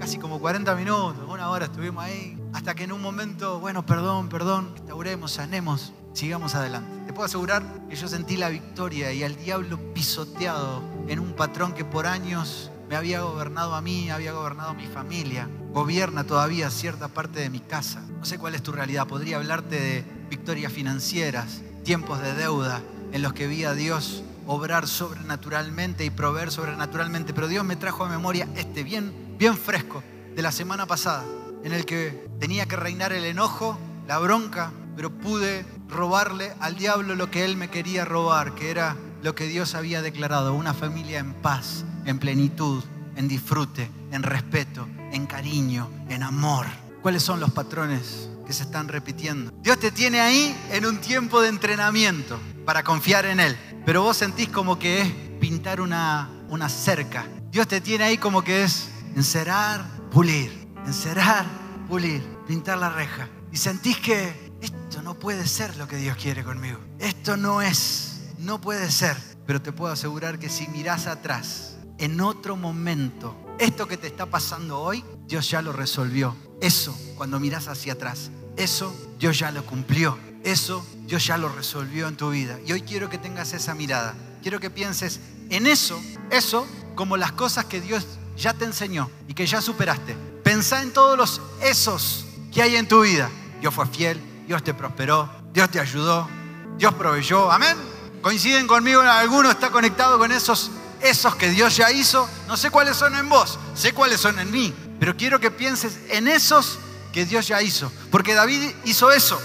casi 0.01 0.17
como 0.17 0.41
40 0.41 0.75
minutos, 0.77 1.29
una 1.29 1.51
hora 1.51 1.67
estuvimos 1.67 2.03
ahí, 2.03 2.35
hasta 2.55 2.75
que 2.75 2.85
en 2.85 2.93
un 2.93 3.03
momento, 3.03 3.61
bueno, 3.61 3.85
perdón, 3.85 4.31
perdón, 4.31 4.73
restauremos, 4.75 5.33
sanemos, 5.33 5.93
sigamos 6.15 6.55
adelante. 6.55 6.91
Te 7.07 7.13
puedo 7.13 7.27
asegurar 7.27 7.63
que 7.87 7.97
yo 7.97 8.09
sentí 8.09 8.39
la 8.39 8.49
victoria 8.49 9.13
y 9.13 9.23
al 9.23 9.37
diablo 9.37 9.79
pisoteado 9.93 10.83
en 11.07 11.21
un 11.21 11.35
patrón 11.35 11.75
que 11.75 11.85
por 11.85 12.07
años 12.07 12.71
me 12.89 12.97
había 12.97 13.21
gobernado 13.21 13.75
a 13.75 13.83
mí, 13.83 14.09
había 14.09 14.33
gobernado 14.33 14.71
a 14.71 14.75
mi 14.75 14.87
familia, 14.87 15.47
gobierna 15.71 16.25
todavía 16.25 16.71
cierta 16.71 17.09
parte 17.09 17.39
de 17.41 17.51
mi 17.51 17.61
casa. 17.61 18.01
No 18.19 18.25
sé 18.25 18.39
cuál 18.39 18.55
es 18.55 18.63
tu 18.63 18.73
realidad, 18.73 19.07
podría 19.07 19.37
hablarte 19.37 19.79
de 19.79 20.05
victorias 20.31 20.73
financieras, 20.73 21.61
tiempos 21.85 22.23
de 22.23 22.33
deuda 22.33 22.81
en 23.13 23.21
los 23.21 23.35
que 23.35 23.47
vi 23.47 23.65
a 23.65 23.75
Dios 23.75 24.25
obrar 24.47 24.89
sobrenaturalmente 24.89 26.07
y 26.07 26.11
proveer 26.11 26.51
sobrenaturalmente, 26.51 27.35
pero 27.35 27.49
Dios 27.49 27.67
me 27.67 27.77
trajo 27.77 28.07
a 28.07 28.09
memoria 28.09 28.49
este 28.57 28.83
bien 28.83 29.30
bien 29.41 29.57
fresco 29.57 30.03
de 30.37 30.43
la 30.43 30.53
semana 30.53 30.85
pasada, 30.85 31.25
en 31.65 31.73
el 31.73 31.87
que 31.87 32.29
tenía 32.39 32.67
que 32.67 32.77
reinar 32.77 33.15
el 33.15 33.25
enojo, 33.25 33.79
la 34.07 34.19
bronca, 34.19 34.71
pero 34.95 35.11
pude 35.11 35.65
robarle 35.89 36.53
al 36.61 36.77
diablo 36.77 37.15
lo 37.15 37.31
que 37.31 37.47
él 37.47 37.57
me 37.57 37.71
quería 37.71 38.05
robar, 38.05 38.55
que 38.55 38.71
era 38.71 38.99
lo 39.23 39.35
que 39.35 39.47
Dios 39.47 39.75
había 39.75 40.03
declarado, 40.03 40.53
una 40.53 40.75
familia 40.75 41.21
en 41.21 41.33
paz, 41.33 41.87
en 42.05 42.19
plenitud, 42.19 42.85
en 43.17 43.29
disfrute, 43.29 43.91
en 44.13 44.23
respeto, 44.23 44.87
en 45.11 45.27
cariño, 45.27 45.89
en 46.11 46.23
amor. 46.23 46.67
¿Cuáles 47.01 47.23
son 47.23 47.41
los 47.41 47.51
patrones 47.51 48.29
que 48.47 48.53
se 48.53 48.65
están 48.65 48.89
repitiendo? 48.89 49.53
Dios 49.63 49.79
te 49.79 49.91
tiene 49.91 50.21
ahí 50.21 50.55
en 50.71 50.85
un 50.85 50.99
tiempo 50.99 51.41
de 51.41 51.49
entrenamiento 51.49 52.39
para 52.67 52.85
confiar 52.85 53.25
en 53.25 53.41
Él, 53.41 53.57
pero 53.87 54.03
vos 54.03 54.19
sentís 54.19 54.51
como 54.51 54.79
que 54.79 55.01
es 55.01 55.09
pintar 55.41 55.81
una, 55.81 56.29
una 56.51 56.69
cerca. 56.69 57.25
Dios 57.51 57.67
te 57.67 57.81
tiene 57.81 58.05
ahí 58.05 58.19
como 58.19 58.45
que 58.45 58.65
es 58.65 58.91
encerar, 59.15 59.85
pulir, 60.11 60.69
encerar, 60.87 61.47
pulir, 61.89 62.23
pintar 62.47 62.79
la 62.79 62.91
reja. 62.91 63.29
Y 63.53 63.57
sentís 63.57 63.99
que 63.99 64.53
esto 64.61 65.03
no 65.03 65.15
puede 65.15 65.47
ser 65.47 65.77
lo 65.77 65.89
que 65.89 65.97
Dios 65.97 66.17
quiere 66.17 66.45
conmigo. 66.45 66.79
Esto 66.99 67.37
no 67.37 67.63
es, 67.63 68.21
no 68.39 68.61
puede 68.61 68.91
ser. 68.91 69.17
Pero 69.47 69.61
te 69.61 69.73
puedo 69.73 69.93
asegurar 69.93 70.39
que 70.39 70.49
si 70.49 70.69
mirás 70.69 71.07
atrás, 71.07 71.77
en 71.99 72.21
otro 72.21 72.57
momento, 72.57 73.37
esto 73.59 73.87
que 73.87 73.97
te 73.97 74.07
está 74.07 74.27
pasando 74.27 74.81
hoy, 74.81 75.05
Dios 75.27 75.51
ya 75.51 75.63
lo 75.63 75.73
resolvió. 75.73 76.37
Eso, 76.61 76.97
cuando 77.17 77.41
mirás 77.41 77.69
hacia 77.69 77.95
atrás, 77.95 78.31
eso 78.57 78.95
Dios 79.19 79.39
ya 79.39 79.51
lo 79.51 79.65
cumplió. 79.67 80.19
Eso 80.45 80.87
Dios 81.07 81.27
ya 81.27 81.37
lo 81.37 81.49
resolvió 81.51 82.09
en 82.09 82.17
tu 82.17 82.31
vida. 82.31 82.59
Y 82.67 82.73
hoy 82.73 82.83
quiero 82.83 83.11
que 83.11 83.19
tengas 83.19 83.53
esa 83.53 83.75
mirada. 83.75 84.15
Quiero 84.43 84.61
que 84.61 84.71
pienses 84.71 85.21
en 85.51 85.67
eso, 85.67 86.01
eso 86.31 86.67
como 86.95 87.17
las 87.17 87.33
cosas 87.33 87.65
que 87.67 87.81
Dios 87.81 88.07
ya 88.41 88.55
te 88.55 88.65
enseñó 88.65 89.11
y 89.29 89.35
que 89.35 89.47
ya 89.47 89.61
superaste. 89.61 90.17
Pensá 90.43 90.83
en 90.83 90.93
todos 90.93 91.17
los 91.17 91.41
esos 91.63 92.25
que 92.53 92.63
hay 92.63 92.77
en 92.77 92.89
tu 92.89 93.03
vida. 93.03 93.31
Dios 93.61 93.73
fue 93.73 93.87
fiel, 93.87 94.21
Dios 94.47 94.65
te 94.65 94.75
prosperó, 94.75 95.31
Dios 95.53 95.71
te 95.71 95.79
ayudó, 95.79 96.29
Dios 96.77 96.95
proveyó. 96.95 97.53
Amén. 97.53 97.77
Coinciden 98.23 98.67
conmigo, 98.67 99.01
alguno 99.03 99.51
está 99.51 99.71
conectado 99.71 100.19
con 100.19 100.33
esos 100.33 100.71
esos 101.03 101.35
que 101.37 101.49
Dios 101.51 101.77
ya 101.77 101.91
hizo, 101.91 102.29
no 102.47 102.57
sé 102.57 102.71
cuáles 102.71 102.97
son 102.97 103.15
en 103.15 103.29
vos, 103.29 103.59
sé 103.75 103.93
cuáles 103.93 104.21
son 104.21 104.39
en 104.39 104.51
mí, 104.51 104.75
pero 104.99 105.17
quiero 105.17 105.41
que 105.41 105.51
pienses 105.51 105.99
en 106.11 106.29
esos 106.29 106.79
que 107.13 107.25
Dios 107.25 107.49
ya 107.49 107.63
hizo. 107.63 107.91
Porque 108.11 108.35
David 108.35 108.71
hizo 108.85 109.11
eso. 109.11 109.41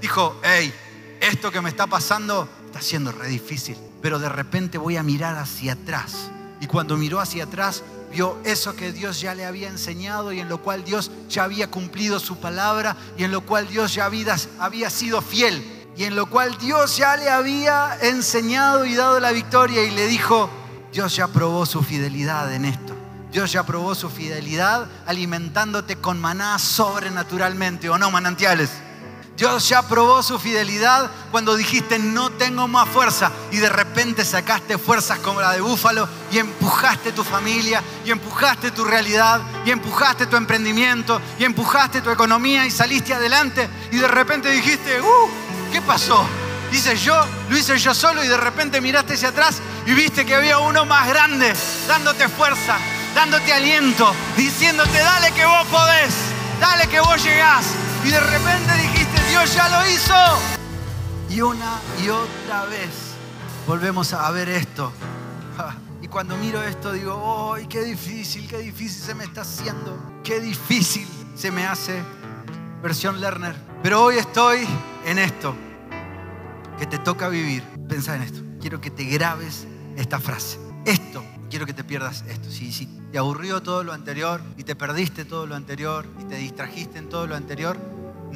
Dijo, 0.00 0.38
hey, 0.42 0.72
esto 1.20 1.50
que 1.50 1.60
me 1.60 1.70
está 1.70 1.86
pasando 1.86 2.48
está 2.66 2.80
siendo 2.80 3.12
re 3.12 3.28
difícil, 3.28 3.76
pero 4.02 4.18
de 4.18 4.28
repente 4.28 4.78
voy 4.78 4.96
a 4.96 5.02
mirar 5.02 5.36
hacia 5.36 5.74
atrás. 5.74 6.30
Y 6.60 6.66
cuando 6.66 6.96
miró 6.96 7.20
hacia 7.20 7.44
atrás, 7.44 7.82
vio 8.10 8.38
eso 8.44 8.74
que 8.76 8.92
Dios 8.92 9.20
ya 9.20 9.34
le 9.34 9.44
había 9.44 9.68
enseñado 9.68 10.32
y 10.32 10.40
en 10.40 10.48
lo 10.48 10.62
cual 10.62 10.84
Dios 10.84 11.10
ya 11.28 11.44
había 11.44 11.70
cumplido 11.70 12.18
su 12.18 12.38
palabra 12.38 12.96
y 13.16 13.24
en 13.24 13.32
lo 13.32 13.42
cual 13.42 13.68
Dios 13.68 13.94
ya 13.94 14.06
había, 14.06 14.36
había 14.58 14.90
sido 14.90 15.22
fiel 15.22 15.62
y 15.96 16.04
en 16.04 16.14
lo 16.14 16.26
cual 16.26 16.56
Dios 16.58 16.96
ya 16.96 17.16
le 17.16 17.30
había 17.30 17.96
enseñado 18.02 18.84
y 18.84 18.94
dado 18.94 19.18
la 19.18 19.32
victoria 19.32 19.82
y 19.82 19.90
le 19.90 20.06
dijo, 20.06 20.50
Dios 20.92 21.16
ya 21.16 21.28
probó 21.28 21.64
su 21.64 21.82
fidelidad 21.82 22.52
en 22.52 22.66
esto. 22.66 22.94
Dios 23.32 23.52
ya 23.52 23.64
probó 23.64 23.94
su 23.94 24.08
fidelidad 24.08 24.88
alimentándote 25.06 25.96
con 25.96 26.20
maná 26.20 26.58
sobrenaturalmente, 26.58 27.88
¿o 27.90 27.98
no, 27.98 28.10
manantiales? 28.10 28.70
Dios 29.36 29.68
ya 29.68 29.82
probó 29.82 30.22
su 30.22 30.38
fidelidad 30.38 31.10
cuando 31.30 31.56
dijiste 31.56 31.98
no 31.98 32.30
tengo 32.30 32.66
más 32.68 32.88
fuerza 32.88 33.30
y 33.50 33.58
de 33.58 33.68
repente 33.68 34.24
sacaste 34.24 34.78
fuerzas 34.78 35.18
como 35.18 35.42
la 35.42 35.52
de 35.52 35.60
búfalo 35.60 36.08
y 36.32 36.38
empujaste 36.38 37.12
tu 37.12 37.22
familia 37.22 37.82
y 38.04 38.10
empujaste 38.10 38.70
tu 38.70 38.84
realidad 38.84 39.42
y 39.66 39.72
empujaste 39.72 40.26
tu 40.26 40.36
emprendimiento 40.36 41.20
y 41.38 41.44
empujaste 41.44 42.00
tu 42.00 42.10
economía 42.10 42.64
y 42.64 42.70
saliste 42.70 43.12
adelante 43.12 43.68
y 43.92 43.98
de 43.98 44.08
repente 44.08 44.50
dijiste, 44.50 45.02
¡uh! 45.02 45.28
¿Qué 45.70 45.82
pasó? 45.82 46.26
Dice 46.70 46.96
yo, 46.96 47.14
lo 47.50 47.58
hice 47.58 47.76
yo 47.78 47.94
solo 47.94 48.24
y 48.24 48.28
de 48.28 48.38
repente 48.38 48.80
miraste 48.80 49.14
hacia 49.14 49.28
atrás 49.28 49.60
y 49.84 49.92
viste 49.92 50.24
que 50.24 50.34
había 50.34 50.58
uno 50.58 50.86
más 50.86 51.06
grande 51.08 51.52
dándote 51.86 52.28
fuerza, 52.28 52.78
dándote 53.14 53.52
aliento, 53.52 54.14
diciéndote, 54.36 54.98
dale 54.98 55.32
que 55.32 55.44
vos 55.44 55.66
podés, 55.66 56.14
dale 56.58 56.88
que 56.88 57.00
vos 57.00 57.22
llegás. 57.22 57.66
Y 58.04 58.10
de 58.10 58.20
repente 58.20 58.72
dijiste, 58.74 59.05
Dios 59.38 59.54
ya 59.54 59.68
lo 59.68 59.86
hizo. 59.86 60.14
Y 61.28 61.42
una 61.42 61.78
y 62.02 62.08
otra 62.08 62.64
vez 62.64 62.88
volvemos 63.66 64.14
a 64.14 64.30
ver 64.30 64.48
esto. 64.48 64.90
Y 66.00 66.08
cuando 66.08 66.38
miro 66.38 66.62
esto 66.62 66.90
digo, 66.90 67.52
¡ay, 67.54 67.66
qué 67.66 67.82
difícil, 67.84 68.48
qué 68.48 68.58
difícil 68.58 69.02
se 69.02 69.14
me 69.14 69.24
está 69.24 69.42
haciendo! 69.42 70.22
¡Qué 70.24 70.40
difícil 70.40 71.06
se 71.34 71.50
me 71.50 71.66
hace! 71.66 72.02
Versión 72.82 73.20
Lerner. 73.20 73.54
Pero 73.82 74.04
hoy 74.04 74.16
estoy 74.16 74.66
en 75.04 75.18
esto 75.18 75.54
que 76.78 76.86
te 76.86 76.98
toca 76.98 77.28
vivir. 77.28 77.62
Pensa 77.90 78.16
en 78.16 78.22
esto. 78.22 78.40
Quiero 78.58 78.80
que 78.80 78.90
te 78.90 79.04
grabes 79.04 79.66
esta 79.98 80.18
frase. 80.18 80.58
Esto, 80.86 81.22
quiero 81.50 81.66
que 81.66 81.74
te 81.74 81.84
pierdas 81.84 82.24
esto. 82.26 82.50
Si, 82.50 82.72
si 82.72 82.86
te 83.12 83.18
aburrió 83.18 83.62
todo 83.62 83.84
lo 83.84 83.92
anterior 83.92 84.40
y 84.56 84.64
te 84.64 84.74
perdiste 84.76 85.26
todo 85.26 85.46
lo 85.46 85.56
anterior 85.56 86.06
y 86.20 86.24
te 86.24 86.36
distrajiste 86.36 86.98
en 86.98 87.10
todo 87.10 87.26
lo 87.26 87.36
anterior, 87.36 87.76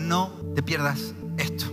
no 0.00 0.32
te 0.54 0.62
pierdas 0.62 1.14
esto. 1.36 1.66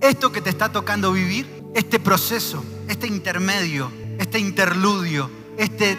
Esto 0.00 0.32
que 0.32 0.40
te 0.40 0.50
está 0.50 0.72
tocando 0.72 1.12
vivir, 1.12 1.46
este 1.74 2.00
proceso, 2.00 2.64
este 2.88 3.06
intermedio, 3.06 3.90
este 4.18 4.38
interludio, 4.38 5.30
este, 5.56 5.96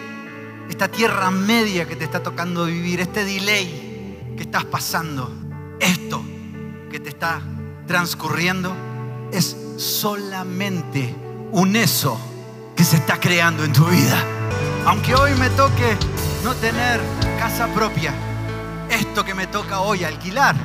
esta 0.70 0.88
tierra 0.88 1.32
media 1.32 1.88
que 1.88 1.96
te 1.96 2.04
está 2.04 2.22
tocando 2.22 2.66
vivir, 2.66 3.00
este 3.02 3.24
delay 3.26 4.34
que 4.36 4.44
estás 4.44 4.66
pasando, 4.66 5.32
esto 5.80 6.24
que 6.92 7.00
te 7.00 7.10
está 7.10 7.42
transcurriendo 7.88 8.74
es 9.32 9.56
solamente 9.78 11.16
un 11.52 11.76
eso 11.76 12.20
que 12.76 12.84
se 12.84 12.98
está 12.98 13.20
creando 13.20 13.64
en 13.64 13.74
tu 13.74 13.86
vida. 13.86 14.24
Aunque 14.86 15.14
hoy 15.14 15.34
me 15.36 15.50
toque 15.52 15.96
no 16.44 16.56
tener 16.56 17.00
casa 17.38 17.68
propia, 17.68 18.14
esto 18.90 19.24
que 19.24 19.34
me 19.34 19.48
toca 19.48 19.82
hoy 19.82 20.04
alquilar, 20.04 20.56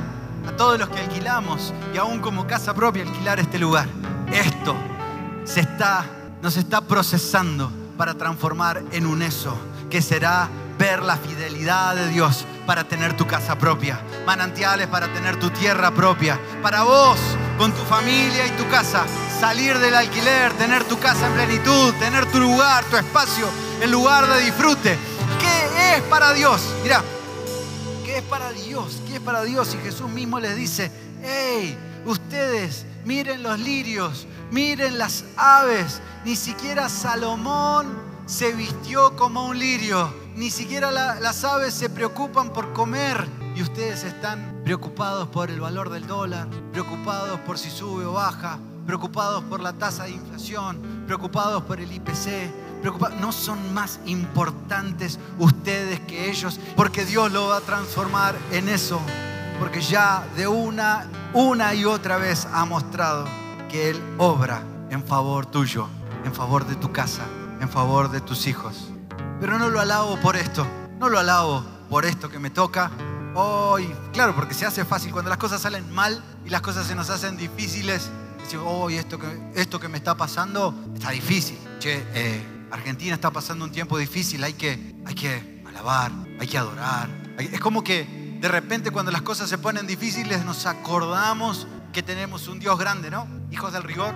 a 0.47 0.55
todos 0.55 0.79
los 0.79 0.89
que 0.89 0.99
alquilamos 0.99 1.73
y 1.93 1.97
aún 1.97 2.19
como 2.19 2.47
casa 2.47 2.73
propia 2.73 3.03
alquilar 3.03 3.39
este 3.39 3.59
lugar, 3.59 3.87
esto 4.31 4.75
se 5.43 5.61
está, 5.61 6.05
nos 6.41 6.57
está 6.57 6.81
procesando 6.81 7.71
para 7.97 8.13
transformar 8.13 8.83
en 8.91 9.05
un 9.05 9.21
eso 9.21 9.57
que 9.89 10.01
será 10.01 10.49
ver 10.77 11.01
la 11.01 11.17
fidelidad 11.17 11.95
de 11.95 12.07
Dios 12.09 12.45
para 12.65 12.83
tener 12.83 13.15
tu 13.15 13.25
casa 13.25 13.57
propia, 13.57 13.99
manantiales 14.25 14.87
para 14.87 15.11
tener 15.13 15.39
tu 15.39 15.49
tierra 15.49 15.91
propia, 15.91 16.39
para 16.61 16.83
vos 16.83 17.17
con 17.57 17.71
tu 17.71 17.81
familia 17.83 18.45
y 18.45 18.51
tu 18.51 18.67
casa, 18.69 19.05
salir 19.39 19.77
del 19.79 19.95
alquiler, 19.95 20.53
tener 20.53 20.83
tu 20.83 20.99
casa 20.99 21.27
en 21.27 21.33
plenitud, 21.33 21.93
tener 21.95 22.25
tu 22.31 22.39
lugar, 22.39 22.83
tu 22.85 22.97
espacio, 22.97 23.47
el 23.81 23.91
lugar 23.91 24.27
de 24.27 24.41
disfrute. 24.41 24.97
¿Qué 25.39 25.95
es 25.95 26.03
para 26.03 26.33
Dios? 26.33 26.61
Mira, 26.83 27.01
¿qué 28.17 28.23
es 28.23 28.29
para 28.29 28.51
Dios? 28.51 28.99
¿Qué 29.05 29.15
es 29.17 29.19
para 29.19 29.43
Dios? 29.43 29.75
Y 29.75 29.77
Jesús 29.77 30.09
mismo 30.09 30.39
les 30.39 30.55
dice, 30.55 30.91
hey, 31.21 31.77
ustedes 32.03 32.83
miren 33.05 33.43
los 33.43 33.59
lirios, 33.59 34.25
miren 34.49 34.97
las 34.97 35.23
aves, 35.35 36.01
ni 36.25 36.35
siquiera 36.35 36.89
Salomón 36.89 37.95
se 38.25 38.53
vistió 38.53 39.15
como 39.15 39.45
un 39.45 39.59
lirio 39.59 40.11
ni 40.37 40.51
siquiera 40.51 40.91
las 40.91 41.43
aves 41.43 41.73
se 41.73 41.89
preocupan 41.89 42.53
por 42.53 42.71
comer 42.73 43.27
y 43.55 43.63
ustedes 43.63 44.03
están 44.03 44.61
preocupados 44.63 45.27
por 45.29 45.49
el 45.49 45.59
valor 45.59 45.89
del 45.89 46.05
dólar, 46.05 46.47
preocupados 46.71 47.39
por 47.39 47.57
si 47.57 47.71
sube 47.71 48.05
o 48.05 48.13
baja, 48.13 48.59
preocupados 48.85 49.43
por 49.45 49.61
la 49.61 49.73
tasa 49.73 50.03
de 50.03 50.11
inflación, 50.11 50.79
preocupados 51.07 51.63
por 51.63 51.79
el 51.79 51.91
IPC, 51.91 52.51
no 53.19 53.31
son 53.31 53.73
más 53.73 53.99
importantes 54.05 55.19
ustedes 55.39 55.99
que 56.01 56.29
ellos, 56.29 56.59
porque 56.75 57.05
Dios 57.05 57.31
lo 57.31 57.47
va 57.47 57.57
a 57.57 57.61
transformar 57.61 58.35
en 58.51 58.69
eso, 58.69 58.99
porque 59.59 59.81
ya 59.81 60.25
de 60.35 60.47
una, 60.47 61.07
una 61.33 61.73
y 61.73 61.85
otra 61.85 62.17
vez 62.17 62.47
ha 62.51 62.65
mostrado 62.65 63.25
que 63.69 63.89
Él 63.89 64.01
obra 64.17 64.61
en 64.89 65.03
favor 65.03 65.45
tuyo, 65.45 65.87
en 66.23 66.33
favor 66.33 66.65
de 66.65 66.75
tu 66.75 66.91
casa, 66.91 67.23
en 67.59 67.69
favor 67.69 68.09
de 68.09 68.21
tus 68.21 68.47
hijos. 68.47 68.89
Pero 69.39 69.57
no 69.57 69.69
lo 69.69 69.79
alabo 69.79 70.17
por 70.17 70.35
esto, 70.35 70.65
no 70.99 71.09
lo 71.09 71.19
alabo 71.19 71.63
por 71.89 72.05
esto 72.05 72.29
que 72.29 72.39
me 72.39 72.49
toca. 72.49 72.91
Hoy, 73.35 73.93
claro, 74.13 74.35
porque 74.35 74.53
se 74.53 74.65
hace 74.65 74.83
fácil 74.83 75.11
cuando 75.11 75.29
las 75.29 75.37
cosas 75.37 75.61
salen 75.61 75.93
mal 75.93 76.23
y 76.45 76.49
las 76.49 76.61
cosas 76.61 76.87
se 76.87 76.95
nos 76.95 77.09
hacen 77.09 77.37
difíciles. 77.37 78.09
Hoy 78.63 78.95
esto 78.95 79.19
que, 79.19 79.51
esto 79.55 79.79
que 79.79 79.89
me 79.89 79.97
está 79.97 80.15
pasando 80.15 80.73
está 80.95 81.11
difícil. 81.11 81.57
Che, 81.79 82.05
eh, 82.13 82.56
Argentina 82.71 83.15
está 83.15 83.31
pasando 83.31 83.65
un 83.65 83.71
tiempo 83.71 83.97
difícil, 83.97 84.43
hay 84.43 84.53
que, 84.53 84.95
hay 85.05 85.15
que 85.15 85.63
alabar, 85.67 86.11
hay 86.39 86.47
que 86.47 86.57
adorar. 86.57 87.09
Es 87.37 87.59
como 87.59 87.83
que 87.83 88.37
de 88.39 88.47
repente 88.47 88.91
cuando 88.91 89.11
las 89.11 89.21
cosas 89.21 89.49
se 89.49 89.57
ponen 89.57 89.87
difíciles 89.87 90.45
nos 90.45 90.65
acordamos 90.65 91.67
que 91.93 92.03
tenemos 92.03 92.47
un 92.47 92.59
Dios 92.59 92.77
grande, 92.77 93.09
¿no? 93.09 93.27
Hijos 93.51 93.73
del 93.73 93.83
rigor. 93.83 94.13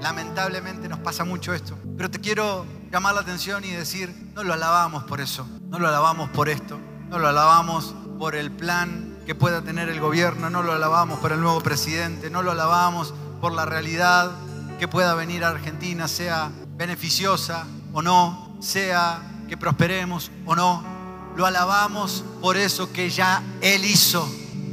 Lamentablemente 0.00 0.88
nos 0.88 0.98
pasa 1.00 1.24
mucho 1.24 1.54
esto. 1.54 1.76
Pero 1.96 2.10
te 2.10 2.20
quiero 2.20 2.66
llamar 2.92 3.14
la 3.14 3.20
atención 3.20 3.64
y 3.64 3.70
decir, 3.70 4.14
no 4.34 4.44
lo 4.44 4.54
alabamos 4.54 5.04
por 5.04 5.20
eso, 5.20 5.46
no 5.68 5.78
lo 5.78 5.88
alabamos 5.88 6.30
por 6.30 6.48
esto, 6.48 6.78
no 7.08 7.18
lo 7.18 7.28
alabamos 7.28 7.94
por 8.18 8.34
el 8.34 8.50
plan 8.50 9.18
que 9.26 9.34
pueda 9.34 9.62
tener 9.62 9.88
el 9.88 10.00
gobierno, 10.00 10.50
no 10.50 10.62
lo 10.62 10.72
alabamos 10.72 11.18
por 11.18 11.32
el 11.32 11.40
nuevo 11.40 11.60
presidente, 11.60 12.30
no 12.30 12.42
lo 12.42 12.52
alabamos 12.52 13.14
por 13.40 13.52
la 13.52 13.64
realidad 13.64 14.30
que 14.78 14.88
pueda 14.88 15.14
venir 15.14 15.44
a 15.44 15.48
Argentina, 15.48 16.08
sea 16.08 16.50
beneficiosa 16.78 17.66
o 17.92 18.00
no, 18.00 18.56
sea 18.60 19.20
que 19.48 19.58
prosperemos 19.58 20.30
o 20.46 20.56
no. 20.56 20.82
Lo 21.36 21.44
alabamos 21.44 22.24
por 22.40 22.56
eso 22.56 22.90
que 22.92 23.10
ya 23.10 23.42
Él 23.60 23.84
hizo. 23.84 24.26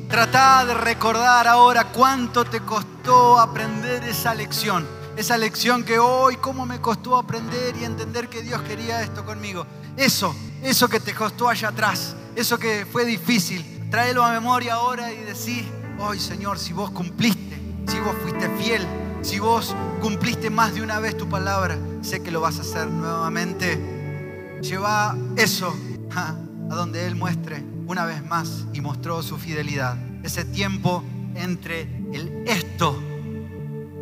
Trata 0.07 0.65
de 0.65 0.73
recordar 0.75 1.47
ahora 1.47 1.85
cuánto 1.91 2.45
te 2.45 2.61
costó 2.61 3.39
aprender 3.39 4.03
esa 4.05 4.33
lección 4.33 4.95
esa 5.17 5.37
lección 5.37 5.83
que 5.83 5.97
hoy, 5.97 6.35
cómo 6.37 6.65
me 6.65 6.81
costó 6.81 7.17
aprender 7.17 7.75
y 7.77 7.85
entender 7.85 8.27
que 8.27 8.41
Dios 8.41 8.61
quería 8.63 9.01
esto 9.01 9.25
conmigo. 9.25 9.65
Eso, 9.95 10.35
eso 10.61 10.89
que 10.89 10.99
te 10.99 11.13
costó 11.13 11.47
allá 11.47 11.69
atrás, 11.69 12.15
eso 12.35 12.57
que 12.57 12.85
fue 12.85 13.05
difícil, 13.05 13.87
tráelo 13.89 14.23
a 14.23 14.31
memoria 14.31 14.73
ahora 14.73 15.13
y 15.13 15.21
decir, 15.21 15.65
hoy 15.99 16.19
Señor, 16.19 16.59
si 16.59 16.73
vos 16.73 16.91
cumpliste, 16.91 17.57
si 17.87 17.99
vos 17.99 18.15
fuiste 18.21 18.49
fiel, 18.57 18.85
si 19.25 19.39
vos 19.39 19.75
cumpliste 20.01 20.51
más 20.51 20.75
de 20.75 20.83
una 20.83 20.99
vez 20.99 21.17
tu 21.17 21.27
palabra, 21.27 21.79
sé 22.01 22.21
que 22.21 22.29
lo 22.29 22.41
vas 22.41 22.59
a 22.59 22.61
hacer 22.61 22.87
nuevamente. 22.87 24.59
Lleva 24.61 25.17
eso 25.35 25.75
a 26.15 26.35
donde 26.75 27.07
Él 27.07 27.15
muestre 27.15 27.63
una 27.87 28.05
vez 28.05 28.23
más 28.23 28.65
y 28.71 28.81
mostró 28.81 29.23
su 29.23 29.37
fidelidad. 29.37 29.97
Ese 30.23 30.45
tiempo 30.45 31.03
entre 31.33 31.81
el 32.13 32.43
esto 32.45 33.01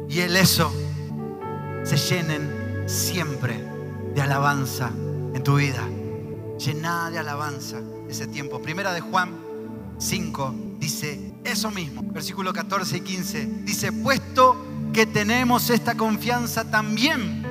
y 0.09 0.19
el 0.19 0.35
eso 0.35 0.71
se 1.85 1.95
llenen 1.95 2.83
siempre 2.85 3.63
de 4.13 4.21
alabanza 4.21 4.91
en 5.33 5.41
tu 5.41 5.55
vida. 5.55 5.87
Llena 6.59 7.09
de 7.09 7.19
alabanza 7.19 7.79
ese 8.09 8.27
tiempo. 8.27 8.61
Primera 8.61 8.91
de 8.91 8.99
Juan 8.99 9.31
5 9.97 10.55
dice 10.79 11.33
eso 11.45 11.71
mismo. 11.71 12.03
Versículo 12.11 12.51
14 12.51 12.97
y 12.97 13.01
15 13.01 13.45
dice, 13.63 13.93
puesto 13.93 14.72
que 14.93 15.05
tenemos 15.07 15.71
esta 15.71 15.95
confianza 15.95 16.69
también 16.69 17.43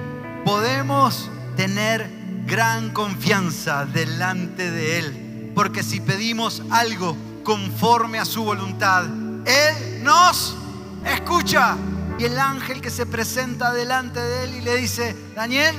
podemos 0.45 1.28
tener 1.57 2.09
gran 2.47 2.90
confianza 2.90 3.84
delante 3.84 4.70
de 4.70 4.99
Él, 5.01 5.53
porque 5.53 5.82
si 5.82 6.01
pedimos 6.01 6.62
algo 6.70 7.16
conforme 7.43 8.20
a 8.20 8.24
su 8.24 8.45
voluntad, 8.45 9.07
Él 9.45 10.05
nos 10.05 10.57
escucha. 11.05 11.76
Y 12.18 12.24
el 12.24 12.38
ángel 12.38 12.80
que 12.80 12.90
se 12.90 13.07
presenta 13.07 13.72
delante 13.72 14.20
de 14.20 14.45
Él 14.45 14.55
y 14.55 14.61
le 14.61 14.76
dice, 14.76 15.16
Daniel, 15.34 15.74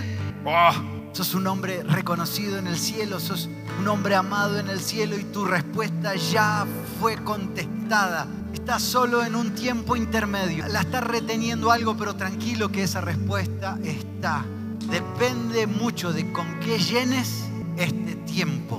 oh, 0.46 0.72
sos 1.14 1.34
un 1.34 1.48
hombre 1.48 1.84
reconocido 1.84 2.58
en 2.58 2.68
el 2.68 2.78
cielo, 2.78 3.22
sos 3.22 3.50
un 3.80 3.88
hombre 3.88 4.16
amado 4.16 4.60
en 4.60 4.68
el 4.68 4.82
cielo 4.82 5.18
y 5.18 5.24
tu 5.24 5.46
respuesta 5.46 6.16
ya 6.16 6.66
fue 7.00 7.16
contestada. 7.24 8.28
Estás 8.64 8.84
solo 8.84 9.26
en 9.26 9.36
un 9.36 9.54
tiempo 9.56 9.98
intermedio. 9.98 10.66
La 10.70 10.80
estás 10.80 11.04
reteniendo 11.04 11.70
algo, 11.70 11.98
pero 11.98 12.16
tranquilo 12.16 12.72
que 12.72 12.84
esa 12.84 13.02
respuesta 13.02 13.78
está. 13.84 14.46
Depende 14.90 15.68
mucho 15.68 16.14
de 16.14 16.32
con 16.32 16.62
qué 16.62 16.80
llenes 16.80 17.44
este 17.76 18.16
tiempo. 18.16 18.78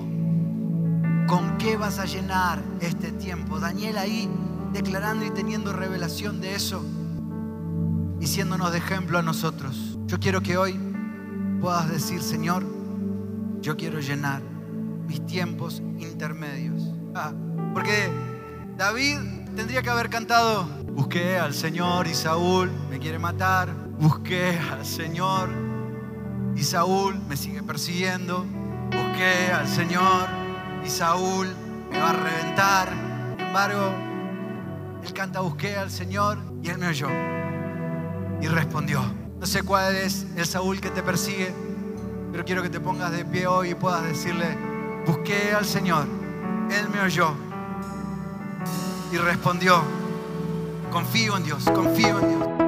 ¿Con 1.28 1.59
qué 1.59 1.76
vas 1.76 1.99
a 1.99 2.07
llenar 2.07 2.62
este 2.80 3.12
tiempo? 3.12 3.61
Daniel 3.61 3.99
ahí 3.99 4.26
declarando 4.72 5.26
y 5.26 5.30
teniendo 5.32 5.70
revelación 5.74 6.41
de 6.41 6.55
eso 6.55 6.82
y 8.20 8.26
siéndonos 8.26 8.72
de 8.72 8.78
ejemplo 8.78 9.18
a 9.18 9.22
nosotros. 9.22 9.99
Yo 10.07 10.18
quiero 10.18 10.41
que 10.41 10.57
hoy 10.57 10.80
puedas 11.61 11.91
decir, 11.91 12.22
Señor, 12.22 12.64
yo 13.61 13.76
quiero 13.76 14.01
llenar 14.01 14.41
mis 15.07 15.26
tiempos 15.26 15.82
intermedios. 15.99 16.82
Ah, 17.14 17.35
porque 17.74 18.09
David 18.78 19.43
tendría 19.55 19.82
que 19.82 19.90
haber 19.90 20.11
cantado, 20.11 20.64
busqué 20.88 21.38
al 21.38 21.55
Señor 21.55 22.07
y 22.07 22.14
Saúl 22.14 22.70
me 22.90 22.98
quiere 22.98 23.18
matar, 23.18 23.72
busqué 23.98 24.59
al 24.72 24.84
Señor 24.84 25.48
y 26.57 26.62
Saúl 26.62 27.20
me 27.28 27.36
sigue 27.36 27.62
persiguiendo, 27.62 28.44
busqué 28.86 29.52
al 29.52 29.68
Señor 29.68 30.28
y 30.84 30.88
Saúl 30.88 31.48
me 31.90 31.98
va 32.00 32.11
a 32.11 32.12
reventar. 32.12 32.88
Sin 33.36 33.46
embargo, 33.46 33.94
él 35.05 35.12
canta, 35.12 35.40
busqué 35.40 35.76
al 35.76 35.90
Señor 35.90 36.38
y 36.62 36.70
él 36.70 36.78
me 36.78 36.88
oyó 36.88 37.09
y 38.40 38.48
respondió. 38.48 39.02
No 39.38 39.46
sé 39.46 39.62
cuál 39.62 39.94
es 39.94 40.26
el 40.36 40.46
Saúl 40.46 40.80
que 40.80 40.90
te 40.90 41.02
persigue, 41.02 41.55
pero 42.32 42.44
quiero 42.44 42.62
que 42.62 42.70
te 42.70 42.80
pongas 42.80 43.12
de 43.12 43.24
pie 43.24 43.46
hoy 43.46 43.70
y 43.70 43.74
puedas 43.74 44.02
decirle, 44.02 44.57
busqué 45.07 45.52
al 45.52 45.64
Señor, 45.64 46.07
Él 46.70 46.88
me 46.88 47.00
oyó 47.00 47.34
y 49.15 49.19
respondió, 49.19 49.81
confío 50.91 51.37
en 51.37 51.45
Dios, 51.45 51.65
confío 51.73 52.19
en 52.19 52.29
Dios. 52.31 52.64